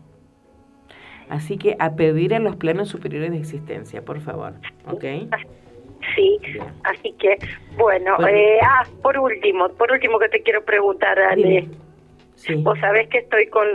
Así 1.28 1.56
que 1.56 1.76
a 1.78 1.94
pedir 1.96 2.34
a 2.34 2.38
los 2.38 2.56
planos 2.56 2.88
superiores 2.88 3.30
de 3.30 3.38
existencia, 3.38 4.02
por 4.04 4.20
favor, 4.20 4.52
¿ok? 4.90 5.04
Sí, 6.14 6.38
así 6.82 7.12
que, 7.18 7.38
bueno, 7.78 8.16
Bueno. 8.18 8.28
eh, 8.28 8.58
ah, 8.62 8.84
por 9.02 9.16
último, 9.18 9.70
por 9.70 9.90
último 9.90 10.18
que 10.18 10.28
te 10.28 10.42
quiero 10.42 10.62
preguntar, 10.64 11.18
Ale. 11.18 11.66
Sí. 12.34 12.54
Vos 12.56 12.78
sabés 12.80 13.08
que 13.08 13.18
estoy 13.18 13.46
con, 13.46 13.66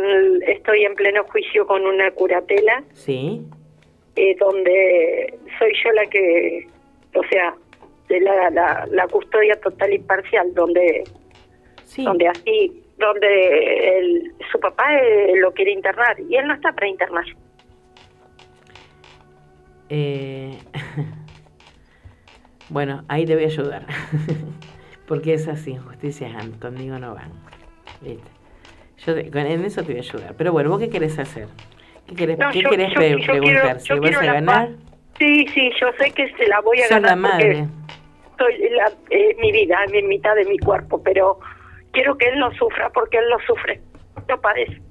estoy 0.45 0.83
en 0.83 0.93
pleno 0.93 1.23
juicio 1.23 1.65
con 1.65 1.85
una 1.87 2.11
curatela, 2.11 2.83
Sí, 2.93 3.41
eh, 4.15 4.35
donde 4.39 5.39
soy 5.57 5.71
yo 5.83 5.91
la 5.93 6.05
que, 6.05 6.67
o 7.15 7.23
sea, 7.31 7.55
de 8.09 8.19
la, 8.21 8.49
la, 8.51 8.85
la 8.91 9.07
custodia 9.07 9.59
total 9.59 9.93
y 9.93 9.99
parcial, 9.99 10.53
donde, 10.53 11.03
donde 11.97 12.27
así, 12.27 12.83
donde 12.97 13.97
el, 13.99 14.33
su 14.51 14.59
papá 14.59 14.85
eh, 15.01 15.33
lo 15.37 15.51
quiere 15.53 15.71
internar 15.71 16.19
y 16.19 16.35
él 16.35 16.47
no 16.47 16.53
está 16.53 16.71
para 16.73 16.87
internar. 16.87 17.25
Eh, 19.89 20.57
bueno, 22.69 23.03
ahí 23.07 23.25
te 23.25 23.35
voy 23.35 23.43
a 23.45 23.47
ayudar. 23.47 23.85
Porque 25.07 25.33
esas 25.33 25.65
injusticias 25.67 26.31
conmigo 26.61 26.99
no 26.99 27.15
van. 27.15 27.31
¿Viste? 28.01 28.29
Yo 29.05 29.13
en 29.17 29.65
eso 29.65 29.81
te 29.81 29.93
voy 29.93 29.97
a 29.97 30.03
ayudar. 30.03 30.35
Pero 30.37 30.51
bueno, 30.51 30.69
¿vos 30.69 30.79
qué 30.79 30.89
querés 30.89 31.17
hacer? 31.17 31.47
¿Qué 32.07 32.15
querés, 32.15 32.37
No, 32.37 32.51
qué 32.51 32.61
yo- 32.61 32.69
querés 32.69 32.89
yo- 32.89 32.95
pre- 32.95 33.09
yo 33.11 33.17
quiero- 33.17 33.33
preguntar? 33.41 33.79
¿Si 33.79 33.93
vas 33.93 34.17
a 34.17 34.25
ganar? 34.25 34.69
Sí, 35.17 35.47
sí, 35.47 35.71
yo 35.81 35.87
sé 35.97 36.11
que 36.11 36.31
se 36.35 36.47
la 36.47 36.59
voy 36.61 36.79
a 36.79 36.83
Sos 36.83 36.89
ganar 36.91 37.09
la 37.11 37.15
madre. 37.15 37.67
soy 38.37 38.69
la, 38.69 38.91
eh, 39.09 39.35
mi 39.39 39.51
vida, 39.51 39.77
mi 39.91 40.01
mitad 40.03 40.35
de 40.35 40.45
mi 40.45 40.57
cuerpo, 40.59 41.01
pero 41.03 41.39
quiero 41.91 42.17
que 42.17 42.29
él 42.29 42.39
no 42.39 42.51
sufra 42.53 42.89
porque 42.91 43.17
él 43.17 43.25
no 43.29 43.37
sufre, 43.45 43.81
no 44.27 44.39
padece. 44.41 44.81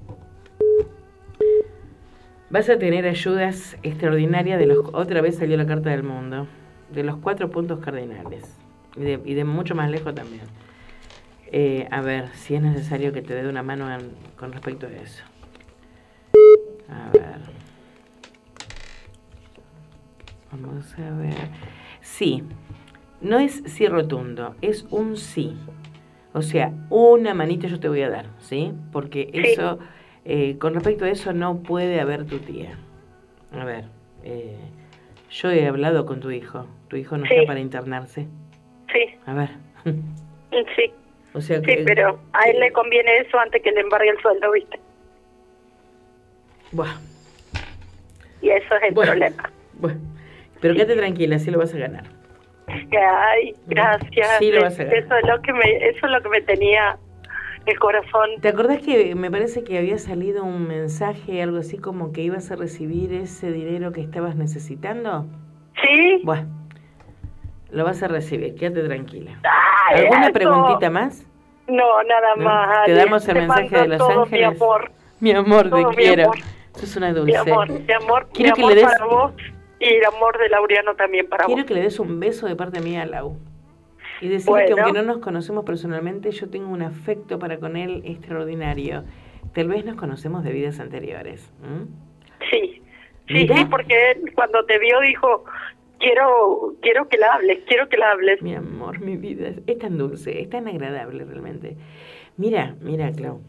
Vas 2.49 2.69
a 2.69 2.79
tener 2.79 3.05
ayudas 3.05 3.77
extraordinarias 3.83 4.57
de 4.57 4.65
los... 4.65 4.79
Otra 4.93 5.21
vez 5.21 5.37
salió 5.37 5.55
la 5.55 5.67
carta 5.67 5.91
del 5.91 6.01
mundo. 6.01 6.47
De 6.89 7.03
los 7.03 7.17
cuatro 7.17 7.51
puntos 7.51 7.79
cardinales. 7.79 8.57
Y 8.97 9.33
de, 9.35 9.43
mucho 9.43 9.75
más 9.75 9.91
lejos 9.91 10.15
también. 10.15 10.41
Eh, 11.51 11.87
a 11.91 12.01
ver, 12.01 12.29
si 12.29 12.55
es 12.55 12.61
necesario 12.61 13.13
que 13.13 13.21
te 13.21 13.35
dé 13.35 13.47
una 13.47 13.61
mano 13.61 13.87
con 14.35 14.51
respecto 14.51 14.87
a 14.87 14.89
eso. 14.89 15.23
A 16.89 17.11
ver. 17.11 17.39
Vamos 20.51 20.95
a 20.97 21.11
ver. 21.17 21.49
Sí. 22.01 22.43
No 23.21 23.37
es 23.37 23.61
sí 23.65 23.85
rotundo, 23.87 24.55
es 24.61 24.87
un 24.89 25.17
sí. 25.17 25.55
O 26.39 26.41
sea, 26.41 26.71
una 26.89 27.33
manita 27.33 27.67
yo 27.67 27.81
te 27.81 27.89
voy 27.89 28.01
a 28.01 28.09
dar, 28.09 28.27
¿sí? 28.39 28.71
Porque 28.93 29.29
eso, 29.33 29.77
eh, 30.23 30.57
con 30.57 30.73
respecto 30.73 31.03
a 31.03 31.09
eso, 31.09 31.33
no 31.33 31.57
puede 31.63 31.99
haber 31.99 32.23
tu 32.25 32.39
tía. 32.39 32.77
A 33.51 33.65
ver, 33.65 33.83
eh, 34.23 34.55
yo 35.29 35.51
he 35.51 35.67
hablado 35.67 36.05
con 36.05 36.21
tu 36.21 36.31
hijo. 36.31 36.65
Tu 36.87 36.95
hijo 36.95 37.17
no 37.17 37.25
Sí. 37.25 37.33
está 37.33 37.45
para 37.45 37.59
internarse. 37.59 38.25
Sí, 38.93 38.99
A 39.25 39.33
ver. 39.33 39.49
sí, 39.83 40.93
O 41.33 41.41
sea 41.41 41.59
sí, 41.59 41.65
que. 41.65 41.83
pero 41.85 42.21
a 42.31 42.43
él 42.49 42.57
le 42.61 42.71
conviene 42.71 43.17
eso 43.17 43.37
antes 43.37 43.61
que 43.61 43.71
le 43.73 43.81
embargue 43.81 44.09
el 44.11 44.21
sueldo, 44.21 44.49
¿viste? 44.53 44.79
Buah, 46.71 46.95
Y 48.41 48.49
eso 48.49 48.75
es 48.75 48.83
el 48.83 48.93
Bueno. 48.93 49.11
problema. 49.11 49.51
bueno. 49.73 49.99
Pero 50.61 50.73
quédate 50.73 50.95
tranquila, 50.95 51.35
así 51.35 51.51
lo 51.51 51.57
vas 51.59 51.73
a 51.73 51.77
ganar. 51.79 52.03
Ay, 52.91 53.55
gracias. 53.67 54.27
Sí, 54.39 54.51
lo 54.51 54.61
vas 54.61 54.79
a 54.79 54.83
eso 54.83 55.15
es 55.15 55.27
lo 55.27 55.41
que 55.41 55.53
me, 55.53 55.87
eso 55.89 56.05
es 56.05 56.11
lo 56.11 56.21
que 56.21 56.29
me 56.29 56.41
tenía 56.41 56.97
el 57.65 57.77
corazón. 57.79 58.29
¿Te 58.41 58.47
acordás 58.49 58.79
que 58.79 59.13
me 59.15 59.29
parece 59.29 59.63
que 59.63 59.77
había 59.77 59.97
salido 59.97 60.43
un 60.43 60.67
mensaje, 60.67 61.41
algo 61.41 61.57
así 61.57 61.77
como 61.77 62.11
que 62.11 62.21
ibas 62.21 62.49
a 62.51 62.55
recibir 62.55 63.13
ese 63.13 63.51
dinero 63.51 63.91
que 63.91 64.01
estabas 64.01 64.35
necesitando? 64.35 65.25
Sí. 65.81 66.21
Bueno, 66.23 66.47
lo 67.71 67.83
vas 67.83 68.01
a 68.01 68.07
recibir, 68.07 68.55
quédate 68.55 68.83
tranquila. 68.83 69.39
Ay, 69.89 70.01
¿Alguna 70.03 70.23
eso. 70.25 70.33
preguntita 70.33 70.89
más? 70.89 71.25
No, 71.67 72.01
nada 72.03 72.35
¿No? 72.37 72.43
más. 72.45 72.85
¿Te 72.85 72.93
damos 72.93 73.27
el 73.27 73.33
Te 73.35 73.39
mensaje 73.41 73.77
de 73.77 73.87
Los 73.87 73.97
todo 73.99 74.23
Ángeles? 74.23 74.49
Mi 74.49 74.55
amor, 74.55 74.91
Mi 75.19 75.31
amor, 75.31 75.69
Todo 75.69 75.79
te 75.81 75.87
mi 75.89 75.95
quiero. 75.95 76.23
amor. 76.23 76.37
Sos 76.73 76.95
una 76.95 77.09
mi 77.09 77.15
dulce. 77.19 77.37
amor, 77.37 77.69
mi 77.69 77.93
amor, 77.93 78.25
mi 78.27 78.31
Quiero 78.33 78.55
que 78.55 78.61
amor 78.61 78.73
le 78.73 78.81
des- 78.81 78.91
para 78.91 79.05
vos 79.05 79.33
y 79.79 79.85
el 79.85 80.05
amor 80.05 80.37
de 80.37 80.49
Laureano 80.49 80.95
también 80.95 81.27
para 81.27 81.45
Quiero 81.45 81.61
vos. 81.61 81.67
que 81.67 81.73
le 81.73 81.81
des 81.81 81.99
un 81.99 82.19
beso 82.19 82.47
de 82.47 82.55
parte 82.55 82.81
mía 82.81 83.03
a 83.03 83.05
Lau. 83.05 83.37
Y 84.21 84.27
decirle 84.27 84.65
que 84.65 84.73
aunque 84.73 84.99
no 84.99 85.03
nos 85.03 85.19
conocemos 85.19 85.63
personalmente, 85.63 86.31
yo 86.31 86.49
tengo 86.49 86.67
un 86.69 86.81
afecto 86.81 87.39
para 87.39 87.57
con 87.57 87.77
él 87.77 88.01
extraordinario. 88.05 89.03
Tal 89.53 89.69
vez 89.69 89.85
nos 89.85 89.95
conocemos 89.95 90.43
de 90.43 90.51
vidas 90.51 90.79
anteriores. 90.79 91.53
Sí, 92.49 92.81
sí, 93.27 93.47
sí, 93.47 93.65
porque 93.69 94.11
él 94.11 94.33
cuando 94.35 94.65
te 94.65 94.77
vio 94.77 94.99
dijo, 94.99 95.45
quiero, 95.99 96.75
quiero 96.81 97.07
que 97.07 97.17
la 97.17 97.33
hables, 97.33 97.59
quiero 97.65 97.87
que 97.87 97.97
la 97.97 98.11
hables. 98.11 98.41
Mi 98.41 98.55
amor, 98.55 98.99
mi 98.99 99.15
vida, 99.15 99.51
es 99.65 99.79
tan 99.79 99.97
dulce, 99.97 100.41
es 100.41 100.49
tan 100.49 100.67
agradable 100.67 101.23
realmente. 101.23 101.77
Mira, 102.35 102.75
mira, 102.81 103.11
Clau. 103.13 103.41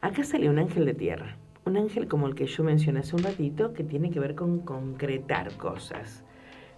Acá 0.00 0.22
sale 0.24 0.48
un 0.48 0.58
ángel 0.58 0.86
de 0.86 0.94
tierra. 0.94 1.36
Un 1.66 1.76
ángel 1.76 2.08
como 2.08 2.26
el 2.26 2.34
que 2.34 2.46
yo 2.46 2.62
mencioné 2.62 3.00
hace 3.00 3.16
un 3.16 3.22
ratito, 3.22 3.72
que 3.72 3.84
tiene 3.84 4.10
que 4.10 4.20
ver 4.20 4.34
con 4.34 4.60
concretar 4.60 5.56
cosas, 5.56 6.22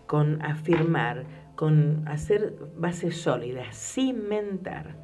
con 0.07 0.41
afirmar, 0.43 1.25
con 1.57 2.07
hacer 2.07 2.55
bases 2.77 3.17
sólidas, 3.17 3.77
cimentar. 3.77 4.95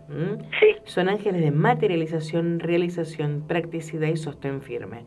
Son 0.85 1.09
ángeles 1.09 1.41
de 1.43 1.51
materialización, 1.51 2.61
realización, 2.61 3.45
practicidad 3.49 4.09
y 4.09 4.17
sostén 4.17 4.61
firme. 4.61 5.05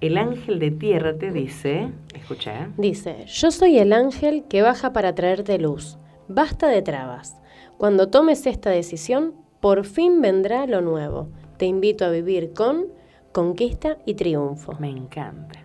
El 0.00 0.18
ángel 0.18 0.58
de 0.58 0.70
tierra 0.70 1.16
te 1.16 1.30
dice, 1.30 1.90
escucha. 2.14 2.68
Dice, 2.76 3.24
yo 3.26 3.50
soy 3.50 3.78
el 3.78 3.92
ángel 3.92 4.44
que 4.48 4.62
baja 4.62 4.92
para 4.92 5.14
traerte 5.14 5.58
luz. 5.58 5.98
Basta 6.28 6.68
de 6.68 6.82
trabas. 6.82 7.40
Cuando 7.78 8.10
tomes 8.10 8.46
esta 8.46 8.70
decisión, 8.70 9.34
por 9.60 9.84
fin 9.86 10.20
vendrá 10.20 10.66
lo 10.66 10.82
nuevo. 10.82 11.28
Te 11.56 11.66
invito 11.66 12.04
a 12.04 12.10
vivir 12.10 12.52
con 12.52 12.88
conquista 13.34 13.98
y 14.06 14.14
triunfo. 14.14 14.72
Me 14.78 14.88
encanta. 14.88 15.60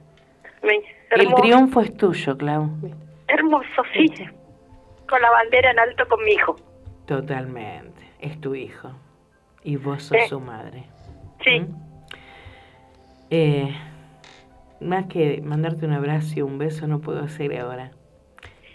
Me- 0.63 0.81
El 1.11 1.33
triunfo 1.35 1.79
es 1.81 1.95
tuyo, 1.95 2.37
Clau. 2.37 2.69
hermoso, 3.27 3.81
sí. 3.93 4.07
Con 5.07 5.21
la 5.21 5.29
bandera 5.31 5.71
en 5.71 5.79
alto 5.79 6.07
con 6.07 6.23
mi 6.25 6.31
hijo. 6.31 6.55
Totalmente. 7.05 8.01
Es 8.19 8.39
tu 8.41 8.53
hijo. 8.55 8.91
Y 9.63 9.77
vos 9.77 10.03
sos 10.03 10.17
su 10.27 10.39
madre. 10.39 10.83
Sí. 11.43 11.65
Eh, 13.29 13.73
más 14.81 15.05
que 15.05 15.41
mandarte 15.43 15.85
un 15.85 15.93
abrazo 15.93 16.33
y 16.37 16.41
un 16.41 16.57
beso 16.57 16.87
no 16.87 16.99
puedo 16.99 17.23
hacer 17.23 17.57
ahora. 17.59 17.91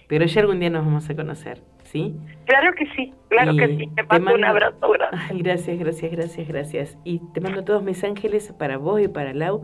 Pero 0.09 0.27
ya 0.27 0.41
algún 0.43 0.61
día 0.61 0.71
nos 0.71 0.85
vamos 0.85 1.09
a 1.09 1.17
conocer, 1.17 1.63
¿sí? 1.85 2.15
Claro 2.45 2.75
que 2.75 2.87
sí, 2.95 3.13
claro 3.29 3.53
Y 3.53 3.57
que 3.57 3.69
sí. 3.69 3.87
Te 3.97 4.03
te 4.03 4.03
mando 4.05 4.35
un 4.35 4.45
abrazo 4.45 4.91
grande. 4.91 5.17
Ay, 5.31 5.41
gracias, 5.43 5.79
gracias, 5.79 6.13
gracias, 6.13 6.49
gracias. 6.49 6.99
Y 7.05 7.21
te 7.33 7.41
mando 7.41 7.65
todos 7.65 7.83
mis 7.83 8.05
ángeles 8.05 8.53
para 8.53 8.77
vos 8.77 9.01
y 9.01 9.09
para 9.09 9.33
Lau, 9.33 9.63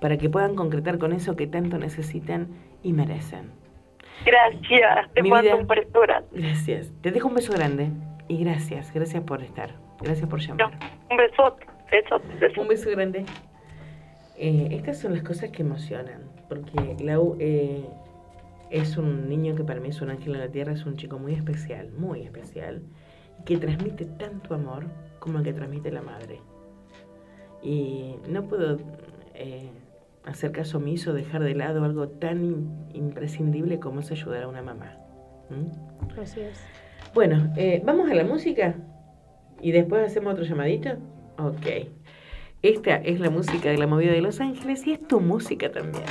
para 0.00 0.18
que 0.18 0.28
puedan 0.28 0.54
concretar 0.54 0.98
con 0.98 1.12
eso 1.12 1.36
que 1.36 1.46
tanto 1.46 1.78
necesitan 1.78 2.48
y 2.82 2.92
merecen. 2.92 3.50
Gracias, 4.24 5.12
te 5.14 5.22
Mi 5.22 5.30
mando 5.30 5.50
vida. 5.50 5.56
un 5.56 5.66
beso 5.66 6.00
grande. 6.00 6.28
Gracias. 6.32 6.92
Te 7.02 7.10
dejo 7.10 7.28
un 7.28 7.34
beso 7.34 7.52
grande 7.52 7.90
y 8.28 8.44
gracias, 8.44 8.92
gracias 8.92 9.22
por 9.22 9.42
estar. 9.42 9.70
Gracias 10.00 10.28
por 10.28 10.40
llamar. 10.40 10.70
Un 11.10 11.16
besote, 11.16 11.66
besote, 11.90 12.26
besote. 12.40 12.60
Un 12.60 12.68
beso 12.68 12.90
grande. 12.90 13.24
Eh, 14.36 14.68
estas 14.72 15.00
son 15.00 15.14
las 15.14 15.22
cosas 15.22 15.50
que 15.50 15.62
emocionan, 15.62 16.22
porque 16.48 16.96
Lau 17.02 17.36
eh, 17.40 17.84
es 18.70 18.96
un 18.96 19.28
niño 19.28 19.54
que 19.54 19.64
para 19.64 19.80
mí 19.80 19.88
es 19.88 20.00
un 20.00 20.10
ángel 20.10 20.34
en 20.34 20.40
la 20.40 20.48
tierra, 20.48 20.72
es 20.72 20.84
un 20.86 20.96
chico 20.96 21.18
muy 21.18 21.34
especial, 21.34 21.90
muy 21.92 22.22
especial, 22.22 22.82
que 23.44 23.56
transmite 23.56 24.04
tanto 24.04 24.54
amor 24.54 24.86
como 25.18 25.38
el 25.38 25.44
que 25.44 25.52
transmite 25.52 25.90
la 25.90 26.02
madre. 26.02 26.40
Y 27.62 28.16
no 28.28 28.46
puedo 28.46 28.78
eh, 29.34 29.70
hacer 30.24 30.52
caso 30.52 30.78
omiso, 30.78 31.12
dejar 31.12 31.42
de 31.42 31.54
lado 31.54 31.84
algo 31.84 32.08
tan 32.08 32.42
im- 32.44 32.94
imprescindible 32.94 33.78
como 33.80 34.00
es 34.00 34.10
ayudar 34.10 34.44
a 34.44 34.48
una 34.48 34.62
mamá. 34.62 34.96
¿Mm? 35.50 36.20
Así 36.20 36.40
es. 36.40 36.60
Bueno, 37.14 37.52
eh, 37.56 37.82
vamos 37.84 38.10
a 38.10 38.14
la 38.14 38.24
música 38.24 38.74
y 39.60 39.72
después 39.72 40.04
hacemos 40.06 40.34
otro 40.34 40.44
llamadito. 40.44 40.90
Ok. 41.38 41.88
Esta 42.60 42.96
es 42.96 43.20
la 43.20 43.30
música 43.30 43.70
de 43.70 43.78
la 43.78 43.86
movida 43.86 44.12
de 44.12 44.20
Los 44.20 44.40
Ángeles 44.40 44.86
y 44.86 44.92
es 44.92 45.06
tu 45.06 45.20
música 45.20 45.70
también. 45.70 46.04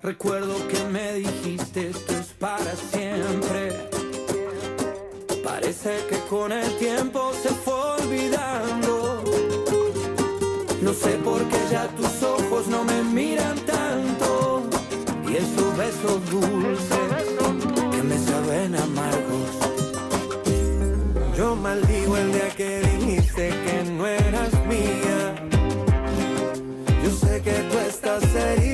Recuerdo 0.00 0.54
que 0.68 0.84
me 0.84 1.14
dijiste 1.14 1.88
esto 1.88 2.12
es 2.12 2.26
para 2.38 2.76
siempre. 2.76 3.72
Parece 5.42 5.90
que 6.08 6.18
con 6.30 6.52
el 6.52 6.76
tiempo 6.76 7.32
se 7.42 7.48
fue 7.48 7.74
olvidando. 7.74 9.24
No 10.82 10.92
sé 10.92 11.10
por 11.24 11.42
qué 11.48 11.58
ya 11.72 11.88
tus 11.88 12.22
ojos 12.22 12.68
no 12.68 12.84
me 12.84 13.02
miran 13.02 13.56
tanto. 13.66 14.62
Y 15.28 15.34
esos 15.34 15.76
besos 15.76 16.30
dulces 16.30 17.26
que 17.90 18.02
me 18.04 18.18
saben 18.18 18.76
amargos. 18.76 19.50
Yo 21.36 21.56
maldigo 21.56 22.16
el 22.16 22.32
día 22.32 22.50
que 22.50 22.80
dijiste 22.80 23.48
que 23.48 23.90
no 23.90 24.06
eras 24.06 24.52
mía. 24.66 25.34
Yo 27.02 27.10
sé 27.10 27.42
que 27.42 27.52
tú 27.68 27.78
estás 27.78 28.22
herida 28.34 28.67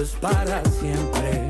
es 0.00 0.10
para 0.20 0.62
siempre. 0.80 1.49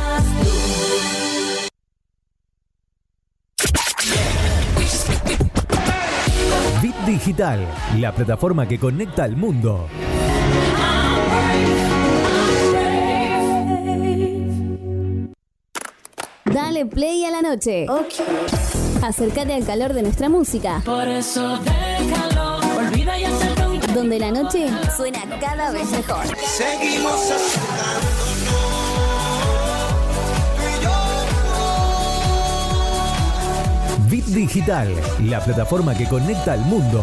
Digital, 7.31 7.65
la 7.97 8.13
plataforma 8.13 8.67
que 8.67 8.77
conecta 8.77 9.23
al 9.23 9.37
mundo. 9.37 9.87
Dale 16.43 16.85
play 16.87 17.23
a 17.23 17.31
la 17.31 17.41
noche. 17.41 17.85
Acércate 19.01 19.53
al 19.53 19.65
calor 19.65 19.93
de 19.93 20.01
nuestra 20.01 20.27
música. 20.27 20.81
Por 20.83 21.07
eso 21.07 21.57
déjalo, 21.59 22.57
olvida 22.77 23.17
y 23.17 23.23
acerca 23.23 23.69
un 23.69 23.79
Donde 23.93 24.19
la 24.19 24.31
noche 24.31 24.67
Suena 24.97 25.21
cada 25.39 25.71
vez 25.71 25.89
mejor. 25.89 26.25
Seguimos 26.37 27.31
Bit 34.11 34.25
Digital, 34.25 34.89
la 35.23 35.39
plataforma 35.39 35.95
que 35.95 36.05
conecta 36.05 36.51
al 36.51 36.59
mundo. 36.65 37.01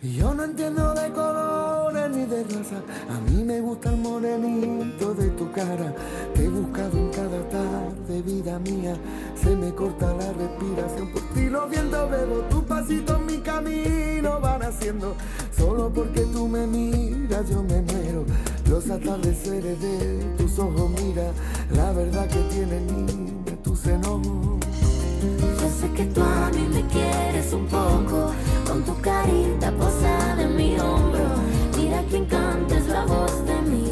Yo 0.00 0.32
no 0.32 0.44
entiendo 0.44 0.94
de 0.94 1.12
colores 1.12 2.16
ni 2.16 2.24
de 2.24 2.44
raza. 2.44 2.76
A 3.14 3.20
mí 3.30 3.44
me 3.44 3.60
gusta 3.60 3.90
el 3.90 3.98
morenito 3.98 5.12
de 5.12 5.28
tu 5.32 5.52
cara. 5.52 5.94
Te 6.34 6.46
he 6.46 6.48
buscado 6.48 6.96
en 6.96 7.10
cada 7.10 7.46
tarde, 7.50 8.22
vida 8.22 8.58
mía. 8.60 8.96
Se 9.34 9.54
me 9.54 9.70
corta 9.74 10.14
la 10.14 10.32
respiración. 10.32 11.25
Por 11.36 11.44
ti 11.44 11.50
los 11.50 11.70
vientos 11.70 12.10
bebo. 12.10 12.36
Tus 12.48 12.64
pasitos 12.64 13.20
en 13.20 13.26
mi 13.26 13.38
camino 13.38 14.40
van 14.40 14.62
haciendo. 14.62 15.14
Solo 15.56 15.92
porque 15.92 16.22
tú 16.32 16.48
me 16.48 16.66
miras, 16.66 17.48
yo 17.50 17.62
me 17.62 17.82
muero. 17.82 18.24
Los 18.70 18.88
atardeceres 18.88 19.80
de 19.80 20.24
tus 20.38 20.58
ojos, 20.58 20.90
mira. 21.02 21.30
La 21.74 21.92
verdad 21.92 22.26
que 22.28 22.40
tiene 22.54 22.80
niña 22.80 23.54
tu 23.62 23.76
seno. 23.76 24.22
Yo 25.60 25.70
sé 25.80 25.90
que 25.94 26.06
tú 26.06 26.22
a 26.22 26.50
mí 26.54 26.68
me 26.72 26.86
quieres 26.86 27.52
un 27.52 27.66
poco, 27.66 28.32
con 28.66 28.82
tu 28.84 28.98
carita 29.00 29.70
posada 29.72 30.42
en 30.42 30.56
mi 30.56 30.78
hombro. 30.78 31.24
Mira 31.76 32.02
quién 32.08 32.24
canta 32.26 32.78
es 32.78 32.86
la 32.88 33.04
voz 33.04 33.44
de 33.46 33.60
mi 33.62 33.85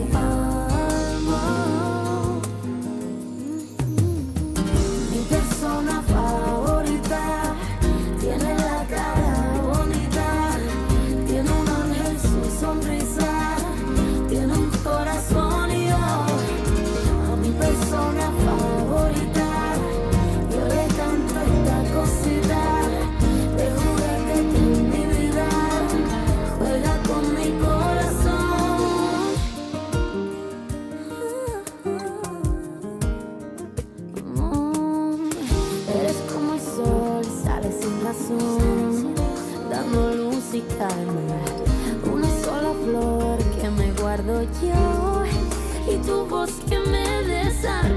me 47.65 47.94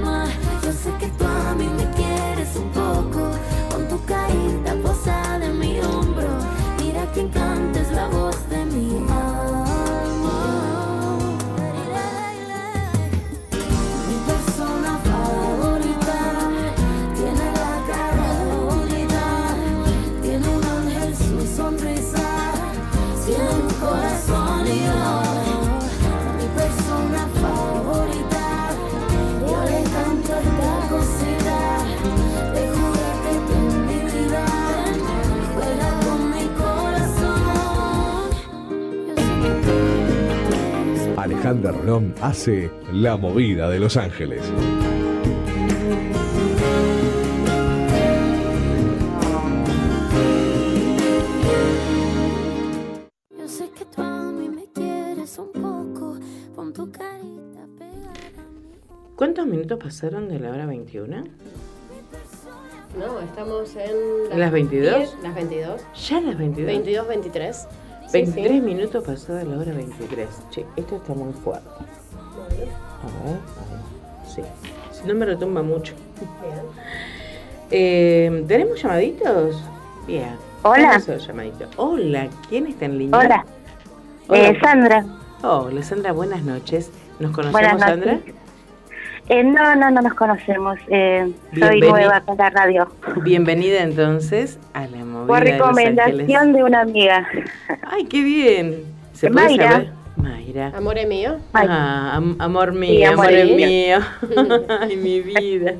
Alejandra 41.48 41.72
Rolón 41.72 42.14
hace 42.20 42.70
La 42.92 43.16
Movida 43.16 43.70
de 43.70 43.80
Los 43.80 43.96
Ángeles. 43.96 44.42
Yo 53.30 53.48
sé 53.48 53.70
que 53.70 53.86
tú 53.86 54.02
a 54.02 54.30
mí 54.30 54.50
me 54.50 54.66
quieres 54.74 55.38
un 55.38 55.52
poco, 55.52 56.18
pon 56.54 56.74
tu 56.74 56.92
carita 56.92 57.66
pegada. 57.78 58.44
¿Cuántos 59.16 59.46
minutos 59.46 59.78
pasaron 59.82 60.28
de 60.28 60.40
la 60.40 60.50
hora 60.50 60.66
21? 60.66 61.24
No, 62.98 63.20
estamos 63.20 63.74
en... 63.74 64.38
¿Las 64.38 64.52
22? 64.52 64.96
10, 64.98 65.16
las 65.22 65.34
22. 65.34 65.82
¿Ya 66.08 66.20
las 66.20 66.36
22? 66.36 66.66
22, 66.66 67.08
23. 67.08 67.68
Sí, 68.08 68.22
23 68.22 68.52
sí. 68.52 68.60
minutos 68.60 69.04
pasada 69.04 69.44
la 69.44 69.58
hora 69.58 69.72
23. 69.72 70.28
Che, 70.50 70.64
esto 70.76 70.96
está 70.96 71.12
muy 71.12 71.32
fuerte. 71.32 71.68
A 71.68 72.48
ver, 72.54 72.68
a 72.98 73.28
ver. 73.28 73.38
Sí. 74.26 74.42
Si 74.92 75.06
no 75.06 75.14
me 75.14 75.26
retumba 75.26 75.62
mucho. 75.62 75.92
Eh, 77.70 78.44
¿Tenemos 78.48 78.82
llamaditos? 78.82 79.62
Bien. 80.06 80.36
Hola. 80.62 80.98
Llamadito. 80.98 81.66
Hola, 81.76 82.28
¿quién 82.48 82.66
está 82.66 82.86
en 82.86 82.98
línea? 82.98 83.18
Hola. 83.18 83.44
Eh, 84.30 84.58
Sandra. 84.60 85.04
Hola, 85.42 85.82
Sandra, 85.82 86.12
buenas 86.12 86.42
noches. 86.42 86.90
¿Nos 87.20 87.32
conocemos, 87.32 87.52
Buenas 87.52 87.74
noches. 87.74 88.10
Sandra? 88.10 88.32
Eh, 89.28 89.44
no, 89.44 89.76
no, 89.76 89.90
no 89.90 90.00
nos 90.00 90.14
conocemos. 90.14 90.78
Eh, 90.88 91.30
soy 91.58 91.80
nueva 91.80 92.20
con 92.22 92.36
la 92.38 92.48
radio. 92.50 92.88
Bienvenida 93.22 93.82
entonces 93.82 94.58
a 94.72 94.86
la 94.86 95.04
movida 95.04 95.26
Por 95.26 95.44
de 95.44 95.58
Los 95.58 95.68
recomendación 95.68 96.52
de 96.54 96.64
una 96.64 96.80
amiga. 96.80 97.26
Ay, 97.82 98.04
qué 98.06 98.22
bien. 98.22 98.84
¿Se 99.12 99.30
puede 99.30 99.46
Mayra. 99.48 99.70
saber? 99.70 99.90
Mayra. 100.16 100.72
Amor 100.74 100.96
mío. 101.06 101.36
Ah, 101.52 102.12
am- 102.16 102.36
amor 102.38 102.72
mío, 102.72 102.90
Sí, 102.96 103.04
amor, 103.04 103.26
amor 103.26 103.38
es 103.38 103.54
mío. 103.54 103.66
mío. 103.68 103.98
Ay, 104.80 104.96
mi 104.96 105.20
vida. 105.20 105.74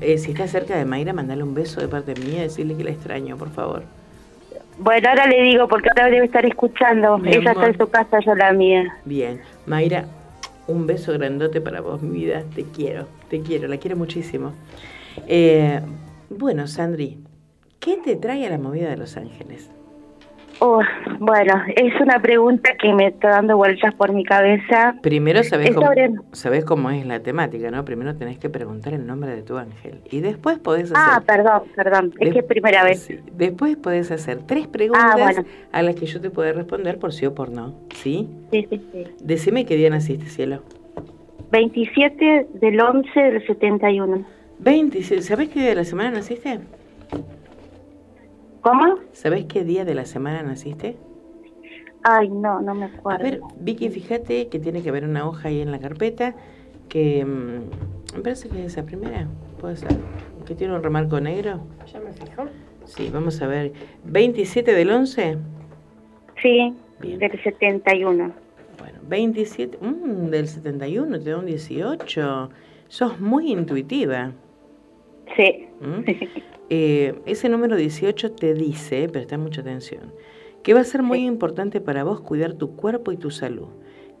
Eh, 0.00 0.16
si 0.18 0.30
está 0.30 0.46
cerca 0.48 0.76
de 0.76 0.84
Mayra, 0.86 1.12
mandale 1.12 1.42
un 1.42 1.54
beso 1.54 1.80
de 1.80 1.88
parte 1.88 2.14
mía, 2.14 2.42
decirle 2.42 2.76
que 2.76 2.84
la 2.84 2.90
extraño, 2.90 3.36
por 3.36 3.50
favor. 3.50 3.82
Bueno, 4.78 5.08
ahora 5.08 5.26
le 5.26 5.42
digo, 5.42 5.68
porque 5.68 5.88
ahora 5.90 6.06
debe 6.10 6.24
estar 6.26 6.44
escuchando. 6.46 7.18
Mi 7.18 7.28
Ella 7.30 7.50
amor. 7.50 7.64
está 7.64 7.66
en 7.66 7.78
su 7.78 7.88
casa, 7.90 8.18
yo 8.24 8.34
la 8.34 8.52
mía. 8.52 8.84
Bien, 9.04 9.40
Mayra, 9.66 10.06
un 10.66 10.86
beso 10.86 11.12
grandote 11.12 11.60
para 11.60 11.80
vos, 11.80 12.02
mi 12.02 12.18
vida. 12.18 12.44
Te 12.54 12.64
quiero, 12.64 13.06
te 13.28 13.40
quiero, 13.40 13.68
la 13.68 13.78
quiero 13.78 13.96
muchísimo. 13.96 14.52
Eh, 15.26 15.80
bueno, 16.30 16.66
Sandri, 16.66 17.18
¿qué 17.80 17.98
te 17.98 18.16
trae 18.16 18.46
a 18.46 18.50
la 18.50 18.58
movida 18.58 18.90
de 18.90 18.96
Los 18.96 19.16
Ángeles? 19.16 19.70
Oh, 20.60 20.80
bueno, 21.18 21.62
es 21.76 22.00
una 22.00 22.20
pregunta 22.22 22.70
que 22.80 22.92
me 22.94 23.08
está 23.08 23.28
dando 23.30 23.56
vueltas 23.56 23.92
por 23.94 24.12
mi 24.12 24.24
cabeza. 24.24 24.94
Primero 25.02 25.42
sabés 25.42 25.70
Es 25.70 25.74
cómo, 25.74 25.86
sobre- 25.88 26.10
sabés 26.32 26.64
cómo 26.64 26.90
es 26.90 27.04
la 27.06 27.20
temática, 27.20 27.70
¿no? 27.70 27.84
Primero 27.84 28.14
tenés 28.16 28.38
que 28.38 28.48
preguntar 28.48 28.94
el 28.94 29.06
nombre 29.06 29.34
de 29.34 29.42
tu 29.42 29.56
ángel. 29.58 30.00
Y 30.10 30.20
después 30.20 30.58
podés 30.58 30.92
hacer... 30.92 30.96
Ah, 30.96 31.22
perdón, 31.26 31.62
perdón, 31.74 32.14
es 32.20 32.32
que 32.32 32.38
es 32.38 32.44
primera 32.44 32.84
vez. 32.84 33.00
Sí, 33.00 33.18
Después 33.36 33.76
podés 33.76 34.10
hacer 34.10 34.38
tres 34.46 34.66
preguntas 34.68 35.04
Ah, 35.14 35.16
bueno. 35.18 35.44
a 35.72 35.82
las 35.82 35.96
que 35.96 36.06
yo 36.06 36.20
te 36.20 36.30
puedo 36.30 36.52
responder 36.52 36.98
por 36.98 37.12
sí 37.12 37.26
o 37.26 37.34
por 37.34 37.50
no. 37.50 37.74
¿Sí? 37.94 38.28
Sí, 38.52 38.66
sí, 38.70 38.80
sí. 38.92 39.04
Decime 39.20 39.66
qué 39.66 39.76
día 39.76 39.90
naciste, 39.90 40.26
cielo. 40.26 40.62
27 41.50 42.46
del 42.54 42.80
11 42.80 43.20
del 43.20 43.46
71. 43.46 44.24
27. 44.60 45.22
¿Sabés 45.22 45.48
qué 45.50 45.60
día 45.60 45.68
de 45.70 45.74
la 45.74 45.84
semana 45.84 46.10
naciste? 46.12 46.60
¿Cómo? 48.64 48.98
¿Sabés 49.12 49.44
qué 49.44 49.62
día 49.62 49.84
de 49.84 49.94
la 49.94 50.06
semana 50.06 50.42
naciste? 50.42 50.96
Ay, 52.02 52.30
no, 52.30 52.62
no 52.62 52.74
me 52.74 52.86
A 52.86 52.88
acuerdo. 52.88 53.22
ver, 53.22 53.40
Vicky, 53.58 53.90
fíjate 53.90 54.48
que 54.48 54.58
tiene 54.58 54.82
que 54.82 54.88
haber 54.88 55.04
una 55.04 55.28
hoja 55.28 55.48
ahí 55.48 55.60
en 55.60 55.70
la 55.70 55.78
carpeta 55.78 56.34
que 56.88 57.22
mm, 57.26 58.16
me 58.16 58.22
parece 58.22 58.48
que 58.48 58.60
es 58.64 58.72
esa 58.72 58.86
primera, 58.86 59.28
puede 59.60 59.76
ser, 59.76 59.90
que 60.46 60.54
tiene 60.54 60.74
un 60.74 60.82
remarco 60.82 61.20
negro. 61.20 61.60
¿Ya 61.92 62.00
me 62.00 62.10
fijo? 62.14 62.46
Sí, 62.86 63.10
vamos 63.12 63.42
a 63.42 63.46
ver. 63.48 63.72
¿27 64.06 64.64
del 64.64 64.90
11? 64.90 65.36
Sí, 66.42 66.74
del 67.00 67.42
71. 67.42 68.32
Bueno, 68.78 68.98
27, 69.02 69.76
mm, 69.78 70.30
del 70.30 70.48
71, 70.48 71.20
te 71.20 71.30
da 71.30 71.36
un 71.38 71.44
18. 71.44 72.48
Sos 72.88 73.20
muy 73.20 73.52
intuitiva. 73.52 74.32
Sí. 75.36 75.68
¿Mm? 75.82 76.04
Eh, 76.70 77.20
ese 77.26 77.48
número 77.48 77.76
18 77.76 78.32
te 78.32 78.54
dice, 78.54 79.08
presta 79.08 79.36
mucha 79.38 79.60
atención, 79.60 80.12
que 80.62 80.74
va 80.74 80.80
a 80.80 80.84
ser 80.84 81.02
muy 81.02 81.24
importante 81.24 81.80
para 81.80 82.04
vos 82.04 82.20
cuidar 82.20 82.54
tu 82.54 82.74
cuerpo 82.74 83.12
y 83.12 83.16
tu 83.18 83.30
salud, 83.30 83.68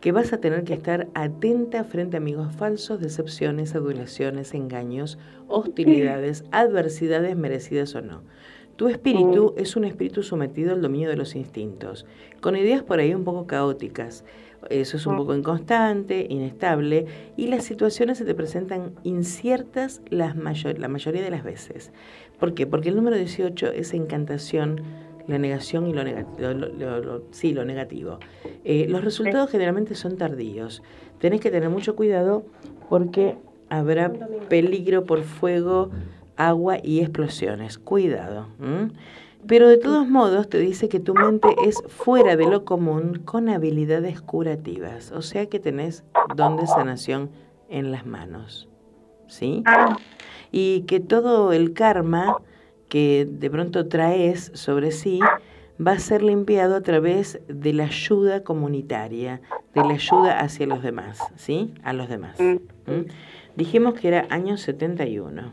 que 0.00 0.12
vas 0.12 0.32
a 0.34 0.40
tener 0.40 0.64
que 0.64 0.74
estar 0.74 1.08
atenta 1.14 1.84
frente 1.84 2.16
a 2.16 2.20
amigos 2.20 2.54
falsos, 2.54 3.00
decepciones, 3.00 3.74
adulaciones, 3.74 4.52
engaños, 4.52 5.18
hostilidades, 5.48 6.44
adversidades 6.50 7.34
merecidas 7.36 7.94
o 7.94 8.02
no. 8.02 8.22
Tu 8.76 8.88
espíritu 8.88 9.54
es 9.56 9.76
un 9.76 9.84
espíritu 9.84 10.22
sometido 10.22 10.72
al 10.72 10.82
dominio 10.82 11.08
de 11.08 11.16
los 11.16 11.36
instintos, 11.36 12.06
con 12.40 12.56
ideas 12.56 12.82
por 12.82 12.98
ahí 12.98 13.14
un 13.14 13.24
poco 13.24 13.46
caóticas. 13.46 14.24
Eso 14.68 14.96
es 14.96 15.06
un 15.06 15.16
poco 15.16 15.34
inconstante, 15.34 16.26
inestable, 16.28 17.04
y 17.36 17.46
las 17.48 17.64
situaciones 17.64 18.18
se 18.18 18.24
te 18.24 18.34
presentan 18.34 18.94
inciertas 19.04 20.00
las 20.08 20.36
mayor- 20.36 20.78
la 20.78 20.88
mayoría 20.88 21.22
de 21.22 21.30
las 21.30 21.44
veces. 21.44 21.92
¿Por 22.44 22.52
qué? 22.52 22.66
Porque 22.66 22.90
el 22.90 22.96
número 22.96 23.16
18 23.16 23.68
es 23.68 23.94
encantación, 23.94 24.82
la 25.26 25.38
negación 25.38 25.86
y 25.86 25.94
lo, 25.94 26.02
nega- 26.02 26.26
lo- 26.36 26.52
lo- 26.52 26.68
lo- 26.68 27.00
lo- 27.00 27.22
sí, 27.30 27.54
lo 27.54 27.64
negativo. 27.64 28.18
Eh, 28.64 28.84
los 28.86 29.02
resultados 29.02 29.48
generalmente 29.50 29.94
son 29.94 30.18
tardíos. 30.18 30.82
Tenés 31.20 31.40
que 31.40 31.50
tener 31.50 31.70
mucho 31.70 31.96
cuidado 31.96 32.44
porque 32.90 33.38
habrá 33.70 34.12
peligro 34.50 35.04
por 35.06 35.22
fuego, 35.22 35.88
agua 36.36 36.76
y 36.82 37.00
explosiones. 37.00 37.78
Cuidado. 37.78 38.48
Pero 39.46 39.66
de 39.66 39.78
todos 39.78 40.06
modos 40.06 40.50
te 40.50 40.58
dice 40.58 40.90
que 40.90 41.00
tu 41.00 41.14
mente 41.14 41.48
es 41.66 41.82
fuera 41.88 42.36
de 42.36 42.46
lo 42.46 42.66
común 42.66 43.22
con 43.24 43.48
habilidades 43.48 44.20
curativas. 44.20 45.12
O 45.12 45.22
sea 45.22 45.46
que 45.46 45.60
tenés 45.60 46.04
don 46.36 46.58
de 46.58 46.66
sanación 46.66 47.30
en 47.70 47.90
las 47.90 48.04
manos. 48.04 48.68
¿Sí? 49.28 49.62
Y 50.56 50.82
que 50.82 51.00
todo 51.00 51.52
el 51.52 51.72
karma 51.72 52.36
que 52.88 53.26
de 53.28 53.50
pronto 53.50 53.88
traes 53.88 54.52
sobre 54.54 54.92
sí 54.92 55.18
va 55.84 55.92
a 55.92 55.98
ser 55.98 56.22
limpiado 56.22 56.76
a 56.76 56.80
través 56.80 57.40
de 57.48 57.72
la 57.72 57.86
ayuda 57.86 58.44
comunitaria, 58.44 59.40
de 59.74 59.80
la 59.80 59.94
ayuda 59.94 60.38
hacia 60.38 60.68
los 60.68 60.80
demás, 60.80 61.18
¿sí? 61.34 61.74
A 61.82 61.92
los 61.92 62.08
demás. 62.08 62.38
¿m? 62.38 62.60
Dijimos 63.56 63.94
que 63.94 64.06
era 64.06 64.28
año 64.30 64.56
71. 64.56 65.52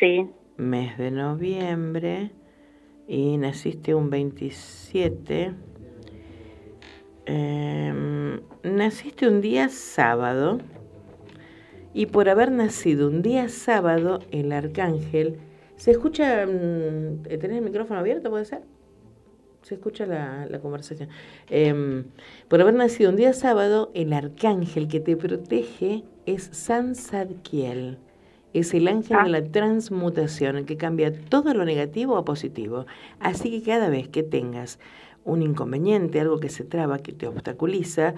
Sí. 0.00 0.30
Mes 0.56 0.96
de 0.96 1.10
noviembre. 1.10 2.30
Y 3.06 3.36
naciste 3.36 3.94
un 3.94 4.08
27. 4.08 5.52
Em, 7.26 8.40
naciste 8.62 9.28
un 9.28 9.42
día 9.42 9.68
sábado. 9.68 10.58
Y 11.94 12.06
por 12.06 12.28
haber 12.28 12.50
nacido 12.50 13.08
un 13.08 13.22
día 13.22 13.48
sábado, 13.48 14.20
el 14.30 14.52
arcángel. 14.52 15.38
¿Se 15.76 15.90
escucha? 15.90 16.46
mm, 16.46 17.22
¿Tenés 17.24 17.58
el 17.58 17.62
micrófono 17.62 18.00
abierto, 18.00 18.30
puede 18.30 18.44
ser? 18.44 18.62
Se 19.62 19.74
escucha 19.74 20.06
la, 20.06 20.46
la 20.46 20.58
conversación. 20.60 21.08
Em, 21.48 22.04
por 22.48 22.60
haber 22.60 22.74
nacido 22.74 23.10
un 23.10 23.16
día 23.16 23.32
sábado, 23.32 23.90
el 23.94 24.12
arcángel 24.12 24.88
que 24.88 25.00
te 25.00 25.16
protege 25.16 26.04
es 26.26 26.48
San 26.52 26.94
Zadkiel. 26.94 27.98
Es 28.54 28.74
el 28.74 28.88
ángel 28.88 29.18
de 29.24 29.30
la 29.30 29.42
transmutación, 29.44 30.56
el 30.56 30.66
que 30.66 30.76
cambia 30.76 31.12
todo 31.12 31.54
lo 31.54 31.64
negativo 31.64 32.16
a 32.16 32.24
positivo. 32.24 32.86
Así 33.20 33.50
que 33.50 33.62
cada 33.62 33.88
vez 33.88 34.08
que 34.08 34.22
tengas 34.22 34.78
un 35.24 35.42
inconveniente, 35.42 36.20
algo 36.20 36.40
que 36.40 36.48
se 36.48 36.64
traba, 36.64 36.98
que 36.98 37.12
te 37.12 37.26
obstaculiza, 37.26 38.14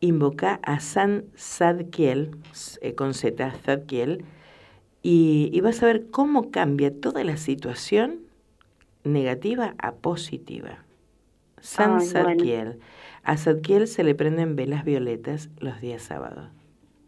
invoca 0.00 0.60
a 0.62 0.80
San 0.80 1.24
Zadkiel, 1.36 2.36
eh, 2.80 2.94
con 2.94 3.14
Z, 3.14 3.52
Zadkiel, 3.64 4.24
y, 5.02 5.50
y 5.52 5.60
vas 5.60 5.82
a 5.82 5.86
ver 5.86 6.10
cómo 6.10 6.50
cambia 6.50 6.92
toda 7.00 7.24
la 7.24 7.36
situación 7.36 8.20
negativa 9.04 9.74
a 9.78 9.94
positiva. 9.94 10.84
San 11.60 12.00
Ay, 12.00 12.08
bueno. 12.14 12.36
Zadkiel. 12.36 12.78
A 13.22 13.36
Zadkiel 13.36 13.86
se 13.88 14.04
le 14.04 14.14
prenden 14.14 14.56
velas 14.56 14.84
violetas 14.84 15.50
los 15.58 15.80
días 15.80 16.02
sábados. 16.02 16.50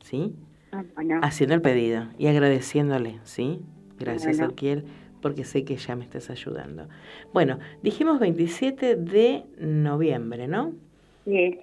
¿Sí? 0.01 0.35
Ah, 0.73 0.85
bueno. 0.95 1.21
Haciendo 1.23 1.55
el 1.55 1.63
pedido 1.63 2.09
y 2.19 2.27
agradeciéndole, 2.27 3.21
¿sí? 3.25 3.61
Gracias, 3.99 4.39
Bueno. 4.39 4.49
Zadkiel, 4.49 4.87
porque 5.21 5.45
sé 5.45 5.65
que 5.65 5.77
ya 5.77 5.97
me 5.97 6.05
estás 6.05 6.31
ayudando. 6.31 6.89
Bueno, 7.33 7.59
dijimos 7.83 8.19
27 8.21 8.97
de 8.97 9.45
noviembre, 9.59 10.49
¿no? 10.49 10.75
Sí. 11.25 11.61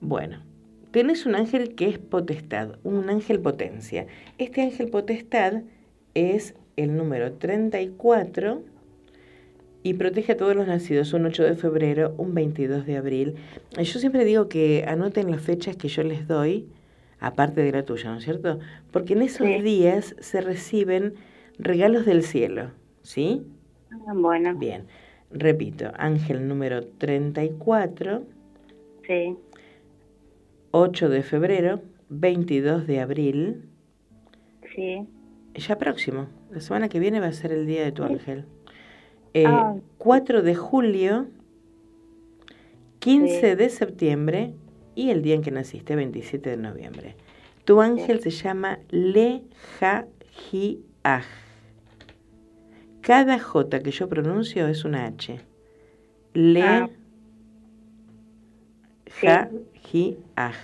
Bueno, 0.00 0.42
tenés 0.90 1.26
un 1.26 1.34
ángel 1.34 1.74
que 1.74 1.88
es 1.88 1.98
potestad, 1.98 2.78
un 2.84 3.08
ángel 3.10 3.40
potencia. 3.40 4.06
Este 4.38 4.62
ángel 4.62 4.88
potestad 4.90 5.62
es 6.14 6.54
el 6.76 6.96
número 6.96 7.32
34 7.34 8.62
y 9.82 9.94
protege 9.94 10.32
a 10.32 10.36
todos 10.36 10.56
los 10.56 10.66
nacidos 10.66 11.12
un 11.12 11.26
8 11.26 11.44
de 11.44 11.56
febrero, 11.56 12.14
un 12.16 12.34
22 12.34 12.86
de 12.86 12.96
abril. 12.96 13.34
Yo 13.76 13.98
siempre 14.00 14.24
digo 14.24 14.48
que 14.48 14.84
anoten 14.88 15.30
las 15.30 15.42
fechas 15.42 15.76
que 15.76 15.88
yo 15.88 16.02
les 16.02 16.26
doy, 16.26 16.68
aparte 17.20 17.62
de 17.62 17.72
la 17.72 17.84
tuya, 17.84 18.10
¿no 18.10 18.18
es 18.18 18.24
cierto? 18.24 18.58
Porque 18.90 19.12
en 19.12 19.22
esos 19.22 19.58
días 19.62 20.16
se 20.20 20.40
reciben 20.40 21.14
regalos 21.58 22.06
del 22.06 22.22
cielo, 22.22 22.72
¿sí? 23.02 23.42
Ah, 23.90 24.12
Bueno. 24.14 24.54
Bien, 24.56 24.86
repito, 25.30 25.90
ángel 25.96 26.48
número 26.48 26.86
34. 26.86 28.26
Sí. 29.06 29.36
8 30.76 31.08
de 31.08 31.22
febrero, 31.22 31.82
22 32.08 32.88
de 32.88 32.98
abril, 33.00 33.62
Sí. 34.74 35.06
ya 35.54 35.78
próximo. 35.78 36.26
La 36.50 36.60
semana 36.60 36.88
que 36.88 36.98
viene 36.98 37.20
va 37.20 37.26
a 37.28 37.32
ser 37.32 37.52
el 37.52 37.64
día 37.64 37.84
de 37.84 37.92
tu 37.92 38.02
ángel. 38.02 38.44
Eh, 39.34 39.44
Ah. 39.46 39.76
4 39.98 40.42
de 40.42 40.56
julio, 40.56 41.28
15 42.98 43.50
Sí. 43.52 43.56
de 43.56 43.68
septiembre 43.68 44.52
y 44.96 45.10
el 45.10 45.22
día 45.22 45.36
en 45.36 45.42
que 45.42 45.52
naciste, 45.52 45.94
27 45.94 46.50
de 46.50 46.56
noviembre. 46.56 47.14
Tu 47.64 47.80
ángel 47.80 48.18
se 48.20 48.30
llama 48.30 48.80
Leja 48.90 50.06
Aj. 51.04 51.24
Cada 53.00 53.38
J 53.38 53.78
que 53.80 53.92
yo 53.92 54.08
pronuncio 54.08 54.66
es 54.66 54.84
una 54.84 55.04
H. 55.06 55.38
Le 56.32 56.62
Ah. 56.62 56.90
Ja 59.20 59.48
Ji 59.94 60.16
Aj. 60.34 60.56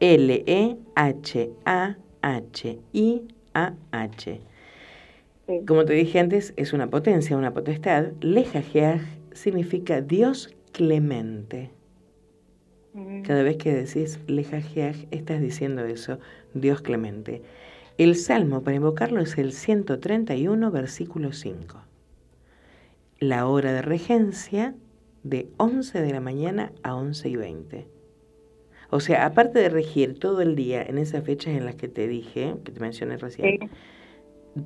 L 0.00 0.44
E 0.46 0.76
H 0.94 1.50
A 1.64 1.96
H 2.20 2.78
I 2.92 3.22
A 3.54 3.72
H. 3.90 4.40
Como 5.66 5.86
te 5.86 5.94
dije 5.94 6.18
antes, 6.18 6.52
es 6.58 6.74
una 6.74 6.90
potencia, 6.90 7.38
una 7.38 7.54
potestad. 7.54 8.12
Lejajeaj 8.20 9.00
significa 9.32 10.02
Dios 10.02 10.54
clemente. 10.72 11.70
Mm. 12.92 13.22
Cada 13.22 13.42
vez 13.42 13.56
que 13.56 13.72
decís 13.72 14.20
Lejajeaj, 14.26 15.06
estás 15.10 15.40
diciendo 15.40 15.82
eso, 15.86 16.18
Dios 16.52 16.82
clemente. 16.82 17.40
El 17.96 18.14
salmo 18.16 18.62
para 18.62 18.76
invocarlo 18.76 19.22
es 19.22 19.38
el 19.38 19.52
131, 19.52 20.70
versículo 20.70 21.32
5. 21.32 21.82
La 23.20 23.46
hora 23.46 23.72
de 23.72 23.80
regencia 23.80 24.74
de 25.22 25.48
11 25.56 26.00
de 26.00 26.12
la 26.12 26.20
mañana 26.20 26.72
a 26.82 26.94
11 26.94 27.28
y 27.28 27.36
20. 27.36 27.86
O 28.90 29.00
sea, 29.00 29.24
aparte 29.24 29.58
de 29.60 29.68
regir 29.68 30.18
todo 30.18 30.40
el 30.42 30.56
día 30.56 30.82
en 30.82 30.98
esas 30.98 31.24
fechas 31.24 31.54
en 31.54 31.64
las 31.64 31.76
que 31.76 31.88
te 31.88 32.08
dije, 32.08 32.56
que 32.64 32.72
te 32.72 32.80
mencioné 32.80 33.16
recién, 33.16 33.70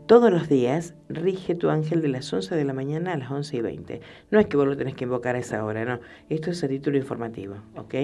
todos 0.07 0.31
los 0.31 0.49
días 0.49 0.95
rige 1.11 1.55
tu 1.55 1.69
ángel 1.69 2.01
de 2.01 2.09
las 2.09 2.33
11 2.33 2.55
de 2.55 2.65
la 2.65 2.73
mañana 2.73 3.13
a 3.13 3.19
las 3.19 3.31
11 3.31 3.57
y 3.57 3.61
20. 3.61 4.01
No 4.31 4.41
es 4.41 4.47
que 4.47 4.57
vos 4.57 4.67
lo 4.67 4.77
tenés 4.77 4.95
que 4.95 5.05
invocar 5.05 5.37
a 5.37 5.41
esa 5.41 5.63
hora, 5.65 5.85
no. 5.85 6.01
Esto 6.31 6.51
es 6.51 6.65
a 6.65 6.69
título 6.69 6.97
informativo, 6.97 7.57
¿ok? 7.77 7.95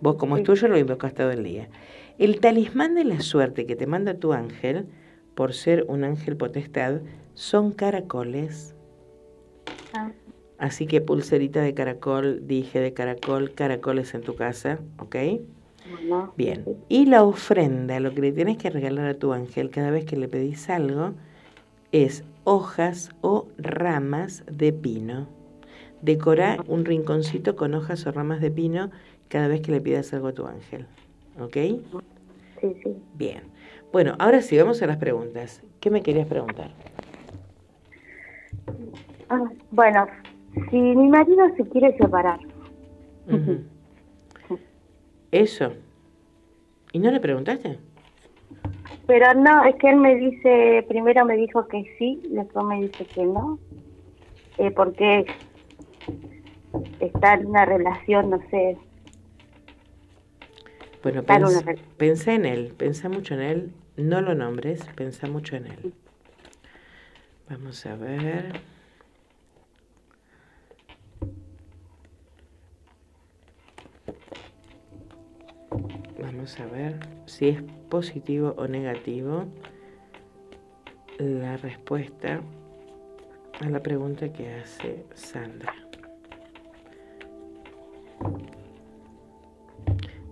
Vos 0.00 0.16
como 0.16 0.36
es 0.36 0.42
tuyo 0.42 0.66
lo 0.66 0.76
invocas 0.76 1.14
todo 1.14 1.30
el 1.30 1.44
día. 1.44 1.68
El 2.18 2.40
talismán 2.40 2.96
de 2.96 3.04
la 3.04 3.20
suerte 3.20 3.66
que 3.66 3.76
te 3.76 3.86
manda 3.86 4.14
tu 4.14 4.32
ángel, 4.32 4.86
por 5.36 5.54
ser 5.54 5.84
un 5.88 6.02
ángel 6.02 6.36
potestad, 6.36 7.00
son 7.34 7.70
caracoles. 7.70 8.74
Ah. 9.94 10.10
Así 10.62 10.86
que 10.86 11.00
pulserita 11.00 11.60
de 11.60 11.74
caracol, 11.74 12.46
dije 12.46 12.78
de 12.78 12.92
caracol, 12.92 13.52
caracoles 13.52 14.14
en 14.14 14.20
tu 14.22 14.36
casa, 14.36 14.78
¿ok? 15.00 15.16
Bueno, 15.90 16.32
Bien. 16.36 16.64
Y 16.88 17.06
la 17.06 17.24
ofrenda, 17.24 17.98
lo 17.98 18.14
que 18.14 18.20
le 18.20 18.30
tienes 18.30 18.58
que 18.58 18.70
regalar 18.70 19.06
a 19.06 19.14
tu 19.14 19.32
ángel 19.32 19.70
cada 19.70 19.90
vez 19.90 20.04
que 20.04 20.16
le 20.16 20.28
pedís 20.28 20.70
algo, 20.70 21.14
es 21.90 22.22
hojas 22.44 23.10
o 23.22 23.48
ramas 23.58 24.44
de 24.46 24.72
pino. 24.72 25.26
Decora 26.00 26.58
un 26.68 26.84
rinconcito 26.84 27.56
con 27.56 27.74
hojas 27.74 28.06
o 28.06 28.12
ramas 28.12 28.40
de 28.40 28.52
pino 28.52 28.92
cada 29.26 29.48
vez 29.48 29.62
que 29.62 29.72
le 29.72 29.80
pidas 29.80 30.14
algo 30.14 30.28
a 30.28 30.32
tu 30.32 30.46
ángel. 30.46 30.86
¿Ok? 31.40 31.56
Sí, 32.60 32.76
sí. 32.84 32.96
Bien. 33.14 33.42
Bueno, 33.92 34.14
ahora 34.20 34.40
sí, 34.40 34.56
vamos 34.56 34.80
a 34.80 34.86
las 34.86 34.98
preguntas. 34.98 35.60
¿Qué 35.80 35.90
me 35.90 36.02
querías 36.02 36.28
preguntar? 36.28 36.70
Ah, 39.28 39.50
bueno, 39.72 40.06
si 40.70 40.76
mi 40.76 41.08
marido 41.08 41.46
se 41.56 41.64
quiere 41.68 41.96
separar. 41.96 42.40
Eso. 45.30 45.72
¿Y 46.92 46.98
no 46.98 47.10
le 47.10 47.20
preguntaste? 47.20 47.78
pero 49.06 49.34
no, 49.34 49.64
es 49.64 49.74
que 49.76 49.90
él 49.90 49.96
me 49.96 50.14
dice, 50.16 50.84
primero 50.88 51.24
me 51.24 51.36
dijo 51.36 51.66
que 51.68 51.84
sí, 51.98 52.22
después 52.30 52.64
me 52.64 52.80
dice 52.82 53.04
que 53.04 53.24
no, 53.24 53.58
eh, 54.58 54.70
porque 54.70 55.26
está 57.00 57.34
en 57.34 57.46
una 57.46 57.64
relación, 57.64 58.30
no 58.30 58.38
sé, 58.50 58.78
Bueno, 61.02 61.20
Está 61.20 61.34
en 61.36 61.42
pens- 61.42 61.50
una 61.50 61.72
re- 61.72 61.78
pensá 61.98 62.32
en 62.34 62.46
él, 62.46 62.72
pensá 62.76 63.08
mucho 63.08 63.34
en 63.34 63.40
él, 63.40 63.72
no 63.96 64.20
lo 64.20 64.34
nombres, 64.34 64.86
pensá 64.94 65.26
mucho 65.26 65.56
en 65.56 65.66
él. 65.66 65.92
Vamos 67.50 67.84
a 67.86 67.96
ver. 67.96 68.52
Vamos 76.22 76.60
a 76.60 76.66
ver 76.66 76.94
si 77.26 77.48
es 77.48 77.62
positivo 77.90 78.54
o 78.56 78.68
negativo 78.68 79.46
la 81.18 81.56
respuesta 81.56 82.40
a 83.60 83.68
la 83.68 83.82
pregunta 83.82 84.32
que 84.32 84.54
hace 84.54 85.04
Sandra. 85.14 85.74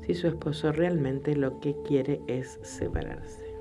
Si 0.07 0.14
su 0.14 0.28
esposo 0.28 0.70
realmente 0.70 1.34
lo 1.34 1.59
que 1.59 1.74
quiere 1.84 2.20
es 2.28 2.61
separarse. 2.62 3.53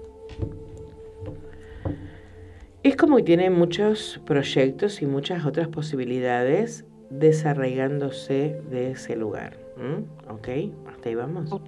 Es 2.84 2.96
como 2.96 3.18
que 3.18 3.24
tiene 3.24 3.50
muchos 3.50 4.22
proyectos 4.28 5.02
y 5.02 5.08
muchas 5.08 5.48
otras 5.48 5.68
posibilidades 5.68 6.86
desarraigándose 7.10 8.62
de 8.70 8.92
ese 8.92 9.16
lugar. 9.16 9.58
¿Ok? 10.30 10.48
Hasta 10.88 11.10
ahí 11.10 11.16
vamos. 11.16 11.60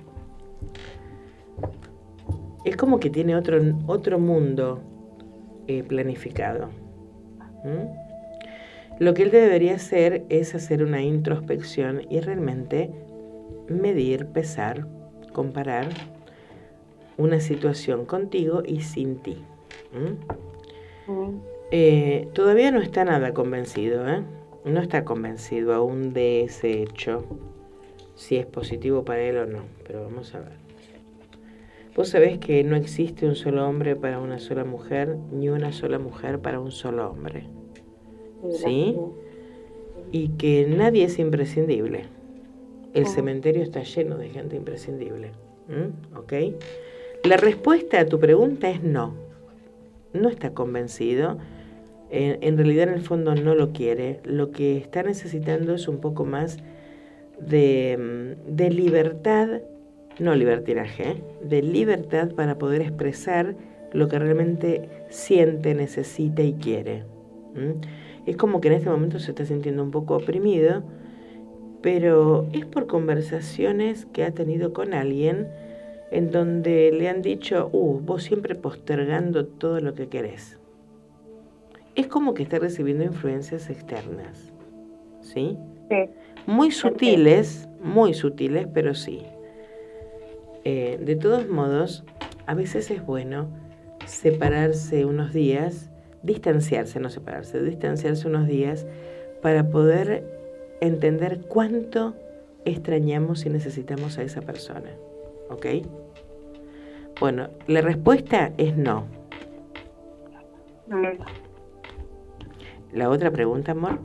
Es 2.63 2.75
como 2.77 2.99
que 2.99 3.09
tiene 3.09 3.35
otro, 3.35 3.59
otro 3.87 4.19
mundo 4.19 4.81
eh, 5.67 5.83
planificado. 5.83 6.69
Lo 8.99 9.13
que 9.13 9.23
él 9.23 9.31
debería 9.31 9.75
hacer 9.75 10.25
es 10.29 10.53
hacer 10.53 10.83
una 10.83 11.01
introspección 11.01 12.01
y 12.09 12.19
realmente 12.19 12.91
medir, 13.67 14.27
pesar, 14.27 14.85
comparar 15.33 15.87
una 17.17 17.39
situación 17.39 18.05
contigo 18.05 18.63
y 18.65 18.81
sin 18.81 19.17
ti. 19.17 19.43
Eh, 21.71 22.27
todavía 22.33 22.71
no 22.71 22.81
está 22.81 23.05
nada 23.05 23.33
convencido, 23.33 24.07
¿eh? 24.07 24.23
No 24.65 24.81
está 24.81 25.03
convencido 25.03 25.73
aún 25.73 26.13
de 26.13 26.43
ese 26.43 26.83
hecho, 26.83 27.25
si 28.21 28.37
es 28.37 28.45
positivo 28.45 29.03
para 29.03 29.23
él 29.23 29.37
o 29.37 29.45
no, 29.47 29.63
pero 29.83 30.03
vamos 30.03 30.35
a 30.35 30.41
ver. 30.41 30.51
Vos 31.95 32.09
sabés 32.09 32.37
que 32.37 32.63
no 32.63 32.75
existe 32.75 33.25
un 33.25 33.35
solo 33.35 33.67
hombre 33.67 33.95
para 33.95 34.19
una 34.19 34.37
sola 34.37 34.63
mujer, 34.63 35.17
ni 35.31 35.49
una 35.49 35.71
sola 35.71 35.97
mujer 35.97 36.37
para 36.37 36.59
un 36.59 36.71
solo 36.71 37.09
hombre. 37.09 37.47
¿Sí? 38.51 38.95
Y 40.11 40.29
que 40.37 40.67
nadie 40.67 41.05
es 41.05 41.17
imprescindible. 41.17 42.05
El 42.93 43.07
cementerio 43.07 43.63
está 43.63 43.81
lleno 43.81 44.17
de 44.17 44.29
gente 44.29 44.55
imprescindible. 44.55 45.31
¿m? 45.67 45.89
¿Ok? 46.15 46.33
La 47.23 47.37
respuesta 47.37 47.99
a 47.99 48.05
tu 48.05 48.19
pregunta 48.19 48.69
es 48.69 48.83
no. 48.83 49.15
No 50.13 50.29
está 50.29 50.53
convencido. 50.53 51.39
En, 52.11 52.37
en 52.41 52.55
realidad, 52.55 52.87
en 52.89 52.93
el 52.93 53.01
fondo, 53.01 53.33
no 53.33 53.55
lo 53.55 53.71
quiere. 53.71 54.19
Lo 54.25 54.51
que 54.51 54.77
está 54.77 55.01
necesitando 55.01 55.73
es 55.73 55.87
un 55.87 55.97
poco 55.97 56.23
más 56.23 56.59
de, 57.47 57.97
mm, 57.97 58.55
de 58.55 58.69
libertad, 58.69 59.61
no 60.19 60.35
libertinaje, 60.35 61.11
¿eh? 61.11 61.23
de 61.43 61.61
libertad 61.61 62.31
para 62.31 62.57
poder 62.57 62.81
expresar 62.81 63.55
lo 63.93 64.07
que 64.07 64.19
realmente 64.19 64.89
siente, 65.09 65.75
necesita 65.75 66.41
y 66.41 66.53
quiere. 66.53 67.03
¿m? 67.55 67.75
Es 68.25 68.37
como 68.37 68.61
que 68.61 68.69
en 68.69 68.75
este 68.75 68.89
momento 68.89 69.19
se 69.19 69.31
está 69.31 69.45
sintiendo 69.45 69.83
un 69.83 69.91
poco 69.91 70.15
oprimido, 70.15 70.83
pero 71.81 72.47
es 72.53 72.65
por 72.65 72.87
conversaciones 72.87 74.05
que 74.05 74.23
ha 74.23 74.31
tenido 74.31 74.73
con 74.73 74.93
alguien 74.93 75.47
en 76.11 76.29
donde 76.29 76.91
le 76.91 77.09
han 77.09 77.21
dicho, 77.21 77.69
uh, 77.71 77.99
vos 77.99 78.23
siempre 78.23 78.53
postergando 78.55 79.45
todo 79.47 79.79
lo 79.79 79.93
que 79.93 80.07
querés. 80.07 80.59
Es 81.95 82.07
como 82.07 82.33
que 82.33 82.43
está 82.43 82.59
recibiendo 82.59 83.03
influencias 83.03 83.69
externas, 83.69 84.53
¿sí? 85.21 85.57
Sí. 85.89 86.09
Muy 86.45 86.71
sutiles, 86.71 87.67
muy 87.81 88.13
sutiles, 88.13 88.67
pero 88.73 88.95
sí. 88.95 89.23
Eh, 90.63 90.99
de 91.01 91.15
todos 91.15 91.47
modos, 91.47 92.03
a 92.45 92.53
veces 92.53 92.91
es 92.91 93.05
bueno 93.05 93.47
separarse 94.05 95.05
unos 95.05 95.33
días, 95.33 95.89
distanciarse, 96.23 96.99
no 96.99 97.09
separarse, 97.09 97.61
distanciarse 97.61 98.27
unos 98.27 98.47
días 98.47 98.85
para 99.41 99.69
poder 99.69 100.23
entender 100.81 101.41
cuánto 101.47 102.15
extrañamos 102.65 103.45
y 103.45 103.49
necesitamos 103.49 104.17
a 104.17 104.23
esa 104.23 104.41
persona. 104.41 104.91
¿Ok? 105.49 105.65
Bueno, 107.19 107.49
la 107.67 107.81
respuesta 107.81 108.51
es 108.57 108.75
no. 108.77 109.05
La 112.91 113.09
otra 113.09 113.31
pregunta, 113.31 113.71
amor. 113.71 113.99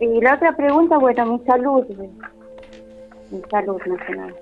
Y 0.00 0.20
la 0.20 0.34
otra 0.34 0.56
pregunta, 0.56 0.98
bueno, 0.98 1.26
mi 1.26 1.38
salud, 1.44 1.84
mi 3.30 3.42
salud 3.50 3.80
nacional. 3.84 4.34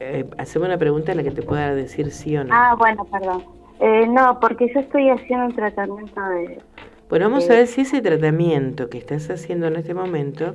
Eh, 0.00 0.24
haceme 0.38 0.66
una 0.66 0.78
pregunta 0.78 1.12
en 1.12 1.18
la 1.18 1.24
que 1.24 1.30
te 1.30 1.42
pueda 1.42 1.74
decir 1.74 2.10
sí 2.10 2.36
o 2.36 2.44
no. 2.44 2.54
Ah, 2.54 2.74
bueno, 2.78 3.04
perdón. 3.04 3.44
Eh, 3.80 4.06
no, 4.06 4.40
porque 4.40 4.72
yo 4.72 4.80
estoy 4.80 5.10
haciendo 5.10 5.46
un 5.46 5.54
tratamiento 5.54 6.20
de... 6.20 6.58
Bueno, 7.10 7.28
vamos 7.28 7.50
a 7.50 7.54
ver 7.54 7.66
si 7.66 7.82
ese 7.82 8.00
tratamiento 8.00 8.88
que 8.88 8.98
estás 8.98 9.28
haciendo 9.30 9.66
en 9.66 9.76
este 9.76 9.94
momento 9.94 10.54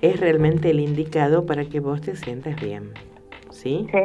es 0.00 0.18
realmente 0.20 0.70
el 0.70 0.80
indicado 0.80 1.44
para 1.44 1.64
que 1.66 1.80
vos 1.80 2.00
te 2.00 2.16
sientas 2.16 2.60
bien. 2.60 2.92
¿Sí? 3.50 3.86
Sí. 3.90 3.98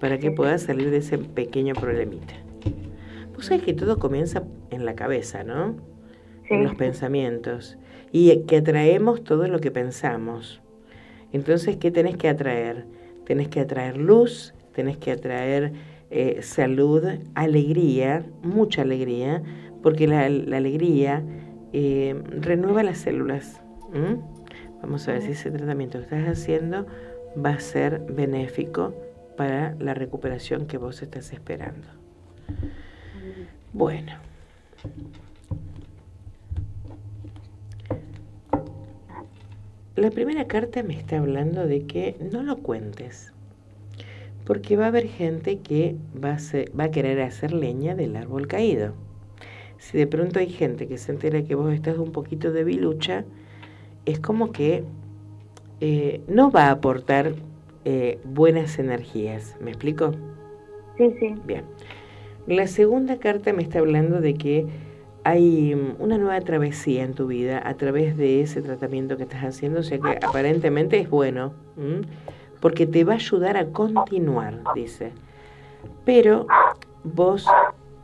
Para 0.00 0.18
que 0.18 0.30
puedas 0.30 0.62
salir 0.62 0.90
de 0.90 0.98
ese 0.98 1.18
pequeño 1.18 1.74
problemita. 1.74 2.34
Vos 3.34 3.46
sabés 3.46 3.62
que 3.62 3.74
todo 3.74 3.98
comienza 3.98 4.42
en 4.70 4.84
la 4.84 4.94
cabeza, 4.94 5.44
¿no? 5.44 5.76
En 6.48 6.64
los 6.64 6.74
pensamientos. 6.76 7.76
Y 8.12 8.44
que 8.46 8.58
atraemos 8.58 9.22
todo 9.22 9.48
lo 9.48 9.60
que 9.60 9.70
pensamos. 9.70 10.60
Entonces, 11.32 11.76
¿qué 11.76 11.90
tenés 11.90 12.16
que 12.16 12.28
atraer? 12.28 12.86
Tenés 13.26 13.48
que 13.48 13.60
atraer 13.60 13.96
luz, 13.96 14.54
tenés 14.72 14.96
que 14.96 15.12
atraer 15.12 15.72
eh, 16.10 16.40
salud, 16.42 17.04
alegría, 17.34 18.24
mucha 18.42 18.82
alegría, 18.82 19.42
porque 19.82 20.06
la, 20.06 20.28
la 20.28 20.56
alegría 20.56 21.22
eh, 21.72 22.20
renueva 22.28 22.82
las 22.82 22.98
células. 22.98 23.60
Vamos 24.80 25.06
a 25.08 25.12
ver 25.12 25.22
si 25.22 25.32
ese 25.32 25.50
tratamiento 25.50 25.98
que 25.98 26.04
estás 26.04 26.26
haciendo 26.26 26.86
va 27.44 27.50
a 27.50 27.60
ser 27.60 28.00
benéfico 28.00 28.94
para 29.36 29.74
la 29.78 29.94
recuperación 29.94 30.66
que 30.66 30.78
vos 30.78 31.02
estás 31.02 31.32
esperando. 31.32 31.88
Bueno. 33.72 34.12
La 40.02 40.10
primera 40.10 40.46
carta 40.46 40.82
me 40.82 40.94
está 40.94 41.18
hablando 41.18 41.66
de 41.66 41.84
que 41.86 42.16
no 42.32 42.42
lo 42.42 42.56
cuentes, 42.62 43.34
porque 44.44 44.76
va 44.76 44.84
a 44.84 44.88
haber 44.88 45.08
gente 45.08 45.58
que 45.58 45.96
va 46.22 46.32
a, 46.32 46.38
ser- 46.38 46.70
va 46.78 46.84
a 46.84 46.90
querer 46.90 47.20
hacer 47.20 47.52
leña 47.52 47.94
del 47.94 48.16
árbol 48.16 48.46
caído. 48.46 48.94
Si 49.78 49.98
de 49.98 50.06
pronto 50.06 50.38
hay 50.40 50.50
gente 50.50 50.88
que 50.88 50.98
se 50.98 51.12
entera 51.12 51.42
que 51.44 51.54
vos 51.54 51.72
estás 51.74 51.98
un 51.98 52.12
poquito 52.12 52.52
debilucha, 52.52 53.24
es 54.06 54.20
como 54.20 54.52
que 54.52 54.84
eh, 55.80 56.22
no 56.28 56.50
va 56.50 56.66
a 56.68 56.72
aportar 56.72 57.34
eh, 57.84 58.20
buenas 58.24 58.78
energías. 58.78 59.56
¿Me 59.60 59.70
explico? 59.72 60.12
Sí, 60.96 61.14
sí. 61.18 61.34
Bien. 61.44 61.64
La 62.46 62.66
segunda 62.66 63.18
carta 63.18 63.52
me 63.52 63.62
está 63.62 63.78
hablando 63.80 64.20
de 64.20 64.34
que 64.34 64.66
hay 65.28 65.74
mm, 65.74 65.96
una 66.02 66.16
nueva 66.16 66.40
travesía 66.40 67.04
en 67.04 67.12
tu 67.12 67.26
vida 67.26 67.60
a 67.62 67.74
través 67.74 68.16
de 68.16 68.40
ese 68.40 68.62
tratamiento 68.62 69.16
que 69.18 69.24
estás 69.24 69.44
haciendo, 69.44 69.80
o 69.80 69.82
sea 69.82 69.98
que 69.98 70.18
aparentemente 70.24 70.98
es 70.98 71.10
bueno, 71.10 71.52
¿m? 71.76 72.00
porque 72.60 72.86
te 72.86 73.04
va 73.04 73.12
a 73.12 73.16
ayudar 73.16 73.56
a 73.58 73.66
continuar, 73.66 74.62
dice. 74.74 75.12
Pero 76.06 76.46
vos, 77.04 77.46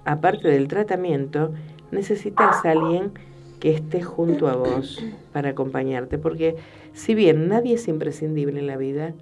aparte 0.05 0.49
del 0.49 0.69
tratamiento, 0.69 1.53
necesitas 1.91 2.63
a 2.65 2.73
alguien 2.73 3.13
que 3.59 3.71
esté 3.71 4.03
junto 4.03 4.47
a 4.49 4.57
vos 4.57 5.03
para 5.33 5.51
acompañarte, 5.51 6.19
porque 6.19 6.57
si 6.93 7.15
bien 7.15 7.49
nadie 7.49 7.75
es 7.77 7.89
imprescindible 7.89 8.61
en 8.61 8.67
la 8.67 8.77
vida, 8.77 9.15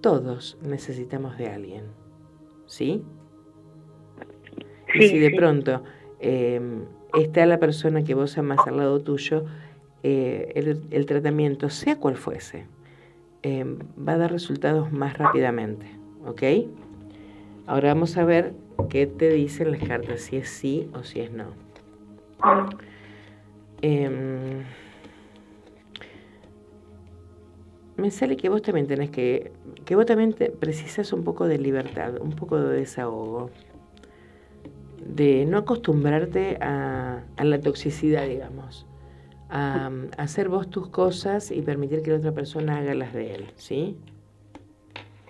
todos 0.00 0.56
necesitamos 0.62 1.36
de 1.36 1.48
alguien. 1.48 1.84
¿Sí? 2.64 3.02
Y 4.94 5.02
Sí, 5.02 5.08
si 5.08 5.18
de 5.18 5.30
sí. 5.30 5.36
pronto 5.36 5.82
eh, 6.20 6.60
está 7.14 7.46
la 7.46 7.58
persona 7.58 8.04
que 8.04 8.14
vos 8.14 8.36
amas 8.38 8.66
al 8.66 8.76
lado 8.76 9.00
tuyo, 9.00 9.44
eh, 10.02 10.52
el, 10.90 11.06
tratamiento, 11.06 11.70
sea 11.70 11.96
cual 11.96 12.16
fuese, 12.16 12.66
eh, 13.42 13.64
va 13.96 14.12
a 14.12 14.18
dar 14.18 14.32
resultados 14.32 14.92
más 14.92 15.16
rápidamente. 15.18 15.86
¿Ok? 16.26 16.42
Ahora 17.66 17.94
vamos 17.94 18.16
a 18.16 18.24
ver 18.24 18.52
qué 18.88 19.06
te 19.06 19.30
dicen 19.30 19.70
las 19.70 19.82
cartas, 19.82 20.22
si 20.22 20.36
es 20.36 20.48
sí 20.48 20.88
o 20.94 21.02
si 21.02 21.20
es 21.20 21.30
no. 21.30 21.46
Em, 23.82 24.64
me 27.96 28.10
sale 28.10 28.36
que 28.36 28.48
vos 28.48 28.62
también 28.62 28.86
tenés 28.86 29.10
que, 29.10 29.52
que 29.84 29.96
vos 29.96 30.06
también 30.06 30.34
precisas 30.58 31.12
un 31.12 31.22
poco 31.24 31.46
de 31.46 31.58
libertad, 31.58 32.20
un 32.20 32.32
poco 32.32 32.58
de 32.58 32.76
desahogo, 32.76 33.50
de 35.04 35.44
no 35.46 35.58
acostumbrarte 35.58 36.58
a, 36.60 37.22
a 37.36 37.44
la 37.44 37.60
toxicidad, 37.60 38.26
digamos, 38.26 38.86
a, 39.50 39.90
a 40.16 40.22
hacer 40.22 40.48
vos 40.48 40.70
tus 40.70 40.88
cosas 40.88 41.50
y 41.50 41.60
permitir 41.62 42.02
que 42.02 42.10
la 42.10 42.16
otra 42.18 42.32
persona 42.32 42.78
haga 42.78 42.94
las 42.94 43.12
de 43.12 43.34
él, 43.34 43.46
¿sí? 43.56 43.96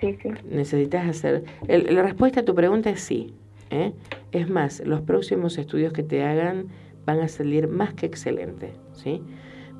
Sí, 0.00 0.16
sí. 0.22 0.30
Necesitas 0.50 1.08
hacer... 1.08 1.44
el- 1.68 1.94
la 1.94 2.02
respuesta 2.02 2.40
a 2.40 2.44
tu 2.44 2.54
pregunta 2.54 2.90
es 2.90 3.00
sí. 3.00 3.34
¿eh? 3.70 3.92
Es 4.32 4.48
más, 4.50 4.80
los 4.84 5.00
próximos 5.02 5.58
estudios 5.58 5.92
que 5.92 6.02
te 6.02 6.22
hagan 6.24 6.66
van 7.06 7.20
a 7.20 7.28
salir 7.28 7.68
más 7.68 7.94
que 7.94 8.06
excelentes, 8.06 8.70
¿sí? 8.92 9.22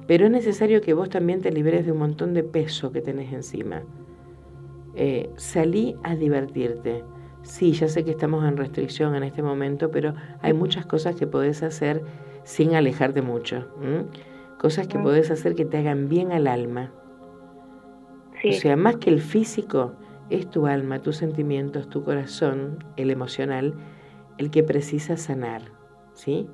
Pero 0.07 0.27
es 0.27 0.33
necesario 0.33 0.81
que 0.81 0.95
vos 0.95 1.09
también 1.09 1.41
te 1.41 1.53
liberes 1.53 1.87
de 1.87 1.93
un 1.93 1.99
montón 1.99 2.35
de 2.35 2.43
peso 2.43 2.91
que 2.93 3.01
tenés 3.01 3.33
encima. 3.33 3.83
Eh, 4.95 5.31
salí 5.37 5.97
a 6.03 6.17
divertirte. 6.17 7.05
Sí, 7.43 7.73
ya 7.73 7.89
sé 7.89 8.05
que 8.05 8.13
estamos 8.13 8.45
en 8.45 8.57
restricción 8.57 9.15
en 9.15 9.25
este 9.25 9.43
momento, 9.43 9.91
pero 9.91 10.15
hay 10.41 10.53
muchas 10.53 10.87
cosas 10.87 11.17
que 11.17 11.27
podés 11.27 11.63
hacer 11.63 12.03
sin 12.45 12.75
alejarte 12.75 13.23
mucho. 13.23 13.69
¿m? 13.83 14.05
Cosas 14.59 14.87
que 14.87 14.99
podés 14.99 15.31
hacer 15.31 15.55
que 15.55 15.65
te 15.65 15.79
hagan 15.79 16.09
bien 16.09 16.33
al 16.33 16.47
alma. 16.47 16.93
Sí. 18.41 18.51
O 18.51 18.53
sea, 18.53 18.77
más 18.77 18.97
que 18.97 19.11
el 19.11 19.21
físico, 19.21 19.93
es 20.31 20.49
tu 20.49 20.67
alma, 20.67 21.01
tus 21.01 21.17
sentimientos, 21.17 21.89
tu 21.89 22.05
corazón, 22.05 22.83
el 22.97 23.11
emocional, 23.11 23.75
el 24.39 24.51
que 24.51 24.63
precisa 24.63 25.17
sanar, 25.17 25.63
¿sí? 26.15 26.49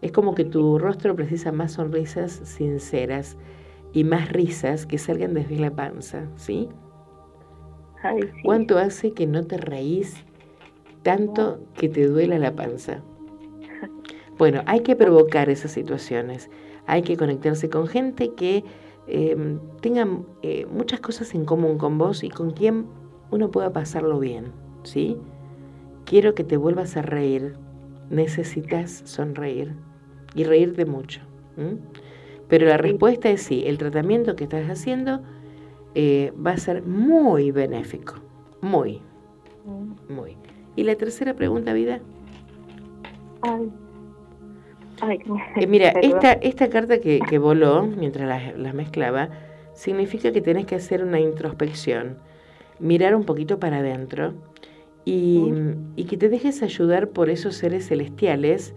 Es 0.00 0.10
como 0.12 0.34
que 0.34 0.44
tu 0.44 0.78
rostro 0.78 1.14
precisa 1.14 1.52
más 1.52 1.72
sonrisas 1.72 2.32
sinceras 2.44 3.36
y 3.92 4.04
más 4.04 4.30
risas 4.32 4.86
que 4.86 4.98
salgan 4.98 5.34
desde 5.34 5.58
la 5.58 5.70
panza, 5.70 6.26
¿sí? 6.36 6.68
Ay, 8.04 8.22
sí. 8.22 8.42
¿Cuánto 8.44 8.78
hace 8.78 9.12
que 9.12 9.26
no 9.26 9.44
te 9.44 9.56
reís 9.56 10.24
tanto 11.02 11.58
que 11.74 11.88
te 11.88 12.06
duela 12.06 12.38
la 12.38 12.54
panza? 12.54 13.02
Bueno, 14.36 14.62
hay 14.66 14.80
que 14.80 14.96
provocar 14.96 15.48
esas 15.48 15.70
situaciones. 15.70 16.50
Hay 16.86 17.02
que 17.02 17.16
conectarse 17.16 17.70
con 17.70 17.86
gente 17.86 18.34
que 18.34 18.64
eh, 19.06 19.58
tenga 19.80 20.08
eh, 20.42 20.66
muchas 20.66 21.00
cosas 21.00 21.34
en 21.34 21.44
común 21.44 21.78
con 21.78 21.98
vos 21.98 22.24
y 22.24 22.30
con 22.30 22.50
quien 22.50 22.86
uno 23.30 23.50
pueda 23.50 23.72
pasarlo 23.72 24.18
bien, 24.18 24.46
¿sí? 24.82 25.16
Quiero 26.04 26.34
que 26.34 26.44
te 26.44 26.56
vuelvas 26.56 26.96
a 26.96 27.02
reír. 27.02 27.54
Necesitas 28.10 29.02
sonreír 29.04 29.72
y 30.34 30.44
reírte 30.44 30.84
mucho. 30.84 31.20
Pero 32.48 32.66
la 32.66 32.76
respuesta 32.76 33.30
es 33.30 33.42
sí, 33.42 33.64
el 33.66 33.78
tratamiento 33.78 34.36
que 34.36 34.44
estás 34.44 34.68
haciendo 34.68 35.22
eh, 35.94 36.32
va 36.34 36.52
a 36.52 36.56
ser 36.56 36.82
muy 36.82 37.50
benéfico. 37.50 38.14
Muy, 38.60 39.00
muy. 40.08 40.36
¿Y 40.76 40.84
la 40.84 40.94
tercera 40.96 41.34
pregunta, 41.34 41.72
vida? 41.72 42.00
Ay. 43.42 43.70
Ay, 45.00 45.18
Eh, 45.56 45.66
mira, 45.66 45.88
esta, 45.90 46.32
esta 46.32 46.68
carta 46.68 46.98
que, 46.98 47.20
que 47.28 47.38
voló 47.38 47.86
mientras 47.86 48.28
las, 48.28 48.58
las 48.58 48.74
mezclaba 48.74 49.28
significa 49.74 50.32
que 50.32 50.40
tenés 50.40 50.66
que 50.66 50.76
hacer 50.76 51.02
una 51.02 51.20
introspección, 51.20 52.16
mirar 52.78 53.14
un 53.14 53.24
poquito 53.24 53.58
para 53.58 53.78
adentro 53.78 54.34
y, 55.04 55.52
y 55.96 56.04
que 56.04 56.16
te 56.16 56.28
dejes 56.28 56.62
ayudar 56.62 57.08
por 57.08 57.28
esos 57.28 57.56
seres 57.56 57.88
celestiales, 57.88 58.74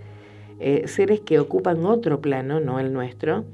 eh, 0.59 0.87
seres 0.87 1.21
que 1.21 1.39
ocupan 1.39 1.85
otro 1.85 2.19
plano, 2.19 2.59
no 2.59 2.79
el 2.79 2.91
nuestro, 2.91 3.45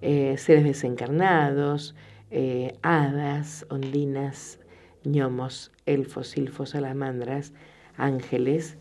eh, 0.00 0.36
seres 0.38 0.64
desencarnados, 0.64 1.94
eh, 2.30 2.74
hadas, 2.82 3.66
ondinas, 3.70 4.58
gnomos, 5.04 5.70
elfos, 5.86 6.28
silfos, 6.28 6.70
salamandras, 6.70 7.52
ángeles, 7.96 8.76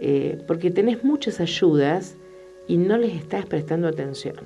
eh, 0.00 0.42
porque 0.46 0.70
tenés 0.70 1.04
muchas 1.04 1.40
ayudas 1.40 2.16
y 2.66 2.76
no 2.76 2.96
les 2.96 3.14
estás 3.14 3.46
prestando 3.46 3.88
atención. 3.88 4.36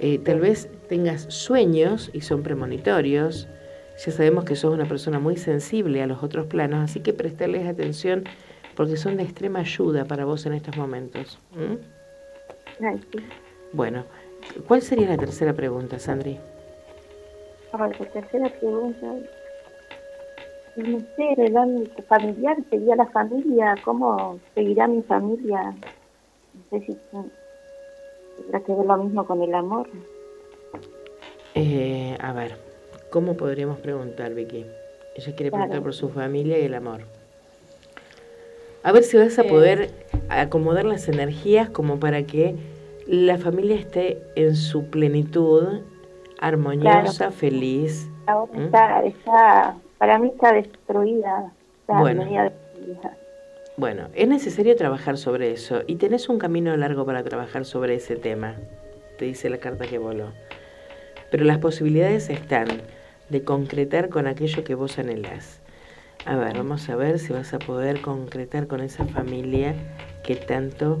Eh, 0.00 0.18
tal 0.18 0.40
vez 0.40 0.68
tengas 0.88 1.22
sueños 1.32 2.10
y 2.12 2.20
son 2.22 2.42
premonitorios. 2.42 3.48
Ya 4.04 4.12
sabemos 4.12 4.44
que 4.44 4.56
sos 4.56 4.74
una 4.74 4.86
persona 4.86 5.18
muy 5.20 5.36
sensible 5.36 6.02
a 6.02 6.06
los 6.06 6.22
otros 6.22 6.46
planos, 6.46 6.82
así 6.82 7.00
que 7.00 7.12
prestarles 7.12 7.66
atención 7.66 8.24
porque 8.74 8.96
son 8.96 9.16
de 9.16 9.22
extrema 9.22 9.60
ayuda 9.60 10.04
para 10.04 10.24
vos 10.24 10.46
en 10.46 10.54
estos 10.54 10.76
momentos. 10.76 11.38
Bueno, 13.72 14.04
¿cuál 14.66 14.82
sería 14.82 15.08
la 15.08 15.16
tercera 15.16 15.52
pregunta, 15.52 15.98
Sandri? 15.98 16.38
La 17.78 17.88
tercera 17.90 18.48
pregunta. 18.60 19.06
No 20.76 20.98
sé, 21.16 21.34
el 21.38 21.56
ámbito 21.56 22.02
familiar 22.04 22.56
sería 22.70 22.94
la 22.96 23.06
familia. 23.06 23.74
¿Cómo 23.84 24.38
seguirá 24.54 24.86
mi 24.86 25.02
familia? 25.02 25.74
No 26.54 26.62
sé 26.70 26.86
si 26.86 26.96
tendrá 28.36 28.60
que 28.60 28.72
ver 28.74 28.86
lo 28.86 28.96
mismo 28.98 29.26
con 29.26 29.42
el 29.42 29.54
amor. 29.54 29.88
Eh, 31.56 32.16
a 32.20 32.32
ver, 32.32 32.56
¿cómo 33.10 33.36
podríamos 33.36 33.78
preguntar, 33.80 34.34
Vicky? 34.34 34.66
Ella 35.16 35.34
quiere 35.36 35.50
preguntar 35.50 35.82
por 35.82 35.94
su 35.94 36.08
familia 36.10 36.58
y 36.58 36.64
el 36.64 36.74
amor. 36.74 37.02
A 38.82 38.92
ver 38.92 39.02
si 39.02 39.16
vas 39.16 39.38
a 39.38 39.42
Eh. 39.42 39.48
poder 39.48 39.90
acomodar 40.28 40.84
las 40.84 41.08
energías 41.08 41.70
como 41.70 41.98
para 41.98 42.24
que 42.24 42.54
la 43.06 43.38
familia 43.38 43.76
esté 43.76 44.18
en 44.36 44.56
su 44.56 44.86
plenitud, 44.90 45.80
armoniosa, 46.44 47.16
Claro. 47.26 47.32
feliz. 47.32 48.08
Ahora 48.26 48.52
¿Mm? 48.52 48.64
está, 48.64 49.00
está, 49.04 49.74
para 49.98 50.18
mí 50.18 50.28
está 50.28 50.52
destruida. 50.52 51.52
Está 51.80 52.00
Bueno. 52.00 52.24
destruida. 52.24 53.16
Bueno, 53.76 54.08
es 54.14 54.28
necesario 54.28 54.76
trabajar 54.76 55.16
sobre 55.18 55.50
eso 55.50 55.82
y 55.86 55.96
tenés 55.96 56.28
un 56.28 56.38
camino 56.38 56.76
largo 56.76 57.04
para 57.04 57.24
trabajar 57.24 57.64
sobre 57.64 57.96
ese 57.96 58.14
tema, 58.14 58.54
te 59.18 59.24
dice 59.24 59.50
la 59.50 59.58
carta 59.58 59.86
que 59.86 59.98
voló. 59.98 60.28
Pero 61.30 61.44
las 61.44 61.58
posibilidades 61.58 62.30
están 62.30 62.68
de 63.30 63.42
concretar 63.42 64.10
con 64.10 64.28
aquello 64.28 64.62
que 64.62 64.76
vos 64.76 64.98
anhelás. 64.98 65.60
A 66.24 66.36
ver, 66.36 66.56
vamos 66.56 66.88
a 66.88 66.94
ver 66.94 67.18
si 67.18 67.32
vas 67.32 67.52
a 67.52 67.58
poder 67.58 68.00
concretar 68.00 68.68
con 68.68 68.80
esa 68.80 69.04
familia 69.06 69.74
que 70.22 70.36
tanto 70.36 71.00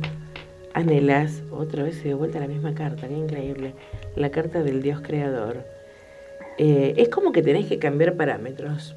anhelás. 0.74 1.42
Otra 1.52 1.84
vez 1.84 1.96
se 1.98 2.04
dio 2.08 2.18
vuelta 2.18 2.40
la 2.40 2.48
misma 2.48 2.74
carta, 2.74 3.06
qué 3.06 3.14
increíble. 3.14 3.74
La 4.16 4.30
carta 4.30 4.62
del 4.62 4.82
Dios 4.82 5.00
Creador. 5.00 5.64
Eh, 6.58 6.94
es 6.96 7.08
como 7.08 7.32
que 7.32 7.42
tenés 7.42 7.66
que 7.66 7.78
cambiar 7.78 8.14
parámetros. 8.14 8.94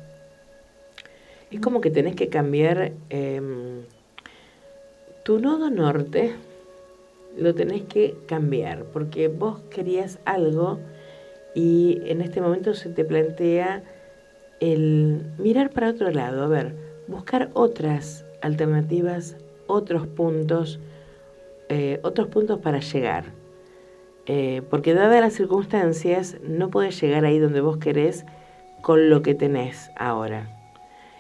Es 1.50 1.60
como 1.60 1.82
que 1.82 1.90
tenés 1.90 2.16
que 2.16 2.30
cambiar 2.30 2.92
em, 3.10 3.84
tu 5.24 5.40
nodo 5.40 5.70
norte, 5.70 6.36
lo 7.38 7.56
tenés 7.56 7.84
que 7.84 8.16
cambiar, 8.28 8.84
porque 8.86 9.28
vos 9.28 9.60
querías 9.70 10.20
algo 10.26 10.80
y 11.56 12.02
en 12.06 12.22
este 12.22 12.42
momento 12.42 12.74
se 12.74 12.90
te 12.90 13.06
plantea 13.06 13.84
el 14.60 15.22
mirar 15.38 15.70
para 15.70 15.90
otro 15.90 16.12
lado, 16.12 16.44
a 16.44 16.48
ver, 16.48 16.76
buscar 17.08 17.50
otras 17.54 18.26
alternativas, 18.42 19.38
otros 19.68 20.06
puntos, 20.08 20.80
eh, 21.70 22.00
otros 22.04 22.28
puntos 22.28 22.60
para 22.60 22.80
llegar. 22.80 23.37
Eh, 24.30 24.62
porque 24.70 24.94
dadas 24.94 25.22
las 25.22 25.34
circunstancias, 25.34 26.36
no 26.44 26.70
puedes 26.70 27.00
llegar 27.02 27.24
ahí 27.24 27.40
donde 27.40 27.62
vos 27.62 27.78
querés 27.78 28.26
con 28.82 29.10
lo 29.10 29.22
que 29.22 29.36
tenés 29.36 29.90
ahora. 29.96 30.50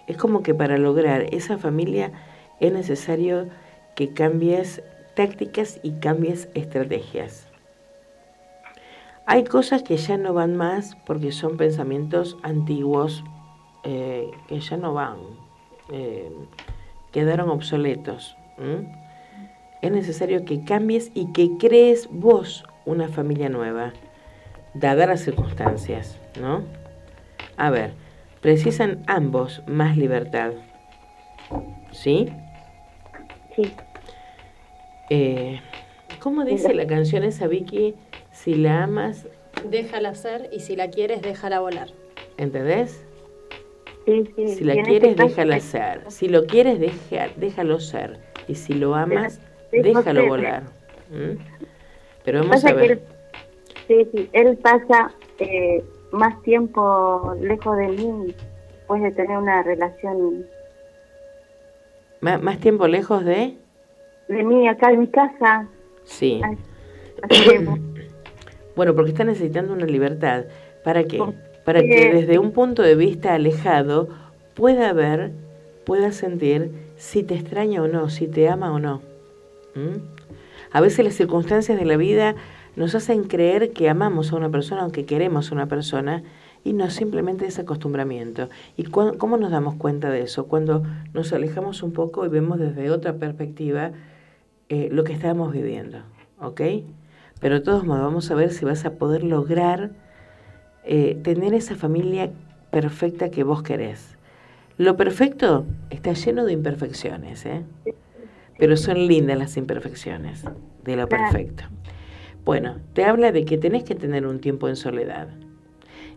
Es 0.07 0.17
como 0.17 0.43
que 0.43 0.53
para 0.53 0.77
lograr 0.77 1.25
esa 1.33 1.57
familia 1.57 2.11
es 2.59 2.73
necesario 2.73 3.47
que 3.95 4.13
cambies 4.13 4.83
tácticas 5.15 5.79
y 5.83 5.93
cambies 5.93 6.49
estrategias. 6.53 7.47
Hay 9.25 9.45
cosas 9.45 9.83
que 9.83 9.97
ya 9.97 10.17
no 10.17 10.33
van 10.33 10.55
más 10.55 10.95
porque 11.05 11.31
son 11.31 11.57
pensamientos 11.57 12.37
antiguos 12.43 13.23
eh, 13.83 14.29
que 14.47 14.59
ya 14.59 14.77
no 14.77 14.93
van, 14.93 15.17
eh, 15.91 16.29
quedaron 17.11 17.49
obsoletos. 17.49 18.35
Es 19.81 19.91
necesario 19.91 20.43
que 20.43 20.63
cambies 20.63 21.11
y 21.13 21.31
que 21.31 21.57
crees 21.57 22.09
vos 22.11 22.65
una 22.87 23.09
familia 23.09 23.49
nueva, 23.49 23.93
dadas 24.73 25.07
las 25.07 25.21
circunstancias, 25.21 26.17
¿no? 26.39 26.63
A 27.57 27.69
ver, 27.69 27.91
precisan 28.41 29.03
ambos 29.07 29.61
más 29.67 29.97
libertad. 29.97 30.53
¿Sí? 31.91 32.29
Sí. 33.55 33.73
Eh, 35.09 35.59
¿Cómo 36.19 36.45
dice 36.45 36.73
la 36.73 36.87
canción 36.87 37.23
esa, 37.23 37.47
Vicky? 37.47 37.95
Si 38.31 38.55
la 38.55 38.83
amas... 38.83 39.27
Déjala 39.69 40.15
ser 40.15 40.49
y 40.53 40.61
si 40.61 40.75
la 40.75 40.89
quieres, 40.89 41.21
déjala 41.21 41.59
volar. 41.59 41.89
¿Entendés? 42.37 43.03
Sí, 44.05 44.23
sí. 44.35 44.47
Si 44.49 44.63
la 44.63 44.81
quieres, 44.83 45.17
déjala 45.17 45.59
ser. 45.59 46.09
Si 46.09 46.29
lo 46.29 46.45
quieres, 46.45 46.79
deja, 46.79 47.27
déjalo 47.35 47.79
ser. 47.79 48.19
Y 48.47 48.55
si 48.55 48.73
lo 48.73 48.95
amas, 48.95 49.41
déjalo 49.71 50.27
volar. 50.27 50.63
¿Mm? 51.09 51.37
Pero 52.27 52.41
vamos 52.41 52.65
a 52.65 52.73
ver. 52.73 52.99
sí, 53.87 54.05
sí. 54.11 54.29
Él 54.33 54.57
pasa 54.57 55.13
eh, 55.39 55.81
más 56.11 56.41
tiempo 56.41 57.33
lejos 57.39 57.77
de 57.77 57.87
mí 57.87 58.35
después 58.73 59.01
de 59.01 59.11
tener 59.11 59.37
una 59.37 59.63
relación. 59.63 60.45
¿Más, 62.19 62.43
más 62.43 62.59
tiempo 62.59 62.85
lejos 62.85 63.23
de? 63.23 63.55
De 64.27 64.43
mí, 64.43 64.67
acá 64.67 64.91
en 64.91 64.99
mi 64.99 65.07
casa. 65.07 65.69
Sí. 66.03 66.41
bueno, 68.75 68.93
porque 68.93 69.11
está 69.11 69.23
necesitando 69.23 69.71
una 69.71 69.85
libertad. 69.85 70.47
¿Para 70.83 71.05
qué? 71.05 71.23
Para 71.63 71.79
que 71.79 72.13
desde 72.13 72.39
un 72.39 72.51
punto 72.51 72.81
de 72.81 72.95
vista 72.95 73.35
alejado 73.35 74.09
pueda 74.53 74.91
ver, 74.91 75.31
pueda 75.85 76.11
sentir 76.11 76.73
si 76.97 77.23
te 77.23 77.35
extraña 77.35 77.81
o 77.83 77.87
no, 77.87 78.09
si 78.09 78.27
te 78.27 78.49
ama 78.49 78.73
o 78.73 78.79
no. 78.79 79.01
¿Mm? 79.75 80.16
A 80.71 80.81
veces 80.81 81.05
las 81.05 81.15
circunstancias 81.15 81.77
de 81.77 81.85
la 81.85 81.97
vida 81.97 82.35
nos 82.75 82.93
hacen 82.95 83.23
creer 83.23 83.71
que 83.71 83.89
amamos 83.89 84.31
a 84.31 84.35
una 84.35 84.49
persona 84.49 84.81
aunque 84.81 85.05
queremos 85.05 85.51
a 85.51 85.55
una 85.55 85.67
persona 85.67 86.23
y 86.63 86.73
no 86.73 86.89
simplemente 86.89 87.45
es 87.45 87.59
acostumbramiento. 87.59 88.49
¿Y 88.75 88.83
cómo 88.83 89.37
nos 89.37 89.51
damos 89.51 89.75
cuenta 89.75 90.09
de 90.09 90.21
eso? 90.21 90.47
Cuando 90.47 90.83
nos 91.13 91.33
alejamos 91.33 91.81
un 91.81 91.93
poco 91.93 92.25
y 92.25 92.29
vemos 92.29 92.59
desde 92.59 92.91
otra 92.91 93.13
perspectiva 93.13 93.91
eh, 94.69 94.89
lo 94.91 95.03
que 95.03 95.13
estábamos 95.13 95.53
viviendo, 95.53 95.99
¿ok? 96.41 96.61
Pero 97.39 97.55
de 97.55 97.61
todos 97.61 97.85
modos 97.85 98.03
vamos 98.03 98.29
a 98.31 98.35
ver 98.35 98.51
si 98.51 98.65
vas 98.65 98.85
a 98.85 98.95
poder 98.95 99.23
lograr 99.23 99.91
eh, 100.83 101.19
tener 101.23 101.53
esa 101.53 101.75
familia 101.75 102.31
perfecta 102.69 103.29
que 103.29 103.43
vos 103.43 103.63
querés. 103.63 104.17
Lo 104.77 104.97
perfecto 104.97 105.65
está 105.89 106.13
lleno 106.13 106.45
de 106.45 106.53
imperfecciones, 106.53 107.45
¿eh? 107.45 107.63
Pero 108.57 108.77
son 108.77 109.07
lindas 109.07 109.37
las 109.37 109.57
imperfecciones 109.57 110.43
de 110.83 110.95
lo 110.95 111.07
perfecto. 111.07 111.63
Bueno, 112.45 112.77
te 112.93 113.03
habla 113.03 113.31
de 113.31 113.45
que 113.45 113.57
tenés 113.57 113.83
que 113.83 113.95
tener 113.95 114.25
un 114.25 114.39
tiempo 114.39 114.69
en 114.69 114.75
soledad 114.75 115.27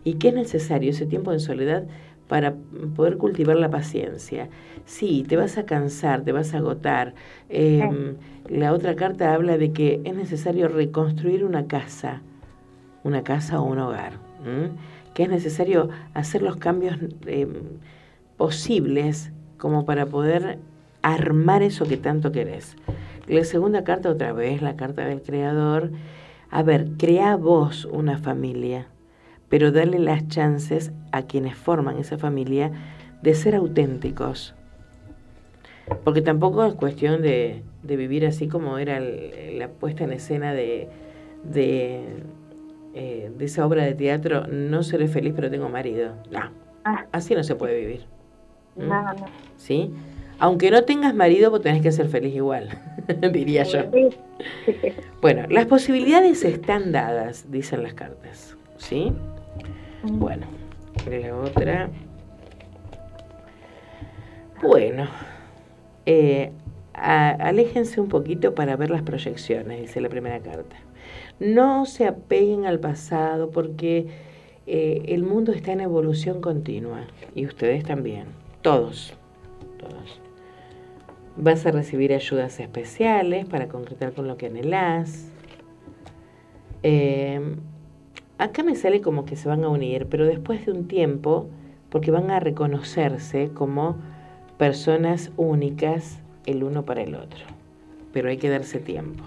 y 0.03 0.13
que 0.13 0.29
es 0.29 0.33
necesario 0.33 0.91
ese 0.91 1.05
tiempo 1.05 1.33
en 1.33 1.39
soledad 1.39 1.83
para 2.27 2.55
poder 2.95 3.17
cultivar 3.17 3.57
la 3.57 3.69
paciencia. 3.69 4.47
Sí, 4.85 5.25
te 5.27 5.35
vas 5.35 5.57
a 5.57 5.65
cansar, 5.65 6.23
te 6.23 6.31
vas 6.31 6.53
a 6.53 6.59
agotar. 6.59 7.13
Em, 7.49 8.15
la 8.47 8.71
otra 8.71 8.95
carta 8.95 9.33
habla 9.33 9.57
de 9.57 9.73
que 9.73 9.99
es 10.05 10.15
necesario 10.15 10.69
reconstruir 10.69 11.43
una 11.43 11.67
casa, 11.67 12.21
una 13.03 13.23
casa 13.23 13.59
o 13.59 13.65
un 13.65 13.79
hogar, 13.79 14.13
que 15.13 15.23
es 15.23 15.29
necesario 15.29 15.89
hacer 16.13 16.41
los 16.41 16.55
cambios 16.55 16.97
em, 17.25 17.53
posibles 18.37 19.31
como 19.57 19.83
para 19.85 20.05
poder 20.05 20.59
armar 21.01 21.63
eso 21.63 21.85
que 21.85 21.97
tanto 21.97 22.31
querés. 22.31 22.75
La 23.27 23.43
segunda 23.43 23.83
carta 23.83 24.09
otra 24.09 24.33
vez, 24.33 24.61
la 24.61 24.75
carta 24.75 25.05
del 25.05 25.21
creador. 25.21 25.91
A 26.49 26.63
ver, 26.63 26.89
crea 26.97 27.35
vos 27.37 27.85
una 27.85 28.17
familia 28.17 28.87
pero 29.51 29.73
darle 29.73 29.99
las 29.99 30.29
chances 30.29 30.93
a 31.11 31.23
quienes 31.23 31.55
forman 31.57 31.97
esa 31.99 32.17
familia 32.17 32.71
de 33.21 33.35
ser 33.35 33.53
auténticos. 33.53 34.55
Porque 36.05 36.21
tampoco 36.21 36.63
es 36.63 36.73
cuestión 36.73 37.21
de, 37.21 37.61
vivir 37.83 38.25
así 38.25 38.47
como 38.47 38.77
era 38.77 39.01
la 39.01 39.67
puesta 39.67 40.05
en 40.05 40.13
escena 40.13 40.53
de, 40.53 40.87
de, 41.43 42.23
eh, 42.93 43.29
de, 43.37 43.45
esa 43.45 43.65
obra 43.65 43.83
de 43.83 43.93
teatro, 43.93 44.47
no 44.47 44.83
seré 44.83 45.09
feliz 45.09 45.33
pero 45.35 45.51
tengo 45.51 45.67
marido. 45.67 46.13
No, 46.31 46.49
ah. 46.85 47.05
así 47.11 47.35
no 47.35 47.43
se 47.43 47.55
puede 47.55 47.77
vivir. 47.77 48.05
¿Mm? 48.77 48.89
¿Sí? 49.57 49.91
Aunque 50.41 50.71
no 50.71 50.83
tengas 50.85 51.13
marido, 51.13 51.51
vos 51.51 51.61
tenés 51.61 51.83
que 51.83 51.91
ser 51.91 52.09
feliz 52.09 52.33
igual, 52.33 52.69
diría 53.31 53.61
yo. 53.61 53.83
Bueno, 55.21 55.45
las 55.49 55.67
posibilidades 55.67 56.43
están 56.43 56.91
dadas, 56.91 57.51
dicen 57.51 57.83
las 57.83 57.93
cartas. 57.93 58.57
¿Sí? 58.77 59.13
Bueno, 60.01 60.47
la 61.07 61.37
otra. 61.37 61.89
Bueno, 64.63 65.07
eh, 66.07 66.51
aléjense 66.93 68.01
un 68.01 68.09
poquito 68.09 68.55
para 68.55 68.75
ver 68.75 68.89
las 68.89 69.03
proyecciones, 69.03 69.79
dice 69.79 70.01
la 70.01 70.09
primera 70.09 70.39
carta. 70.39 70.75
No 71.39 71.85
se 71.85 72.07
apeguen 72.07 72.65
al 72.65 72.79
pasado 72.79 73.51
porque 73.51 74.07
eh, 74.65 75.03
el 75.05 75.21
mundo 75.21 75.51
está 75.51 75.71
en 75.71 75.81
evolución 75.81 76.41
continua 76.41 77.05
y 77.35 77.45
ustedes 77.45 77.83
también, 77.83 78.25
todos, 78.63 79.13
todos. 79.77 80.20
Vas 81.37 81.65
a 81.65 81.71
recibir 81.71 82.13
ayudas 82.13 82.59
especiales 82.59 83.45
para 83.45 83.67
concretar 83.67 84.13
con 84.13 84.27
lo 84.27 84.37
que 84.37 84.47
anhelás. 84.47 85.29
Eh, 86.83 87.55
Acá 88.41 88.63
me 88.63 88.73
sale 88.73 89.01
como 89.01 89.23
que 89.23 89.35
se 89.35 89.47
van 89.47 89.63
a 89.63 89.69
unir, 89.69 90.07
pero 90.09 90.25
después 90.25 90.65
de 90.65 90.71
un 90.71 90.87
tiempo, 90.87 91.47
porque 91.91 92.09
van 92.09 92.31
a 92.31 92.39
reconocerse 92.39 93.51
como 93.53 93.97
personas 94.57 95.31
únicas 95.37 96.17
el 96.47 96.63
uno 96.63 96.83
para 96.83 97.03
el 97.03 97.13
otro. 97.13 97.45
Pero 98.11 98.29
hay 98.29 98.37
que 98.37 98.49
darse 98.49 98.79
tiempo. 98.79 99.23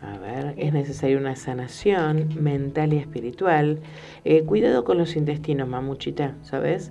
A 0.00 0.18
ver, 0.18 0.54
es 0.56 0.72
necesaria 0.72 1.16
una 1.16 1.36
sanación 1.36 2.30
mental 2.42 2.92
y 2.94 2.96
espiritual. 2.96 3.78
Eh, 4.24 4.42
cuidado 4.42 4.82
con 4.82 4.98
los 4.98 5.14
intestinos, 5.14 5.68
mamuchita, 5.68 6.34
¿sabes? 6.42 6.90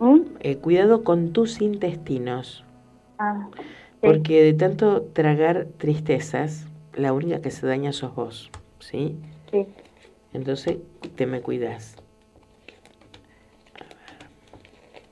¿Mm? 0.00 0.20
Eh, 0.40 0.56
cuidado 0.56 1.04
con 1.04 1.32
tus 1.32 1.60
intestinos. 1.60 2.64
Ah, 3.18 3.48
porque 4.00 4.42
de 4.42 4.52
tanto 4.52 5.02
tragar 5.02 5.66
tristezas, 5.78 6.66
la 6.94 7.12
única 7.12 7.40
que 7.40 7.50
se 7.50 7.66
daña 7.66 7.92
sos 7.92 8.14
vos, 8.14 8.50
¿sí? 8.78 9.16
Entonces, 10.32 10.78
te 11.14 11.26
me 11.26 11.40
cuidas. 11.40 11.96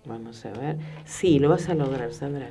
Vamos 0.05 0.45
a 0.45 0.53
ver. 0.53 0.77
Sí, 1.05 1.39
lo 1.39 1.49
vas 1.49 1.69
a 1.69 1.75
lograr, 1.75 2.13
Sandra. 2.13 2.51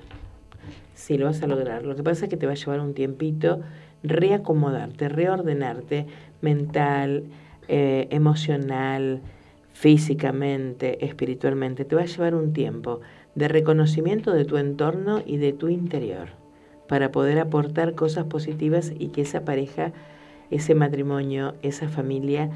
Sí, 0.95 1.17
lo 1.17 1.25
vas 1.25 1.43
a 1.43 1.47
lograr. 1.47 1.83
Lo 1.83 1.95
que 1.95 2.03
pasa 2.03 2.25
es 2.25 2.29
que 2.29 2.37
te 2.37 2.45
va 2.45 2.53
a 2.53 2.55
llevar 2.55 2.79
un 2.79 2.93
tiempito 2.93 3.61
reacomodarte, 4.03 5.09
reordenarte 5.09 6.07
mental, 6.41 7.25
eh, 7.67 8.07
emocional, 8.09 9.21
físicamente, 9.81 11.03
espiritualmente. 11.03 11.85
Te 11.85 11.95
va 11.95 12.03
a 12.03 12.05
llevar 12.05 12.35
un 12.35 12.53
tiempo 12.53 12.99
de 13.33 13.47
reconocimiento 13.47 14.31
de 14.31 14.45
tu 14.45 14.57
entorno 14.57 15.23
y 15.25 15.37
de 15.37 15.53
tu 15.53 15.69
interior 15.69 16.27
para 16.87 17.11
poder 17.11 17.39
aportar 17.39 17.95
cosas 17.95 18.25
positivas 18.25 18.93
y 18.99 19.07
que 19.07 19.21
esa 19.21 19.43
pareja 19.43 19.91
ese 20.51 20.75
matrimonio, 20.75 21.55
esa 21.63 21.87
familia, 21.89 22.51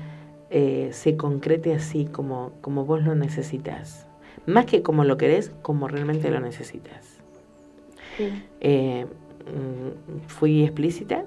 eh, 0.52 0.90
se 0.92 1.18
concrete 1.18 1.74
así 1.74 2.06
como, 2.06 2.52
como 2.62 2.86
vos 2.86 3.04
lo 3.04 3.16
necesitas. 3.16 4.06
más 4.46 4.66
que 4.66 4.84
como 4.84 5.04
lo 5.04 5.18
querés, 5.18 5.52
como 5.64 5.88
realmente 5.88 6.30
lo 6.30 6.40
necesitas. 6.40 7.18
Sí. 8.18 8.30
Eh, 8.62 9.08
mm, 9.48 10.28
¿Fui 10.28 10.64
explícita? 10.64 11.26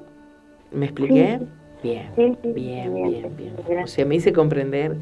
¿Me 0.70 0.86
expliqué? 0.86 1.40
Sí. 1.40 1.46
Bien, 1.82 2.10
Sí, 2.14 2.52
bien, 2.52 2.94
bien, 2.94 3.36
bien, 3.36 3.56
bien. 3.66 3.82
O 3.82 3.86
sea, 3.88 4.04
me 4.04 4.14
hice 4.14 4.32
comprender. 4.32 4.96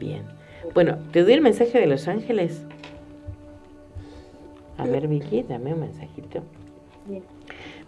Bien. 0.00 0.22
Bueno, 0.74 0.96
¿te 1.12 1.22
doy 1.22 1.34
el 1.34 1.40
mensaje 1.42 1.78
de 1.78 1.86
los 1.86 2.08
ángeles? 2.08 2.64
A 4.78 4.84
ver, 4.86 5.06
Vicky, 5.08 5.42
dame 5.42 5.74
un 5.74 5.80
mensajito. 5.80 6.42
Bien. 7.06 7.22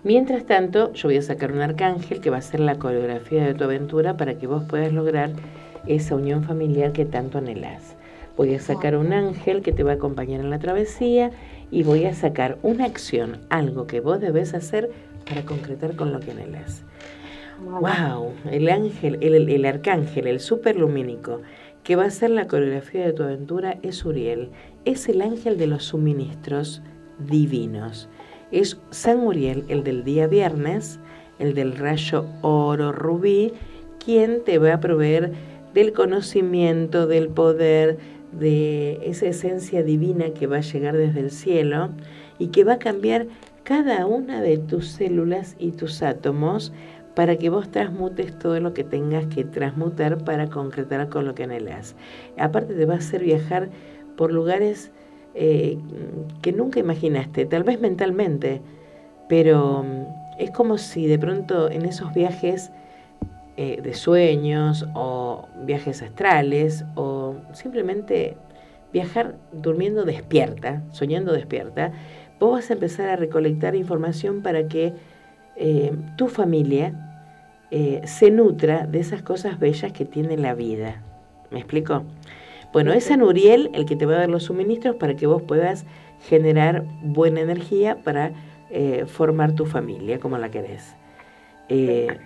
Mientras 0.05 0.45
tanto, 0.47 0.93
yo 0.93 1.09
voy 1.09 1.17
a 1.17 1.23
sacar 1.23 1.53
un 1.53 1.61
arcángel 1.61 2.21
que 2.21 2.29
va 2.31 2.37
a 2.37 2.43
ser 2.43 2.61
la 2.61 2.79
coreografía 2.79 3.45
de 3.45 3.55
tu 3.55 3.65
aventura 3.65 4.17
para 4.17 4.35
que 4.39 4.47
vos 4.47 4.63
puedas 4.69 4.93
lograr 4.93 5.31
esa 5.87 6.15
unión 6.17 6.45
familiar 6.45 6.93
que 6.93 7.05
tanto 7.05 7.39
anhelás. 7.39 7.97
Voy 8.37 8.55
a 8.55 8.61
sacar 8.61 8.97
un 8.97 9.13
ángel 9.13 9.63
que 9.63 9.73
te 9.73 9.83
va 9.83 9.93
a 9.93 9.95
acompañar 9.95 10.41
en 10.41 10.51
la 10.51 10.59
travesía 10.59 11.31
y 11.71 11.83
voy 11.83 12.05
a 12.05 12.15
sacar 12.15 12.59
una 12.63 12.85
acción, 12.85 13.39
algo 13.51 13.87
que 13.87 14.01
vos 14.01 14.21
debes 14.21 14.55
hacer 14.55 14.91
para 15.27 15.43
concretar 15.43 15.97
con 15.97 16.13
lo 16.13 16.21
que 16.21 16.33
anhelás. 16.33 16.83
Wow, 17.63 18.33
el 18.51 18.69
ángel, 18.69 19.19
el, 19.21 19.35
el- 19.35 19.49
el 19.49 19.65
arcángel, 19.67 20.27
el 20.27 20.41
superlumínico 20.41 21.43
que 21.83 21.97
va 21.97 22.05
a 22.05 22.11
ser 22.11 22.31
la 22.31 22.47
coreografía 22.47 23.07
de 23.07 23.13
tu 23.13 23.23
aventura 23.23 23.79
es 23.83 24.05
Uriel. 24.05 24.51
Es 24.85 25.09
el 25.09 25.21
ángel 25.21 25.59
de 25.59 25.67
los 25.67 25.85
suministros 25.85 26.83
divinos. 27.19 28.09
Es 28.51 28.79
San 28.91 29.21
Uriel, 29.21 29.65
el 29.69 29.83
del 29.83 30.05
día 30.05 30.27
viernes, 30.27 31.01
el 31.39 31.55
del 31.55 31.77
rayo 31.77 32.27
oro 32.43 32.93
rubí, 32.93 33.53
quien 34.05 34.45
te 34.45 34.59
va 34.59 34.75
a 34.75 34.81
proveer 34.81 35.33
del 35.75 35.93
conocimiento, 35.93 37.07
del 37.07 37.29
poder, 37.29 37.99
de 38.33 38.99
esa 39.05 39.27
esencia 39.27 39.83
divina 39.83 40.31
que 40.31 40.47
va 40.47 40.59
a 40.59 40.61
llegar 40.61 40.97
desde 40.97 41.21
el 41.21 41.31
cielo 41.31 41.91
y 42.39 42.49
que 42.49 42.65
va 42.65 42.75
a 42.75 42.79
cambiar 42.79 43.27
cada 43.63 44.07
una 44.07 44.41
de 44.41 44.59
tus 44.59 44.89
células 44.89 45.55
y 45.59 45.73
tus 45.73 46.03
átomos 46.03 46.73
para 47.15 47.37
que 47.37 47.51
vos 47.51 47.71
transmutes 47.71 48.39
todo 48.39 48.59
lo 48.61 48.73
que 48.75 48.85
tengas 48.85 49.27
que 49.27 49.45
transmutar 49.45 50.25
para 50.25 50.49
concretar 50.49 51.09
con 51.09 51.27
lo 51.27 51.35
que 51.35 51.45
anhelas. 51.45 51.95
Aparte 52.39 52.75
te 52.75 52.87
va 52.87 52.95
a 52.95 52.99
hacer 52.99 53.23
viajar 53.23 53.69
por 54.17 54.33
lugares 54.33 54.91
eh, 55.35 55.79
que 56.43 56.53
nunca 56.53 56.81
imaginaste, 56.81 57.47
tal 57.47 57.65
vez 57.65 57.81
mentalmente, 57.81 58.61
pero 59.29 59.83
mm, 59.83 60.39
es 60.39 60.51
como 60.51 60.79
si 60.79 61.07
de 61.07 61.19
pronto 61.19 61.71
en 61.71 61.85
esos 61.85 62.13
viajes 62.15 62.71
eh, 63.57 63.81
de 63.83 63.95
sueños 63.95 64.87
o 64.95 65.47
viajes 65.65 66.03
astrales 66.03 66.85
o 66.95 67.37
simplemente 67.53 68.37
viajar 68.93 69.37
durmiendo 69.53 70.05
despierta, 70.05 70.83
soñando 70.91 71.33
despierta, 71.33 71.93
vos 72.39 72.53
vas 72.53 72.71
a 72.71 72.75
empezar 72.75 73.09
a 73.09 73.17
recolectar 73.17 73.75
información 73.75 74.43
para 74.43 74.69
que 74.69 74.93
eh, 75.57 75.93
tu 76.17 76.29
familia 76.29 76.93
eh, 77.71 78.01
se 78.05 78.31
nutra 78.31 78.87
de 78.87 79.01
esas 79.01 79.23
cosas 79.23 79.59
bellas 79.59 79.93
que 79.93 80.05
tiene 80.05 80.37
la 80.37 80.55
vida. 80.55 81.03
¿Me 81.51 81.59
explico? 81.59 82.05
Bueno, 82.73 82.93
es 82.93 83.05
San 83.05 83.23
Uriel 83.23 83.71
el 83.75 83.85
que 83.85 83.97
te 83.97 84.07
va 84.07 84.15
a 84.15 84.19
dar 84.19 84.31
los 84.31 84.45
suministros 84.45 84.97
para 84.97 85.15
que 85.15 85.27
vos 85.27 85.43
puedas 85.43 85.85
generar 86.29 86.85
buena 87.03 87.41
energía 87.41 87.99
para 88.03 88.33
eh, 88.71 89.05
formar 89.07 89.55
tu 89.55 89.67
familia 89.67 90.19
como 90.19 90.39
la 90.39 90.51
querés. 90.51 90.95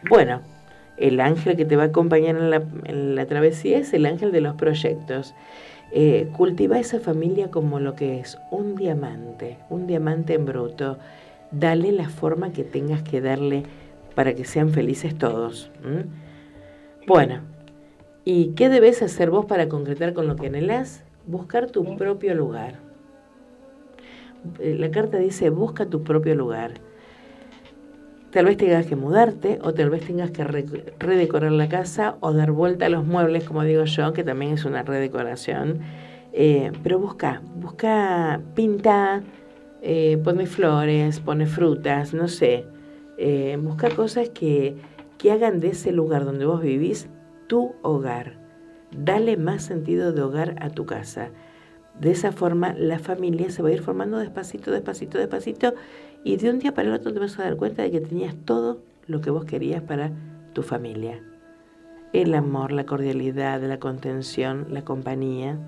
Bueno, 0.08 0.40
el 0.96 1.20
ángel 1.20 1.56
que 1.56 1.64
te 1.64 1.76
va 1.76 1.84
a 1.84 1.86
acompañar 1.86 2.36
en 2.36 3.14
la, 3.14 3.26
travesía 3.26 3.78
es 3.78 3.92
el 3.92 4.06
ángel 4.06 4.32
de 4.32 4.40
los 4.40 4.56
proyectos. 4.56 5.36
Cultiva 6.32 6.80
esa 6.80 6.98
familia 6.98 7.52
como 7.52 7.78
lo 7.78 7.94
que 7.94 8.18
es 8.18 8.38
un 8.50 8.74
diamante, 8.74 9.58
un 9.70 9.86
diamante 9.86 10.34
en 10.34 10.46
bruto. 10.46 10.98
Dale 11.50 11.92
la 11.92 12.08
forma 12.08 12.52
que 12.52 12.64
tengas 12.64 13.02
que 13.02 13.20
darle 13.20 13.62
para 14.14 14.34
que 14.34 14.44
sean 14.44 14.70
felices 14.70 15.16
todos. 15.16 15.70
Bueno, 17.06 17.40
¿y 18.24 18.48
qué 18.54 18.68
debes 18.68 19.02
hacer 19.02 19.30
vos 19.30 19.46
para 19.46 19.68
concretar 19.68 20.12
con 20.12 20.26
lo 20.26 20.36
que 20.36 20.46
anhelás? 20.48 21.04
Buscar 21.26 21.70
tu 21.70 21.96
propio 21.96 22.34
lugar. 22.34 22.74
La 24.58 24.90
carta 24.90 25.18
dice, 25.18 25.50
busca 25.50 25.86
tu 25.86 26.02
propio 26.02 26.34
lugar. 26.34 26.74
Tal 28.30 28.44
vez 28.44 28.56
tengas 28.58 28.86
que 28.86 28.96
mudarte 28.96 29.58
o 29.62 29.72
tal 29.72 29.88
vez 29.88 30.04
tengas 30.06 30.30
que 30.30 30.44
re- 30.44 30.66
redecorar 30.98 31.52
la 31.52 31.68
casa 31.68 32.16
o 32.20 32.32
dar 32.32 32.52
vuelta 32.52 32.86
a 32.86 32.88
los 32.88 33.06
muebles, 33.06 33.44
como 33.44 33.62
digo 33.62 33.84
yo, 33.84 34.12
que 34.12 34.24
también 34.24 34.52
es 34.52 34.64
una 34.64 34.82
redecoración. 34.82 35.80
Eh, 36.32 36.70
pero 36.82 36.98
busca, 36.98 37.40
busca, 37.54 38.40
pinta, 38.54 39.22
eh, 39.88 40.18
pone 40.18 40.46
flores, 40.46 41.20
pone 41.20 41.46
frutas, 41.46 42.12
no 42.12 42.26
sé. 42.26 42.66
Eh, 43.18 43.56
busca 43.62 43.88
cosas 43.88 44.30
que, 44.30 44.74
que 45.16 45.30
hagan 45.30 45.60
de 45.60 45.68
ese 45.68 45.92
lugar 45.92 46.24
donde 46.24 46.44
vos 46.44 46.60
vivís 46.60 47.08
tu 47.46 47.72
hogar. 47.82 48.36
Dale 48.90 49.36
más 49.36 49.62
sentido 49.62 50.12
de 50.12 50.22
hogar 50.22 50.56
a 50.60 50.70
tu 50.70 50.86
casa. 50.86 51.30
De 52.00 52.10
esa 52.10 52.32
forma 52.32 52.74
la 52.74 52.98
familia 52.98 53.48
se 53.48 53.62
va 53.62 53.68
a 53.68 53.72
ir 53.74 53.80
formando 53.80 54.18
despacito, 54.18 54.72
despacito, 54.72 55.18
despacito 55.18 55.74
y 56.24 56.36
de 56.36 56.50
un 56.50 56.58
día 56.58 56.74
para 56.74 56.88
el 56.88 56.94
otro 56.94 57.12
te 57.12 57.20
vas 57.20 57.38
a 57.38 57.44
dar 57.44 57.56
cuenta 57.56 57.82
de 57.82 57.92
que 57.92 58.00
tenías 58.00 58.34
todo 58.44 58.82
lo 59.06 59.20
que 59.20 59.30
vos 59.30 59.44
querías 59.44 59.82
para 59.82 60.10
tu 60.52 60.64
familia. 60.64 61.22
El 62.12 62.34
amor, 62.34 62.72
la 62.72 62.86
cordialidad, 62.86 63.62
la 63.62 63.78
contención, 63.78 64.66
la 64.70 64.84
compañía. 64.84 65.60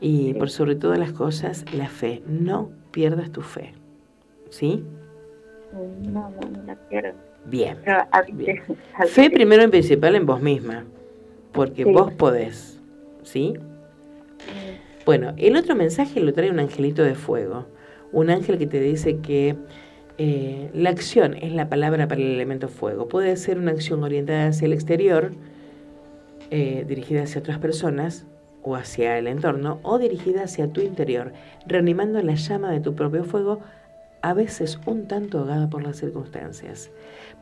Y 0.00 0.34
por 0.34 0.48
sobre 0.50 0.76
todas 0.76 0.98
las 0.98 1.12
cosas, 1.12 1.64
la 1.74 1.88
fe. 1.88 2.22
No 2.26 2.70
pierdas 2.90 3.30
tu 3.30 3.42
fe. 3.42 3.72
¿Sí? 4.48 4.82
No, 6.02 6.30
no, 6.30 6.30
no 6.50 6.62
la 6.66 6.76
quiero. 6.88 7.12
Bien. 7.46 7.78
Pero 7.84 7.98
a 8.10 8.22
veces- 8.22 8.62
a 8.94 9.04
Fe 9.06 9.30
primero 9.30 9.62
en 9.62 9.70
principal 9.70 10.14
en 10.16 10.26
vos 10.26 10.40
misma, 10.42 10.84
porque 11.52 11.84
Sí. 11.84 11.90
vos 11.92 12.12
podés, 12.12 12.80
¿sí? 13.22 13.54
Bueno, 15.06 15.32
el 15.36 15.56
otro 15.56 15.74
mensaje 15.74 16.20
lo 16.20 16.32
trae 16.32 16.50
un 16.50 16.60
angelito 16.60 17.02
de 17.02 17.14
fuego, 17.14 17.66
un 18.12 18.30
ángel 18.30 18.58
que 18.58 18.66
te 18.66 18.80
dice 18.80 19.18
que 19.18 19.56
eh, 20.22 20.70
la 20.74 20.90
acción 20.90 21.34
es 21.34 21.52
la 21.52 21.70
palabra 21.70 22.06
para 22.06 22.20
el 22.20 22.26
elemento 22.32 22.68
fuego. 22.68 23.08
Puede 23.08 23.34
ser 23.38 23.58
una 23.58 23.70
acción 23.70 24.04
orientada 24.04 24.48
hacia 24.48 24.66
el 24.66 24.74
exterior, 24.74 25.32
eh, 26.50 26.84
dirigida 26.86 27.22
hacia 27.22 27.40
otras 27.40 27.58
personas 27.58 28.26
o 28.62 28.76
hacia 28.76 29.18
el 29.18 29.26
entorno, 29.26 29.78
o 29.82 29.98
dirigida 29.98 30.44
hacia 30.44 30.72
tu 30.72 30.80
interior, 30.80 31.32
reanimando 31.66 32.22
la 32.22 32.34
llama 32.34 32.70
de 32.70 32.80
tu 32.80 32.94
propio 32.94 33.24
fuego, 33.24 33.60
a 34.22 34.34
veces 34.34 34.78
un 34.86 35.06
tanto 35.06 35.38
ahogada 35.38 35.68
por 35.68 35.82
las 35.82 35.96
circunstancias. 35.96 36.90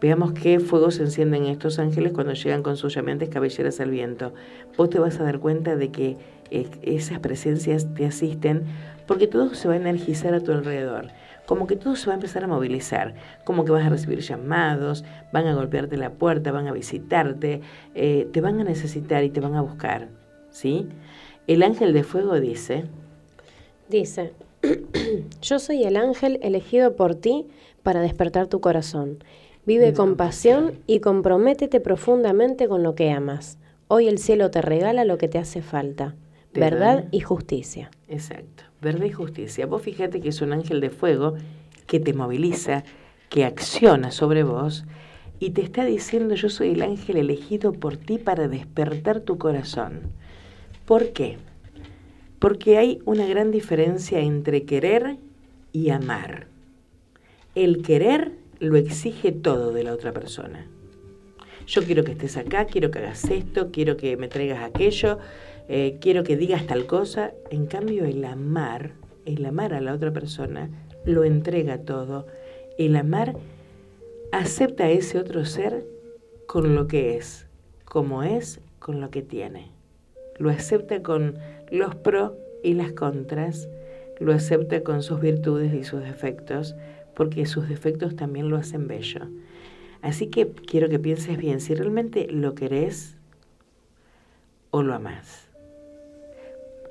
Veamos 0.00 0.32
qué 0.32 0.60
fuego 0.60 0.90
se 0.90 1.02
encienden 1.02 1.46
estos 1.46 1.78
ángeles 1.78 2.12
cuando 2.12 2.34
llegan 2.34 2.62
con 2.62 2.76
sus 2.76 2.94
llameantes 2.94 3.28
cabelleras 3.28 3.80
al 3.80 3.90
viento. 3.90 4.32
Vos 4.76 4.90
te 4.90 5.00
vas 5.00 5.18
a 5.18 5.24
dar 5.24 5.40
cuenta 5.40 5.74
de 5.74 5.90
que 5.90 6.16
eh, 6.50 6.68
esas 6.82 7.18
presencias 7.18 7.92
te 7.94 8.06
asisten 8.06 8.64
porque 9.06 9.26
todo 9.26 9.54
se 9.54 9.66
va 9.66 9.74
a 9.74 9.78
energizar 9.78 10.34
a 10.34 10.40
tu 10.40 10.52
alrededor. 10.52 11.08
Como 11.46 11.66
que 11.66 11.76
todo 11.76 11.96
se 11.96 12.06
va 12.06 12.12
a 12.12 12.16
empezar 12.16 12.44
a 12.44 12.46
movilizar, 12.46 13.14
como 13.44 13.64
que 13.64 13.72
vas 13.72 13.84
a 13.84 13.88
recibir 13.88 14.20
llamados, 14.20 15.02
van 15.32 15.46
a 15.46 15.54
golpearte 15.54 15.96
la 15.96 16.10
puerta, 16.10 16.52
van 16.52 16.68
a 16.68 16.72
visitarte, 16.72 17.62
eh, 17.94 18.28
te 18.32 18.40
van 18.42 18.60
a 18.60 18.64
necesitar 18.64 19.24
y 19.24 19.30
te 19.30 19.40
van 19.40 19.54
a 19.54 19.62
buscar. 19.62 20.08
¿Sí? 20.58 20.88
El 21.46 21.62
ángel 21.62 21.92
de 21.92 22.02
fuego 22.02 22.40
dice, 22.40 22.84
Dice, 23.88 24.32
yo 25.40 25.60
soy 25.60 25.84
el 25.84 25.96
ángel 25.96 26.40
elegido 26.42 26.96
por 26.96 27.14
ti 27.14 27.46
para 27.84 28.00
despertar 28.00 28.48
tu 28.48 28.60
corazón. 28.60 29.18
Vive 29.66 29.92
con 29.92 30.16
pasión 30.16 30.72
y 30.88 30.98
comprométete 30.98 31.78
profundamente 31.78 32.66
con 32.66 32.82
lo 32.82 32.96
que 32.96 33.12
amas. 33.12 33.56
Hoy 33.86 34.08
el 34.08 34.18
cielo 34.18 34.50
te 34.50 34.60
regala 34.60 35.04
lo 35.04 35.16
que 35.16 35.28
te 35.28 35.38
hace 35.38 35.62
falta, 35.62 36.16
Te 36.52 36.58
verdad 36.60 37.04
da- 37.04 37.08
y 37.12 37.20
justicia. 37.20 37.92
Exacto, 38.08 38.64
verdad 38.82 39.04
y 39.04 39.12
justicia. 39.12 39.64
Vos 39.66 39.82
fíjate 39.82 40.20
que 40.20 40.30
es 40.30 40.40
un 40.42 40.52
ángel 40.52 40.80
de 40.80 40.90
fuego 40.90 41.34
que 41.86 42.00
te 42.00 42.14
moviliza, 42.14 42.82
que 43.28 43.44
acciona 43.44 44.10
sobre 44.10 44.42
vos 44.42 44.84
y 45.38 45.50
te 45.50 45.62
está 45.62 45.84
diciendo 45.84 46.34
yo 46.34 46.48
soy 46.48 46.70
el 46.70 46.82
ángel 46.82 47.16
elegido 47.16 47.72
por 47.72 47.96
ti 47.96 48.18
para 48.18 48.48
despertar 48.48 49.20
tu 49.20 49.38
corazón. 49.38 50.00
¿Por 50.88 51.12
qué? 51.12 51.36
Porque 52.38 52.78
hay 52.78 53.02
una 53.04 53.26
gran 53.26 53.50
diferencia 53.50 54.20
entre 54.20 54.62
querer 54.62 55.18
y 55.70 55.90
amar. 55.90 56.46
El 57.54 57.82
querer 57.82 58.32
lo 58.58 58.78
exige 58.78 59.30
todo 59.30 59.74
de 59.74 59.84
la 59.84 59.92
otra 59.92 60.12
persona. 60.12 60.66
Yo 61.66 61.82
quiero 61.82 62.04
que 62.04 62.12
estés 62.12 62.38
acá, 62.38 62.64
quiero 62.64 62.90
que 62.90 63.00
hagas 63.00 63.22
esto, 63.26 63.70
quiero 63.70 63.98
que 63.98 64.16
me 64.16 64.28
traigas 64.28 64.62
aquello, 64.62 65.18
eh, 65.68 65.98
quiero 66.00 66.24
que 66.24 66.38
digas 66.38 66.66
tal 66.66 66.86
cosa. 66.86 67.34
En 67.50 67.66
cambio, 67.66 68.06
el 68.06 68.24
amar, 68.24 68.92
el 69.26 69.44
amar 69.44 69.74
a 69.74 69.82
la 69.82 69.92
otra 69.92 70.10
persona, 70.14 70.70
lo 71.04 71.24
entrega 71.24 71.82
todo. 71.82 72.26
El 72.78 72.96
amar 72.96 73.36
acepta 74.32 74.84
a 74.84 74.90
ese 74.90 75.18
otro 75.18 75.44
ser 75.44 75.84
con 76.46 76.74
lo 76.74 76.88
que 76.88 77.18
es, 77.18 77.46
como 77.84 78.22
es, 78.22 78.62
con 78.78 79.02
lo 79.02 79.10
que 79.10 79.20
tiene. 79.20 79.77
Lo 80.38 80.50
acepta 80.50 81.02
con 81.02 81.38
los 81.70 81.94
pros 81.94 82.32
y 82.62 82.74
las 82.74 82.92
contras, 82.92 83.68
lo 84.18 84.32
acepta 84.32 84.82
con 84.82 85.02
sus 85.02 85.20
virtudes 85.20 85.72
y 85.74 85.84
sus 85.84 86.00
defectos, 86.02 86.74
porque 87.14 87.46
sus 87.46 87.68
defectos 87.68 88.16
también 88.16 88.48
lo 88.48 88.56
hacen 88.56 88.88
bello. 88.88 89.28
Así 90.02 90.28
que 90.28 90.48
quiero 90.48 90.88
que 90.88 90.98
pienses 90.98 91.36
bien 91.36 91.60
si 91.60 91.74
realmente 91.74 92.28
lo 92.30 92.54
querés 92.54 93.16
o 94.70 94.82
lo 94.82 94.94
amás. 94.94 95.48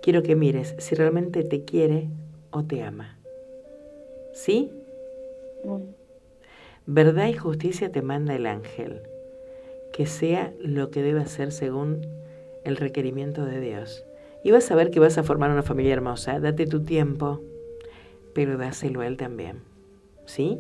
Quiero 0.02 0.24
que 0.24 0.36
mires 0.36 0.76
si 0.78 0.96
realmente 0.96 1.44
te 1.44 1.64
quiere 1.64 2.08
o 2.52 2.64
te 2.64 2.84
ama. 2.84 3.18
¿Sí? 4.34 4.72
Verdad 6.86 7.28
y 7.28 7.34
justicia 7.34 7.92
te 7.92 8.02
manda 8.02 8.36
el 8.36 8.46
ángel, 8.46 9.02
que 9.94 10.06
sea 10.06 10.54
lo 10.62 10.90
que 10.92 11.02
debe 11.02 11.22
hacer 11.22 11.52
según 11.52 12.02
el 12.68 12.78
requerimiento 12.78 13.46
de 13.46 13.60
Dios. 13.60 14.06
Y 14.44 14.52
vas 14.52 14.70
a 14.72 14.76
ver 14.76 14.92
que 14.92 15.00
vas 15.00 15.18
a 15.18 15.24
formar 15.24 15.50
una 15.52 15.64
familia 15.64 15.94
hermosa. 15.94 16.40
Date 16.40 16.68
tu 16.68 16.84
tiempo, 16.84 17.42
pero 18.34 18.58
dáselo 18.58 19.02
a 19.02 19.08
él 19.08 19.18
también. 19.18 19.62
¿Sí? 20.26 20.58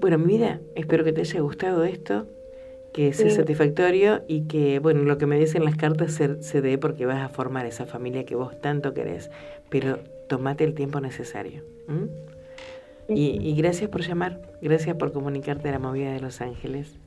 Bueno, 0.00 0.18
mi 0.18 0.26
vida, 0.26 0.60
espero 0.74 1.04
que 1.04 1.12
te 1.12 1.22
haya 1.22 1.40
gustado 1.40 1.84
esto, 1.84 2.26
que 2.92 3.12
sea 3.12 3.30
Sí. 3.30 3.36
satisfactorio 3.36 4.22
y 4.28 4.42
que, 4.42 4.78
bueno, 4.78 5.02
lo 5.04 5.18
que 5.18 5.26
me 5.26 5.38
dicen 5.38 5.64
las 5.64 5.76
cartas 5.76 6.12
se, 6.12 6.42
se 6.42 6.60
dé 6.60 6.78
porque 6.78 7.06
vas 7.06 7.22
a 7.22 7.28
formar 7.28 7.66
esa 7.66 7.86
familia 7.86 8.24
que 8.24 8.34
vos 8.36 8.60
tanto 8.60 8.92
querés. 8.94 9.30
Pero 9.70 9.98
tomate 10.28 10.64
el 10.64 10.74
tiempo 10.74 11.00
necesario. 11.00 11.62
Y, 13.08 13.38
y 13.40 13.54
gracias 13.56 13.90
por 13.90 14.02
llamar, 14.02 14.40
gracias 14.62 14.96
por 14.96 15.12
comunicarte 15.12 15.68
a 15.68 15.72
la 15.72 15.78
movida 15.78 16.12
de 16.12 16.20
Los 16.20 16.40
Ángeles. 16.40 16.98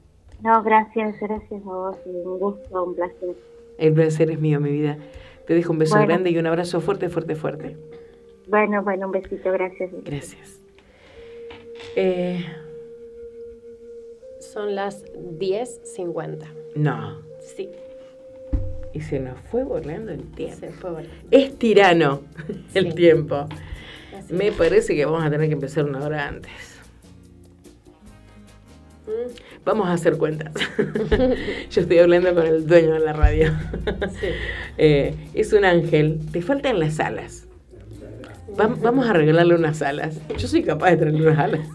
No, 0.43 0.61
gracias, 0.63 1.19
gracias 1.19 1.61
a 1.61 1.65
vos. 1.65 1.97
y 2.05 2.09
Un 2.09 2.39
gusto, 2.39 2.83
un 2.83 2.95
placer. 2.95 3.35
El 3.77 3.93
placer 3.93 4.31
es 4.31 4.39
mío, 4.39 4.59
mi 4.59 4.71
vida. 4.71 4.97
Te 5.45 5.53
dejo 5.53 5.71
un 5.73 5.79
beso 5.79 5.95
Bueno. 5.95 6.07
grande 6.07 6.29
y 6.31 6.37
un 6.37 6.45
abrazo 6.47 6.81
fuerte, 6.81 7.09
fuerte, 7.09 7.35
fuerte. 7.35 7.77
Bueno, 8.47 8.83
bueno, 8.83 9.07
un 9.07 9.11
besito, 9.11 9.51
gracias. 9.51 9.91
Gracias. 10.03 10.59
Eh, 11.95 12.45
Son 14.39 14.75
las 14.75 15.03
10.50. 15.39 16.47
no, 16.75 17.21
Sí, 17.39 17.69
y 18.93 19.01
se 19.01 19.19
nos 19.19 19.39
fue 19.51 19.63
volando 19.63 20.11
el 20.11 20.23
tiempo. 20.31 20.57
se 20.59 20.69
fue 20.71 20.89
volando. 20.91 21.13
Es 21.31 21.57
tirano 21.57 22.21
el 22.73 22.89
Sí. 22.91 22.95
tiempo. 22.95 23.45
Así 24.17 24.33
Me 24.33 24.47
es. 24.47 24.55
parece 24.55 24.95
que 24.95 25.05
vamos 25.05 25.23
a 25.23 25.29
tener 25.29 25.47
que 25.47 25.53
empezar 25.53 25.85
una 25.85 26.03
hora 26.05 26.27
antes. 26.27 26.76
Vamos 29.65 29.87
a 29.87 29.93
hacer 29.93 30.17
cuentas. 30.17 30.51
Yo 31.71 31.81
estoy 31.81 31.99
hablando 31.99 32.33
con 32.35 32.45
el 32.45 32.65
dueño 32.67 32.93
de 32.93 32.99
la 32.99 33.13
radio. 33.13 33.51
Sí. 34.19 34.27
Eh, 34.79 35.15
es 35.33 35.53
un 35.53 35.65
ángel. 35.65 36.19
Te 36.31 36.41
faltan 36.43 36.79
las 36.79 36.99
alas. 36.99 37.47
Va- 38.59 38.67
vamos 38.67 39.07
a 39.09 39.13
regalarle 39.13 39.55
unas 39.55 39.81
alas. 39.81 40.19
Yo 40.37 40.47
soy 40.47 40.61
capaz 40.63 40.91
de 40.91 40.97
traerle 40.97 41.21
unas 41.27 41.39
alas. 41.39 41.67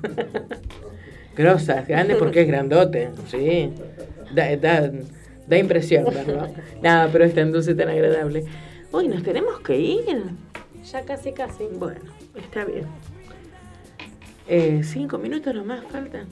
Grosas, 1.36 1.88
grandes 1.88 2.16
porque 2.18 2.42
es 2.42 2.46
grandote. 2.46 3.10
Sí. 3.28 3.70
Da, 4.34 4.54
da, 4.56 4.90
da 5.48 5.58
impresión, 5.58 6.04
¿verdad? 6.04 6.50
Nada, 6.80 7.08
pero 7.10 7.24
es 7.24 7.34
tan 7.34 7.50
dulce, 7.50 7.74
tan 7.74 7.88
agradable. 7.88 8.44
Hoy 8.92 9.08
nos 9.08 9.22
tenemos 9.24 9.58
que 9.60 9.76
ir. 9.78 10.22
Ya 10.92 11.02
casi, 11.02 11.32
casi. 11.32 11.64
Bueno, 11.76 12.00
está 12.36 12.64
bien. 12.64 12.84
Eh, 14.48 14.82
cinco 14.84 15.18
minutos 15.18 15.54
nomás 15.54 15.80
faltan. 15.90 16.26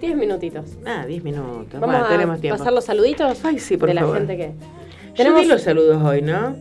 10 0.00 0.16
minutitos. 0.16 0.76
Ah, 0.86 1.04
diez 1.06 1.22
minutos. 1.24 1.80
Vamos 1.80 1.86
Bueno, 1.88 2.04
a 2.06 2.08
tenemos 2.08 2.40
tiempo. 2.40 2.58
pasar 2.58 2.72
los 2.72 2.84
saluditos 2.84 3.44
Ay, 3.44 3.58
sí, 3.58 3.76
por 3.76 3.88
de 3.88 3.94
la 3.94 4.06
gente 4.14 4.36
que... 4.36 4.52
Yo 5.08 5.14
Tenemos- 5.24 5.40
di 5.42 5.46
los 5.48 5.62
saludos 5.62 6.02
hoy, 6.02 6.22
¿no? 6.22 6.56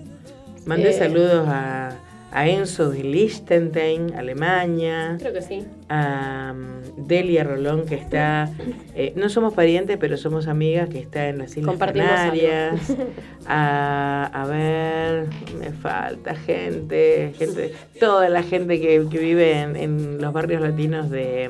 Mandé 0.66 0.90
Eh. 0.90 0.94
saludos 0.94 1.48
a, 1.48 1.92
a 2.32 2.48
Enzo 2.48 2.90
de 2.90 3.04
Liechtenstein, 3.04 4.14
Alemania, 4.16 5.16
Creo 5.20 5.32
que 5.34 5.42
sí. 5.42 5.66
a 5.90 6.54
um, 6.56 7.06
Delia 7.08 7.44
Rolón, 7.44 7.86
que 7.86 7.96
está, 7.96 8.50
eh, 8.96 9.14
no 9.16 9.30
somos 9.30 9.54
parientes, 9.54 9.98
pero 10.00 10.18
somos 10.18 10.48
amigas, 10.48 10.90
que 10.90 11.00
está 11.00 11.28
en 11.30 11.38
las 11.38 11.52
Islas 11.52 11.68
Compartimos 11.68 12.10
Canarias. 12.10 12.82
A, 13.50 14.30
a 14.34 14.46
ver, 14.48 15.28
me 15.58 15.72
falta 15.72 16.36
gente, 16.36 17.34
gente, 17.38 17.74
toda 17.98 18.28
la 18.28 18.44
gente 18.44 18.82
que, 18.82 19.06
que 19.10 19.18
vive 19.20 19.62
en, 19.62 19.76
en 19.78 20.22
los 20.22 20.34
barrios 20.34 20.62
latinos 20.62 21.10
de 21.10 21.50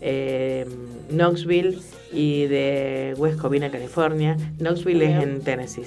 eh, 0.00 0.66
Knoxville 1.10 1.78
y 2.12 2.46
de 2.46 3.14
West 3.18 3.38
Covina, 3.38 3.70
California. 3.70 4.36
Knoxville 4.58 5.04
es 5.04 5.22
en 5.22 5.40
Tennessee. 5.42 5.84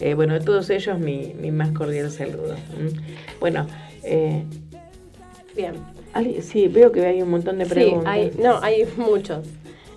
Eh, 0.00 0.14
bueno, 0.14 0.34
a 0.34 0.40
todos 0.40 0.68
ellos 0.70 0.98
mi, 0.98 1.34
mi 1.40 1.50
más 1.50 1.70
cordial 1.72 2.10
saludo. 2.10 2.54
¿m? 2.78 2.90
Bueno, 3.40 3.66
eh, 4.02 4.42
Bien. 5.54 5.74
Sí, 6.42 6.68
veo 6.68 6.92
que 6.92 7.04
hay 7.04 7.20
un 7.22 7.30
montón 7.30 7.58
de 7.58 7.64
Sí, 7.64 7.70
preguntas. 7.70 8.06
hay, 8.12 8.32
no, 8.38 8.58
hay 8.62 8.86
muchos. 8.96 9.46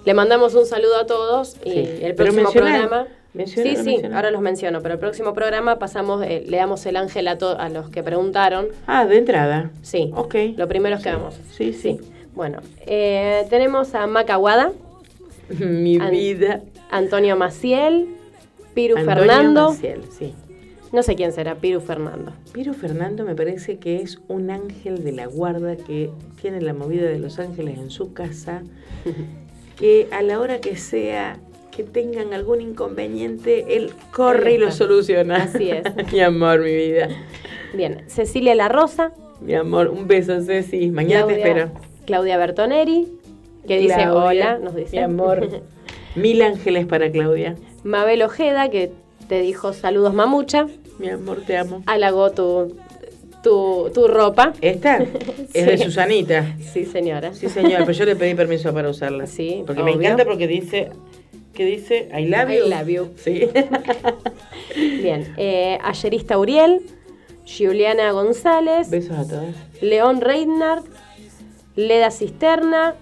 Le 0.05 0.13
mandamos 0.13 0.53
un 0.55 0.65
saludo 0.65 0.97
a 0.97 1.05
todos 1.05 1.57
y 1.65 1.71
Sí. 1.71 1.89
el 2.01 2.15
próximo 2.15 2.51
programa... 2.51 3.07
sí, 3.45 3.75
sí, 3.75 4.01
ahora 4.13 4.31
los 4.31 4.41
menciono, 4.41 4.81
pero 4.81 4.93
el 4.95 4.99
próximo 4.99 5.33
programa 5.33 5.77
pasamos, 5.79 6.23
eh, 6.25 6.43
le 6.47 6.57
damos 6.57 6.85
el 6.85 6.95
ángel 6.97 7.27
a, 7.27 7.37
to- 7.37 7.57
a 7.59 7.69
los 7.69 7.89
que 7.89 8.03
preguntaron. 8.03 8.67
Ah, 8.87 9.05
de 9.05 9.17
entrada. 9.17 9.71
Sí, 9.81 10.11
Ok. 10.15 10.35
lo 10.57 10.67
primero 10.67 10.95
es 10.97 11.03
que 11.03 11.09
hagamos. 11.09 11.35
Sí, 11.51 11.73
sí. 11.73 11.99
Bueno, 12.35 12.59
eh, 12.85 13.45
tenemos 13.49 13.93
a 13.95 14.07
Macaguada, 14.07 14.71
Mi 15.59 15.97
An- 15.97 16.11
vida. 16.11 16.61
Antonio 16.91 17.35
Maciel, 17.35 18.07
Piru 18.73 18.97
Antonio 18.97 19.19
Fernando. 19.23 19.69
Maciel, 19.71 20.01
sí. 20.17 20.33
No 20.91 21.03
sé 21.03 21.15
quién 21.15 21.31
será, 21.33 21.55
Piru 21.55 21.81
Fernando. 21.81 22.33
Piro 22.51 22.73
Fernando 22.73 23.23
me 23.23 23.35
parece 23.35 23.77
que 23.77 23.97
es 23.97 24.19
un 24.27 24.49
ángel 24.49 25.03
de 25.03 25.11
la 25.11 25.27
guarda 25.27 25.75
que 25.75 26.09
tiene 26.41 26.61
la 26.61 26.73
movida 26.73 27.07
de 27.07 27.19
los 27.19 27.37
ángeles 27.37 27.77
en 27.77 27.91
su 27.91 28.13
casa, 28.13 28.63
que 29.77 30.07
a 30.11 30.21
la 30.23 30.39
hora 30.39 30.59
que 30.59 30.77
sea 30.77 31.37
que 31.71 31.83
tengan 31.83 32.33
algún 32.33 32.59
inconveniente, 32.61 33.77
él 33.77 33.91
corre 34.11 34.53
y 34.53 34.57
lo 34.57 34.71
soluciona. 34.71 35.43
Así 35.43 35.69
es. 35.69 35.83
mi 36.11 36.19
amor, 36.21 36.61
mi 36.61 36.75
vida. 36.75 37.07
Bien, 37.73 38.03
Cecilia 38.07 38.55
La 38.55 38.67
Rosa, 38.67 39.13
Mi 39.41 39.53
amor, 39.53 39.87
un 39.89 40.07
beso, 40.07 40.41
Ceci. 40.41 40.89
Mañana 40.89 41.27
te 41.27 41.37
espero. 41.37 41.69
Claudia 42.09 42.37
Bertoneri, 42.39 43.07
que 43.67 43.77
dice 43.77 44.09
hola, 44.09 44.57
nos 44.57 44.73
dice. 44.73 44.97
Mi 44.97 45.03
amor. 45.03 45.47
Mil 46.15 46.41
ángeles 46.41 46.87
para 46.87 47.11
Claudia. 47.11 47.53
Mabel 47.83 48.23
Ojeda, 48.23 48.69
que 48.71 48.91
te 49.27 49.39
dijo 49.41 49.73
saludos 49.73 50.15
mamucha, 50.15 50.65
Mi 50.97 51.07
amor, 51.09 51.41
te 51.45 51.55
amo. 51.55 51.83
halagó 51.85 52.31
tu, 52.31 52.75
tu, 53.43 53.91
tu 53.93 54.07
ropa. 54.07 54.53
¿Esta? 54.59 54.97
Es 55.53 55.65
de. 55.67 55.77
Susanita. 55.77 56.55
Sí, 56.73 56.85
señora. 56.85 57.31
Sí, 57.35 57.47
señor, 57.47 57.81
pero 57.81 57.91
yo 57.91 58.05
le 58.05 58.15
pedí 58.15 58.33
permiso 58.33 58.73
para 58.73 58.89
usarla. 58.89 59.27
Sí, 59.27 59.61
Porque 59.67 59.83
me 59.83 59.91
encanta 59.91 60.25
porque 60.25 60.47
dice, 60.47 60.89
¿qué 61.53 61.63
dice? 61.65 62.09
I 62.17 62.25
love 62.25 62.49
you. 62.49 62.65
I 62.65 62.69
love 62.69 62.87
you. 62.87 63.07
Sí. 63.17 63.47
Bien, 64.75 65.31
eh, 65.37 65.77
Ayerista 65.83 66.39
Uriel, 66.39 66.81
Juliana 67.45 68.11
González, 68.13 68.89
Besos 68.89 69.15
a 69.15 69.27
todos. 69.27 69.53
León 69.79 70.21
Reinhardt, 70.21 70.87
Leda 71.79 72.11
Cisterna. 72.11 72.95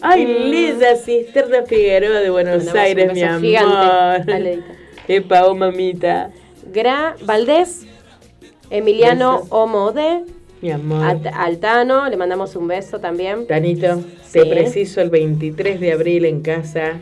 Ay, 0.00 0.26
mm, 0.26 0.50
Lisa 0.50 0.96
Cisterna 0.96 1.62
Figueroa 1.62 2.18
de 2.20 2.30
Buenos 2.30 2.66
Aires, 2.74 3.12
mi 3.14 3.22
amor. 3.22 3.40
gigante. 3.40 4.58
Epa, 5.08 5.46
oh 5.46 5.54
mamita. 5.54 6.30
Gra 6.72 7.14
Valdés, 7.24 7.86
Emiliano 8.70 9.34
Besos. 9.34 9.48
Omode, 9.52 10.24
Mi 10.60 10.72
amor. 10.72 11.20
Altano, 11.32 12.08
le 12.08 12.16
mandamos 12.16 12.56
un 12.56 12.66
beso 12.66 12.98
también. 12.98 13.46
Tanito, 13.46 14.00
Sí. 14.24 14.40
te 14.40 14.46
preciso 14.46 15.00
el 15.00 15.10
23 15.10 15.78
de 15.78 15.92
abril 15.92 16.24
en 16.24 16.40
casa. 16.42 16.94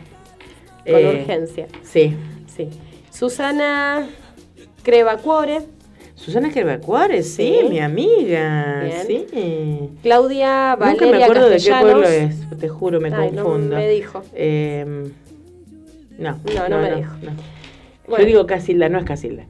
Con 0.85 0.95
Eh, 0.95 1.19
urgencia. 1.21 1.67
Sí. 1.81 2.15
Sí. 2.45 2.69
Susana 3.09 4.07
Crevacuore, 4.83 5.61
Susana 6.23 6.49
Gervacuare, 6.51 7.21
sí, 7.23 7.55
Sí. 7.61 7.67
mi 7.69 7.79
amiga. 7.79 8.83
Bien. 9.07 9.25
Sí. 9.29 9.89
Claudia 10.01 10.77
Nunca 10.79 10.85
Valeria 10.85 11.11
me 11.17 11.23
acuerdo 11.23 11.49
de 11.49 11.57
qué 11.57 11.71
pueblo 11.81 12.07
es, 12.07 12.35
te 12.59 12.69
juro, 12.69 13.01
me 13.01 13.13
Ay, 13.13 13.31
no 13.31 13.43
confundo. 13.43 13.75
me 13.75 13.89
dijo. 13.89 14.23
Eh, 14.33 14.85
no, 16.17 16.39
No, 16.55 16.69
no 16.69 16.77
me 16.79 16.95
dijo. 16.95 17.13
no. 17.21 17.31
Bueno. 18.07 18.23
Yo 18.23 18.25
digo 18.25 18.45
Casilda, 18.47 18.89
no 18.89 18.99
es 18.99 19.05
Casilda. 19.05 19.45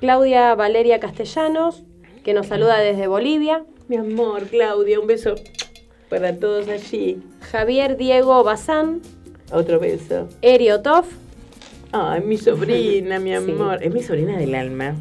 Claudia 0.00 0.54
Valeria 0.54 1.00
Castellanos, 1.00 1.82
que 2.24 2.34
nos 2.34 2.46
saluda 2.48 2.78
desde 2.78 3.06
Bolivia. 3.06 3.64
Mi 3.88 3.96
amor, 3.96 4.44
Claudia, 4.44 4.98
un 5.00 5.06
beso 5.06 5.34
para 6.08 6.36
todos 6.36 6.68
allí. 6.68 7.22
Javier 7.52 7.96
Diego 7.96 8.42
Bazán, 8.42 9.00
Otro 9.52 9.78
beso. 9.78 10.28
Eri 10.42 10.70
Otov, 10.72 11.04
Ay, 11.92 12.20
mi 12.22 12.36
sobrina, 12.36 13.20
mi 13.20 13.30
Sí. 13.36 13.36
amor. 13.36 13.78
Es 13.80 13.92
mi 13.94 14.02
sobrina 14.02 14.36
del 14.38 14.54
alma. 14.56 14.94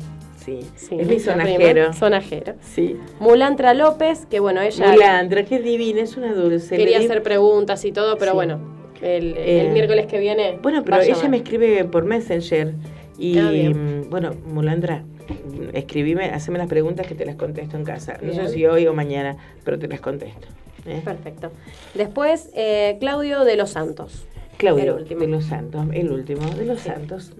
Sí. 0.45 0.59
sí, 0.75 0.97
es 0.99 1.07
mi 1.07 1.19
sonajero. 1.19 1.91
sonajero. 1.93 2.53
Sí. 2.61 2.97
Mulantra 3.19 3.73
López, 3.73 4.27
que 4.27 4.39
bueno, 4.39 4.61
ella 4.61 4.91
Mulandra, 4.91 5.43
qué 5.43 5.59
divina, 5.59 6.01
es 6.01 6.17
una 6.17 6.33
dulce. 6.33 6.77
quería 6.77 6.99
hacer 6.99 7.23
preguntas 7.23 7.83
y 7.83 7.91
todo, 7.91 8.17
pero 8.17 8.31
Sí. 8.31 8.35
bueno, 8.35 8.59
el, 9.01 9.33
Eh, 9.37 9.69
miércoles 9.73 10.05
que 10.05 10.19
viene. 10.19 10.59
Bueno, 10.61 10.83
pero 10.83 11.01
ella 11.01 11.27
me 11.29 11.37
escribe 11.37 11.83
por 11.85 12.05
Messenger 12.05 12.73
Y 13.17 13.37
Ah, 13.39 13.49
mm, 13.49 14.09
bueno, 14.09 14.33
Mulandra, 14.45 14.97
mm, 14.99 15.69
escribime, 15.75 16.25
haceme 16.31 16.57
las 16.57 16.67
preguntas 16.67 17.07
que 17.07 17.15
te 17.15 17.25
las 17.25 17.37
contesto 17.37 17.77
en 17.77 17.85
casa. 17.85 18.17
No 18.21 18.33
sé 18.33 18.49
si 18.49 18.65
hoy 18.65 18.87
o 18.87 18.93
mañana, 18.93 19.37
pero 19.63 19.79
te 19.79 19.87
las 19.87 20.01
contesto. 20.01 20.47
¿eh? 20.85 21.01
Perfecto. 21.03 21.51
Después, 21.93 22.49
eh, 22.55 22.97
Claudio 22.99 23.45
de 23.45 23.55
los 23.55 23.69
Santos. 23.69 24.25
Claudio 24.57 24.95
de 24.97 25.27
los 25.27 25.45
Santos, 25.45 25.85
el 25.93 26.11
último 26.11 26.41
de 26.55 26.65
los 26.65 26.81
Santos. 26.81 27.31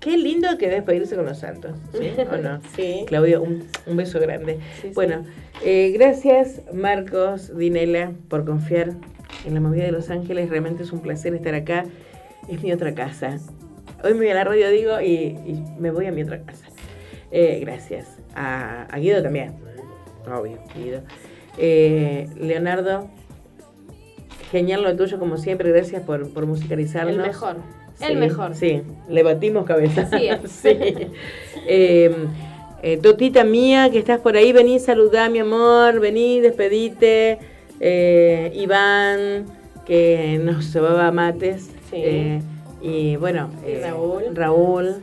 Qué 0.00 0.16
lindo 0.16 0.56
que 0.56 0.68
despedirse 0.68 1.14
con 1.14 1.26
los 1.26 1.38
Santos, 1.38 1.76
¿sí? 1.92 2.10
¿O 2.30 2.36
no? 2.38 2.60
Sí. 2.74 3.04
Claudio, 3.06 3.42
un, 3.42 3.64
un 3.86 3.96
beso 3.96 4.18
grande. 4.18 4.58
Sí, 4.76 4.88
sí. 4.88 4.92
bueno, 4.94 5.24
eh, 5.62 5.92
gracias 5.94 6.62
Marcos, 6.72 7.56
Dinela, 7.56 8.12
por 8.28 8.46
confiar 8.46 8.94
en 9.44 9.54
la 9.54 9.60
movida 9.60 9.84
de 9.84 9.92
Los 9.92 10.08
Ángeles. 10.10 10.48
Realmente 10.48 10.82
es 10.84 10.92
un 10.92 11.00
placer 11.00 11.34
estar 11.34 11.54
acá. 11.54 11.84
Es 12.48 12.62
mi 12.62 12.72
otra 12.72 12.94
casa. 12.94 13.38
Hoy 14.02 14.14
me 14.14 14.20
voy 14.20 14.28
a 14.30 14.34
la 14.34 14.44
radio, 14.44 14.70
digo, 14.70 15.00
y, 15.02 15.36
y 15.46 15.62
me 15.78 15.90
voy 15.90 16.06
a 16.06 16.12
mi 16.12 16.22
otra 16.22 16.40
casa. 16.40 16.66
Eh, 17.30 17.58
gracias. 17.60 18.08
A, 18.34 18.84
a 18.84 18.98
Guido 18.98 19.22
también. 19.22 19.52
Obvio, 20.26 20.58
Guido. 20.74 21.02
Eh, 21.58 22.26
Leonardo, 22.38 23.08
genial 24.50 24.82
lo 24.82 24.96
tuyo 24.96 25.18
como 25.18 25.36
siempre. 25.36 25.70
Gracias 25.70 26.02
por, 26.02 26.32
por 26.32 26.46
musicalizarnos. 26.46 27.14
El 27.16 27.20
mejor. 27.22 27.56
Sí, 28.00 28.06
El 28.06 28.16
mejor. 28.16 28.54
Sí, 28.54 28.80
le 29.08 29.22
batimos 29.22 29.66
cabeza. 29.66 30.08
Así 30.10 30.26
es. 30.26 30.40
Sí. 30.50 30.76
Eh, 31.66 32.14
eh, 32.82 32.96
Totita 32.96 33.44
mía, 33.44 33.90
que 33.90 33.98
estás 33.98 34.20
por 34.20 34.36
ahí, 34.36 34.52
vení, 34.52 34.78
saludá, 34.78 35.28
mi 35.28 35.40
amor, 35.40 36.00
vení, 36.00 36.40
despedite. 36.40 37.38
Eh, 37.78 38.52
Iván, 38.54 39.44
que 39.84 40.40
nos 40.42 40.64
sobaba 40.64 41.12
mates. 41.12 41.70
Sí. 41.90 41.96
Eh, 41.96 42.42
y 42.80 43.16
bueno, 43.16 43.50
Raúl. 43.82 44.34
Raúl. 44.34 45.02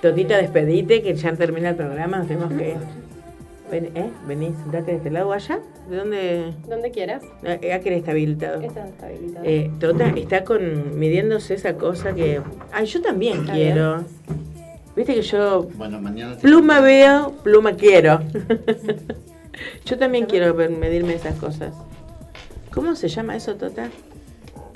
Totita, 0.00 0.38
despedite, 0.38 1.02
que 1.02 1.14
ya 1.14 1.34
termina 1.34 1.70
el 1.70 1.76
programa, 1.76 2.18
nos 2.18 2.28
tenemos 2.28 2.52
que... 2.54 2.76
Ven, 3.70 3.90
¿eh? 3.96 4.10
Vení, 4.26 4.48
sentate 4.62 4.90
de 4.92 4.96
este 4.98 5.10
lado 5.10 5.32
allá. 5.32 5.58
¿De 5.88 5.96
dónde? 5.96 6.52
Donde 6.68 6.90
quieras. 6.90 7.22
Eh, 7.42 7.72
Acá 7.72 7.90
está 7.90 8.10
habilitado. 8.12 8.60
Está 8.60 8.84
habilitada. 9.02 9.44
Eh, 9.46 9.70
Tota 9.80 10.08
está 10.10 10.44
con 10.44 10.98
midiéndose 10.98 11.54
esa 11.54 11.74
cosa 11.76 12.14
que. 12.14 12.40
Ay, 12.72 12.86
yo 12.86 13.00
también 13.02 13.40
Está 13.40 13.52
quiero. 13.54 14.04
Viste 14.94 15.14
que 15.14 15.22
yo 15.22 15.66
Bueno, 15.74 16.00
mañana 16.00 16.36
te- 16.36 16.42
pluma 16.42 16.80
veo, 16.80 17.32
pluma 17.42 17.72
quiero. 17.72 18.20
yo 19.86 19.98
también 19.98 20.26
quiero 20.26 20.54
medirme 20.54 21.14
esas 21.14 21.34
cosas. 21.36 21.74
¿Cómo 22.72 22.94
se 22.94 23.08
llama 23.08 23.34
eso, 23.36 23.56
Tota? 23.56 23.88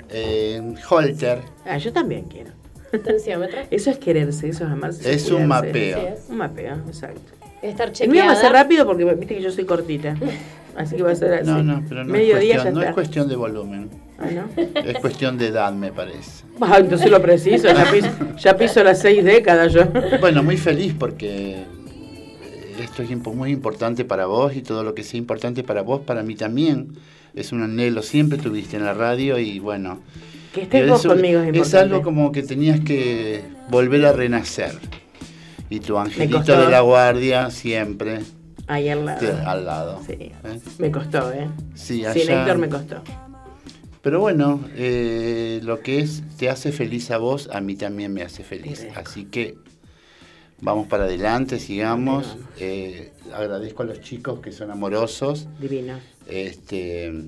Eh, 0.09 0.61
Holter. 0.89 1.39
Ah, 1.65 1.77
yo 1.77 1.93
también 1.93 2.23
quiero. 2.25 2.51
Tensiómetro. 3.03 3.59
Eso 3.71 3.91
es 3.91 3.99
quererse, 3.99 4.49
eso 4.49 4.65
es 4.65 4.71
amarse. 4.71 5.13
Es 5.13 5.29
un 5.29 5.45
mapeo. 5.45 5.99
Sí, 5.99 6.05
es. 6.07 6.29
Un 6.29 6.37
mapeo, 6.37 6.73
exacto. 6.87 7.33
Estar 7.61 7.91
El 7.99 8.09
mío 8.09 8.23
va 8.25 8.31
a 8.31 8.35
ser 8.35 8.43
chequeada. 8.45 8.63
rápido 8.63 8.85
porque 8.85 9.03
viste 9.05 9.35
que 9.35 9.41
yo 9.41 9.51
soy 9.51 9.65
cortita. 9.65 10.15
Así 10.75 10.95
que 10.95 11.03
va 11.03 11.11
a 11.11 11.15
ser 11.15 11.33
así. 11.33 11.45
No, 11.49 11.61
no, 11.61 11.83
pero 11.89 12.05
no, 12.05 12.15
es 12.15 12.29
cuestión, 12.31 12.63
ya 12.63 12.71
no 12.71 12.81
es 12.81 12.93
cuestión 12.93 13.27
de 13.27 13.35
volumen. 13.35 13.89
Ah, 14.17 14.27
¿no? 14.31 14.63
Es 14.81 14.97
cuestión 14.99 15.37
de 15.37 15.47
edad, 15.47 15.73
me 15.73 15.91
parece. 15.91 16.43
Ah, 16.61 16.77
entonces 16.77 17.09
lo 17.09 17.21
preciso, 17.21 17.67
ya 17.67 17.89
piso, 17.89 18.09
ya 18.37 18.57
piso 18.57 18.83
las 18.83 18.99
seis 18.99 19.23
décadas 19.23 19.71
yo. 19.73 19.83
Bueno, 20.19 20.43
muy 20.43 20.57
feliz 20.57 20.93
porque 20.97 21.63
esto 22.81 23.01
es 23.01 23.09
muy 23.33 23.51
importante 23.51 24.03
para 24.03 24.25
vos 24.25 24.55
y 24.55 24.61
todo 24.61 24.83
lo 24.83 24.93
que 24.93 25.03
sea 25.03 25.17
importante 25.17 25.63
para 25.63 25.81
vos, 25.83 26.01
para 26.01 26.21
mí 26.21 26.35
también. 26.35 26.89
Es 27.33 27.53
un 27.53 27.61
anhelo, 27.61 28.01
siempre 28.01 28.37
tuviste 28.37 28.75
en 28.75 28.83
la 28.83 28.93
radio 28.93 29.37
y 29.39 29.59
bueno. 29.59 29.99
Que 30.53 30.63
estés 30.63 30.89
vos 30.89 31.05
conmigo 31.05 31.39
es 31.39 31.47
Es 31.49 31.55
importante. 31.55 31.77
algo 31.77 32.01
como 32.01 32.31
que 32.31 32.43
tenías 32.43 32.79
que 32.81 33.41
volver 33.69 34.05
a 34.05 34.11
renacer. 34.13 34.71
Y 35.69 35.79
tu 35.79 35.97
angelito 35.97 36.59
de 36.59 36.69
la 36.69 36.81
guardia 36.81 37.51
siempre 37.51 38.21
Ahí 38.67 38.89
al 38.89 39.05
lado. 39.05 39.19
te- 39.19 39.31
al 39.31 39.65
lado. 39.65 40.01
Sí. 40.05 40.13
¿eh? 40.19 40.33
Me 40.79 40.91
costó, 40.91 41.31
¿eh? 41.31 41.47
Sí, 41.75 41.97
Sin 41.97 42.05
allá- 42.05 42.41
Héctor 42.41 42.57
me 42.57 42.69
costó. 42.69 43.01
Pero 44.01 44.19
bueno, 44.21 44.61
eh, 44.75 45.59
lo 45.63 45.81
que 45.81 45.99
es 45.99 46.23
te 46.37 46.49
hace 46.49 46.71
feliz 46.71 47.11
a 47.11 47.17
vos, 47.17 47.49
a 47.51 47.59
mí 47.61 47.75
también 47.75 48.13
me 48.13 48.21
hace 48.23 48.43
feliz. 48.43 48.87
Así 48.95 49.25
que 49.25 49.57
vamos 50.61 50.87
para 50.87 51.03
adelante, 51.03 51.59
sigamos. 51.59 52.37
Eh, 52.59 53.11
agradezco 53.33 53.83
a 53.83 53.85
los 53.87 53.99
chicos 54.01 54.39
que 54.39 54.51
son 54.53 54.71
amorosos, 54.71 55.47
Divino. 55.59 55.95
este, 56.27 57.25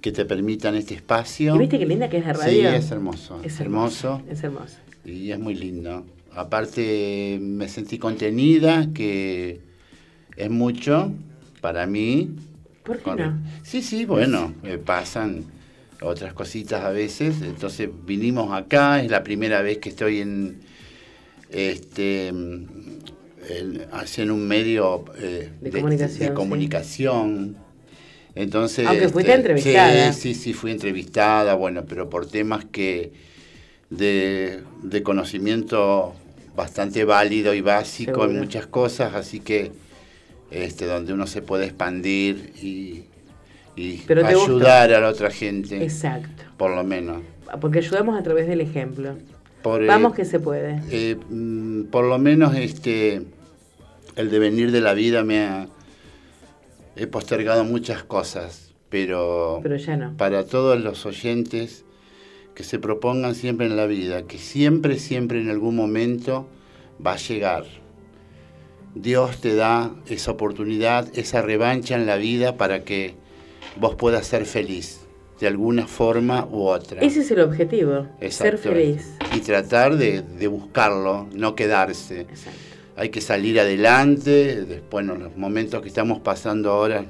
que 0.00 0.10
te 0.12 0.24
permitan 0.24 0.74
este 0.74 0.94
espacio. 0.94 1.54
¿Y 1.54 1.58
viste 1.58 1.78
qué 1.78 1.86
linda 1.86 2.08
que 2.10 2.18
es 2.18 2.26
la 2.26 2.34
Sí, 2.34 2.40
radio? 2.62 2.70
es 2.70 2.90
hermoso. 2.90 3.40
Es 3.44 3.60
hermoso. 3.60 4.22
Es 4.28 4.42
hermoso. 4.42 4.76
Y 5.04 5.30
es 5.30 5.38
muy 5.38 5.54
lindo. 5.54 6.04
Aparte 6.34 7.38
me 7.40 7.68
sentí 7.68 7.98
contenida, 7.98 8.88
que 8.94 9.60
es 10.36 10.50
mucho 10.50 11.12
para 11.60 11.86
mí. 11.86 12.30
¿Por 12.84 12.98
qué 12.98 13.10
Con- 13.10 13.18
no? 13.18 13.38
Sí, 13.62 13.82
sí, 13.82 14.04
bueno, 14.04 14.54
me 14.62 14.78
pasan 14.78 15.44
otras 16.02 16.32
cositas 16.32 16.84
a 16.84 16.90
veces. 16.90 17.42
Entonces 17.42 17.88
vinimos 18.06 18.52
acá, 18.52 19.02
es 19.02 19.10
la 19.10 19.22
primera 19.22 19.62
vez 19.62 19.78
que 19.78 19.90
estoy 19.90 20.20
en 20.20 20.60
este 21.50 22.28
en, 22.28 23.00
un 24.30 24.46
medio 24.46 25.04
eh, 25.18 25.50
De 25.60 25.70
comunicación, 25.70 26.28
sí. 26.28 26.34
comunicación. 26.34 27.56
Entonces, 28.34 28.86
Aunque 28.86 29.08
fuiste 29.08 29.32
este, 29.32 29.40
entrevistada. 29.40 30.12
Sí, 30.12 30.34
sí, 30.34 30.40
sí, 30.40 30.52
fui 30.52 30.70
entrevistada, 30.70 31.54
bueno, 31.54 31.84
pero 31.86 32.08
por 32.08 32.26
temas 32.26 32.64
que 32.64 33.12
de, 33.90 34.62
de 34.82 35.02
conocimiento 35.02 36.14
bastante 36.54 37.04
válido 37.04 37.54
y 37.54 37.60
básico 37.60 38.24
en 38.24 38.38
muchas 38.38 38.66
cosas, 38.66 39.14
así 39.14 39.40
que 39.40 39.72
este, 40.50 40.86
donde 40.86 41.12
uno 41.12 41.26
se 41.26 41.42
puede 41.42 41.66
expandir 41.66 42.52
y, 42.60 43.04
gusta. 43.76 44.26
ayudar 44.26 44.92
a 44.92 45.00
la 45.00 45.08
otra 45.08 45.30
gente, 45.30 45.82
Exacto. 45.82 46.44
por 46.56 46.74
lo 46.74 46.84
menos. 46.84 47.22
Porque 47.60 47.78
ayudamos 47.78 48.18
a 48.18 48.22
través 48.22 48.46
del 48.46 48.60
ejemplo. 48.60 49.14
Por, 49.62 49.82
eh, 49.82 49.86
Vamos 49.86 50.14
que 50.14 50.24
se 50.24 50.40
puede. 50.40 50.80
eh, 50.90 51.16
mm, 51.28 51.84
por 51.84 52.04
lo 52.04 52.18
menos 52.18 52.54
este 52.56 53.22
el 54.16 54.30
devenir 54.30 54.72
de 54.72 54.80
la 54.80 54.94
vida 54.94 55.22
me 55.22 55.40
ha 55.40 55.68
he 56.96 57.06
postergado 57.06 57.64
muchas 57.64 58.02
cosas, 58.02 58.72
pero, 58.88 59.60
Pero 59.62 59.76
ya 59.76 59.96
no. 59.96 60.16
para 60.16 60.44
todos 60.44 60.80
los 60.80 61.06
oyentes 61.06 61.84
que 62.60 62.66
se 62.66 62.78
propongan 62.78 63.34
siempre 63.34 63.64
en 63.64 63.74
la 63.74 63.86
vida, 63.86 64.26
que 64.26 64.36
siempre, 64.36 64.98
siempre 64.98 65.40
en 65.40 65.48
algún 65.48 65.74
momento 65.74 66.46
va 67.04 67.14
a 67.14 67.16
llegar. 67.16 67.64
Dios 68.94 69.40
te 69.40 69.54
da 69.54 69.94
esa 70.10 70.32
oportunidad, 70.32 71.08
esa 71.16 71.40
revancha 71.40 71.94
en 71.94 72.04
la 72.04 72.16
vida 72.16 72.58
para 72.58 72.84
que 72.84 73.14
vos 73.76 73.94
puedas 73.94 74.26
ser 74.26 74.44
feliz, 74.44 75.06
de 75.40 75.46
alguna 75.46 75.86
forma 75.86 76.46
u 76.52 76.64
otra. 76.64 77.00
Ese 77.00 77.20
es 77.20 77.30
el 77.30 77.40
objetivo. 77.40 78.06
Ser 78.28 78.58
feliz. 78.58 79.16
Y 79.34 79.40
tratar 79.40 79.96
de, 79.96 80.20
de 80.20 80.46
buscarlo, 80.46 81.28
no 81.32 81.54
quedarse. 81.54 82.26
Hay 82.94 83.08
que 83.08 83.22
salir 83.22 83.58
adelante. 83.58 84.66
Después, 84.66 85.06
bueno, 85.06 85.14
los 85.14 85.34
momentos 85.34 85.80
que 85.80 85.88
estamos 85.88 86.18
pasando 86.20 86.72
ahora 86.72 87.06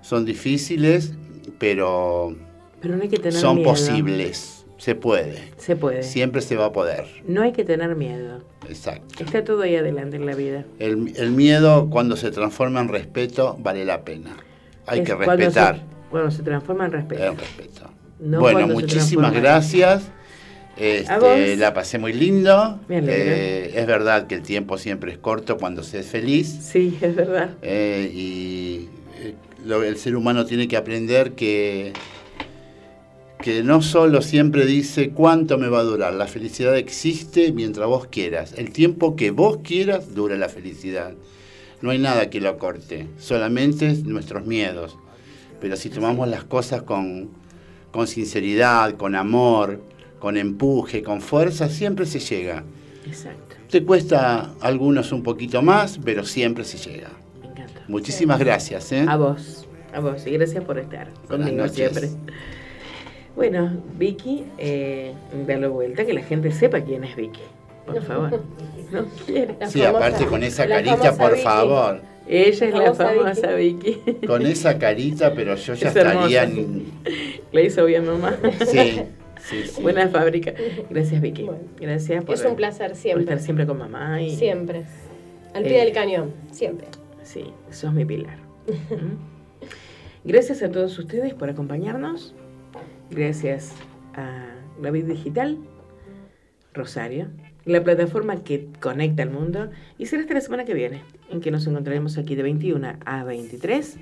son 0.00 0.24
difíciles, 0.24 1.12
pero 1.58 2.34
Pero 2.80 2.96
no 2.96 3.02
hay 3.02 3.10
que 3.10 3.18
tener 3.18 3.34
son 3.34 3.56
miedo. 3.56 3.68
posibles. 3.68 4.56
Se 4.80 4.94
puede. 4.94 5.50
Se 5.58 5.76
puede. 5.76 6.02
Siempre 6.02 6.40
se 6.40 6.56
va 6.56 6.66
a 6.66 6.72
poder. 6.72 7.04
No 7.26 7.42
hay 7.42 7.52
que 7.52 7.64
tener 7.64 7.94
miedo. 7.96 8.40
Exacto. 8.66 9.22
Está 9.22 9.44
todo 9.44 9.60
ahí 9.62 9.76
adelante 9.76 10.16
en 10.16 10.24
la 10.24 10.34
vida. 10.34 10.64
El, 10.78 11.12
el 11.16 11.30
miedo, 11.32 11.88
cuando 11.90 12.16
se 12.16 12.30
transforma 12.30 12.80
en 12.80 12.88
respeto, 12.88 13.56
vale 13.60 13.84
la 13.84 14.02
pena. 14.04 14.36
Hay 14.86 15.00
Es 15.00 15.06
que 15.06 15.14
cuando 15.14 15.36
respetar. 15.36 15.76
se- 15.76 15.82
Cuando 16.10 16.30
se 16.30 16.42
transforma 16.42 16.86
en 16.86 16.92
respeto. 16.92 17.22
En 17.24 17.36
respeto. 17.38 17.90
No 18.20 18.40
bueno, 18.40 18.66
muchísimas 18.68 19.34
gracias. 19.34 20.02
Este, 20.78 21.56
la 21.56 21.74
pasé 21.74 21.98
muy 21.98 22.14
lindo. 22.14 22.80
Eh, 22.88 23.72
es 23.74 23.86
verdad 23.86 24.26
que 24.26 24.36
el 24.36 24.42
tiempo 24.42 24.78
siempre 24.78 25.12
es 25.12 25.18
corto 25.18 25.58
cuando 25.58 25.82
se 25.82 25.98
es 25.98 26.06
feliz. 26.06 26.48
Sí, 26.62 26.96
es 27.02 27.14
verdad. 27.14 27.50
Eh, 27.60 28.10
y 28.14 28.88
eh, 29.22 29.34
lo- 29.66 29.82
el 29.82 29.98
ser 29.98 30.16
humano 30.16 30.46
tiene 30.46 30.68
que 30.68 30.78
aprender 30.78 31.32
que, 31.32 31.92
que 33.42 33.62
no 33.62 33.82
solo 33.82 34.22
siempre 34.22 34.66
dice 34.66 35.10
cuánto 35.10 35.58
me 35.58 35.68
va 35.68 35.80
a 35.80 35.84
durar. 35.84 36.14
La 36.14 36.26
felicidad 36.26 36.76
existe 36.76 37.52
mientras 37.52 37.86
vos 37.88 38.06
quieras. 38.06 38.54
El 38.56 38.70
tiempo 38.72 39.16
que 39.16 39.30
vos 39.30 39.58
quieras 39.62 40.14
dura 40.14 40.36
la 40.36 40.48
felicidad. 40.48 41.14
No 41.80 41.90
hay 41.90 41.98
nada 41.98 42.28
que 42.28 42.40
lo 42.40 42.58
corte, 42.58 43.08
solamente 43.18 43.90
nuestros 44.04 44.46
miedos. 44.46 44.98
Pero 45.60 45.76
si 45.76 45.88
tomamos 45.88 46.28
las 46.28 46.44
cosas 46.44 46.82
con, 46.82 47.30
con 47.90 48.06
sinceridad, 48.06 48.96
con 48.96 49.14
amor, 49.14 49.82
con 50.18 50.36
empuje, 50.36 51.02
con 51.02 51.20
fuerza, 51.20 51.68
siempre 51.68 52.04
se 52.06 52.20
llega. 52.20 52.64
Exacto. 53.06 53.56
Te 53.70 53.82
cuesta 53.84 54.40
a 54.40 54.54
algunos 54.60 55.12
un 55.12 55.22
poquito 55.22 55.62
más, 55.62 55.98
pero 56.04 56.24
siempre 56.24 56.64
se 56.64 56.76
llega. 56.76 57.10
Me 57.40 57.48
encanta. 57.48 57.82
Muchísimas 57.88 58.38
gracias. 58.38 58.92
¿eh? 58.92 59.06
A 59.08 59.16
vos. 59.16 59.66
A 59.94 60.00
vos. 60.00 60.26
Y 60.26 60.32
gracias 60.32 60.62
por 60.64 60.78
estar 60.78 61.10
Buenas 61.28 61.48
conmigo 61.48 61.66
noches. 61.66 61.76
siempre. 61.76 62.10
Bueno, 63.40 63.72
Vicky, 63.96 64.44
eh, 64.58 65.14
dalo 65.46 65.70
vuelta, 65.72 66.04
que 66.04 66.12
la 66.12 66.20
gente 66.20 66.52
sepa 66.52 66.82
quién 66.82 67.04
es 67.04 67.16
Vicky. 67.16 67.40
por 67.86 68.02
favor. 68.02 68.42
No 68.92 69.04
quiere. 69.24 69.54
Sí, 69.68 69.82
aparte 69.82 70.26
con 70.26 70.42
esa 70.42 70.66
carita, 70.66 71.16
por 71.16 71.36
favor. 71.38 72.00
Ella 72.28 72.66
es 72.66 72.74
la 72.74 72.92
Famosa 72.92 73.52
Vicky. 73.54 73.98
Con 74.26 74.44
esa 74.44 74.78
carita, 74.78 75.32
pero 75.32 75.54
yo 75.54 75.72
ya 75.74 75.88
Es 75.88 75.96
estaría 75.96 76.42
en... 76.42 76.84
Le 77.52 77.64
hizo 77.64 77.84
bien 77.86 78.04
mamá. 78.04 78.36
Sí, 78.66 79.00
sí, 79.48 79.62
sí. 79.74 79.80
Buena 79.82 80.08
fábrica. 80.08 80.52
Gracias, 80.90 81.20
Vicky. 81.22 81.48
Gracias 81.80 82.24
por, 82.24 82.34
Es 82.34 82.44
un 82.44 82.56
placer 82.56 82.88
por 82.88 82.96
siempre. 82.96 83.22
estar 83.22 83.38
siempre 83.38 83.64
con 83.66 83.78
mamá. 83.78 84.20
Y, 84.20 84.36
Siempre. 84.36 84.82
Al 85.54 85.62
pie 85.62 85.80
Eh, 85.80 85.84
del 85.84 85.94
cañón, 85.94 86.32
siempre. 86.50 86.88
Sí, 87.22 87.44
sos 87.70 87.94
mi 87.94 88.04
pilar. 88.04 88.36
¿Mm? 88.90 90.28
Gracias 90.28 90.62
a 90.64 90.70
todos 90.70 90.98
ustedes 90.98 91.32
por 91.32 91.48
acompañarnos. 91.48 92.34
Gracias 93.10 93.72
a 94.14 94.54
David 94.80 95.06
Digital, 95.06 95.58
Rosario, 96.72 97.28
la 97.64 97.82
plataforma 97.82 98.42
que 98.44 98.68
conecta 98.80 99.22
al 99.22 99.30
mundo. 99.30 99.70
Y 99.98 100.06
será 100.06 100.22
hasta 100.22 100.34
la 100.34 100.40
semana 100.40 100.64
que 100.64 100.74
viene, 100.74 101.02
en 101.28 101.40
que 101.40 101.50
nos 101.50 101.66
encontraremos 101.66 102.18
aquí 102.18 102.34
de 102.34 102.42
21 102.42 102.94
a 103.04 103.24
23 103.24 103.96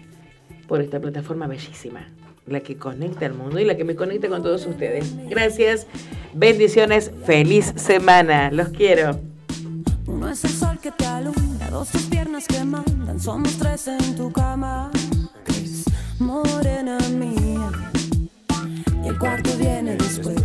por 0.67 0.83
esta 0.83 1.01
plataforma 1.01 1.47
bellísima, 1.47 2.09
la 2.47 2.61
que 2.61 2.77
conecta 2.77 3.27
al 3.27 3.35
mundo 3.35 3.59
y 3.59 3.65
la 3.65 3.77
que 3.77 3.85
me 3.85 3.97
conecta 3.97 4.29
con 4.29 4.43
todos 4.43 4.67
ustedes. 4.67 5.15
Gracias, 5.29 5.87
bendiciones, 6.35 7.11
feliz 7.25 7.73
semana, 7.77 8.51
los 8.51 8.69
quiero. 8.69 9.19
Uno 10.07 10.29
es 10.29 10.45
el 10.45 10.51
sol 10.51 10.79
que 10.83 10.91
te 10.91 11.07
alumbra, 11.07 11.71
dos 11.71 11.91
tus 11.91 12.03
piernas 12.03 12.47
que 12.47 12.63
mandan, 12.65 13.19
somos 13.19 13.57
tres 13.59 13.89
en 13.89 14.17
tu 14.17 14.31
cama, 14.31 14.91
morena 16.19 16.99
mía. 17.11 17.71
El 19.09 19.19
cuarto 19.19 19.57
viene 19.57 19.97
después, 19.97 20.37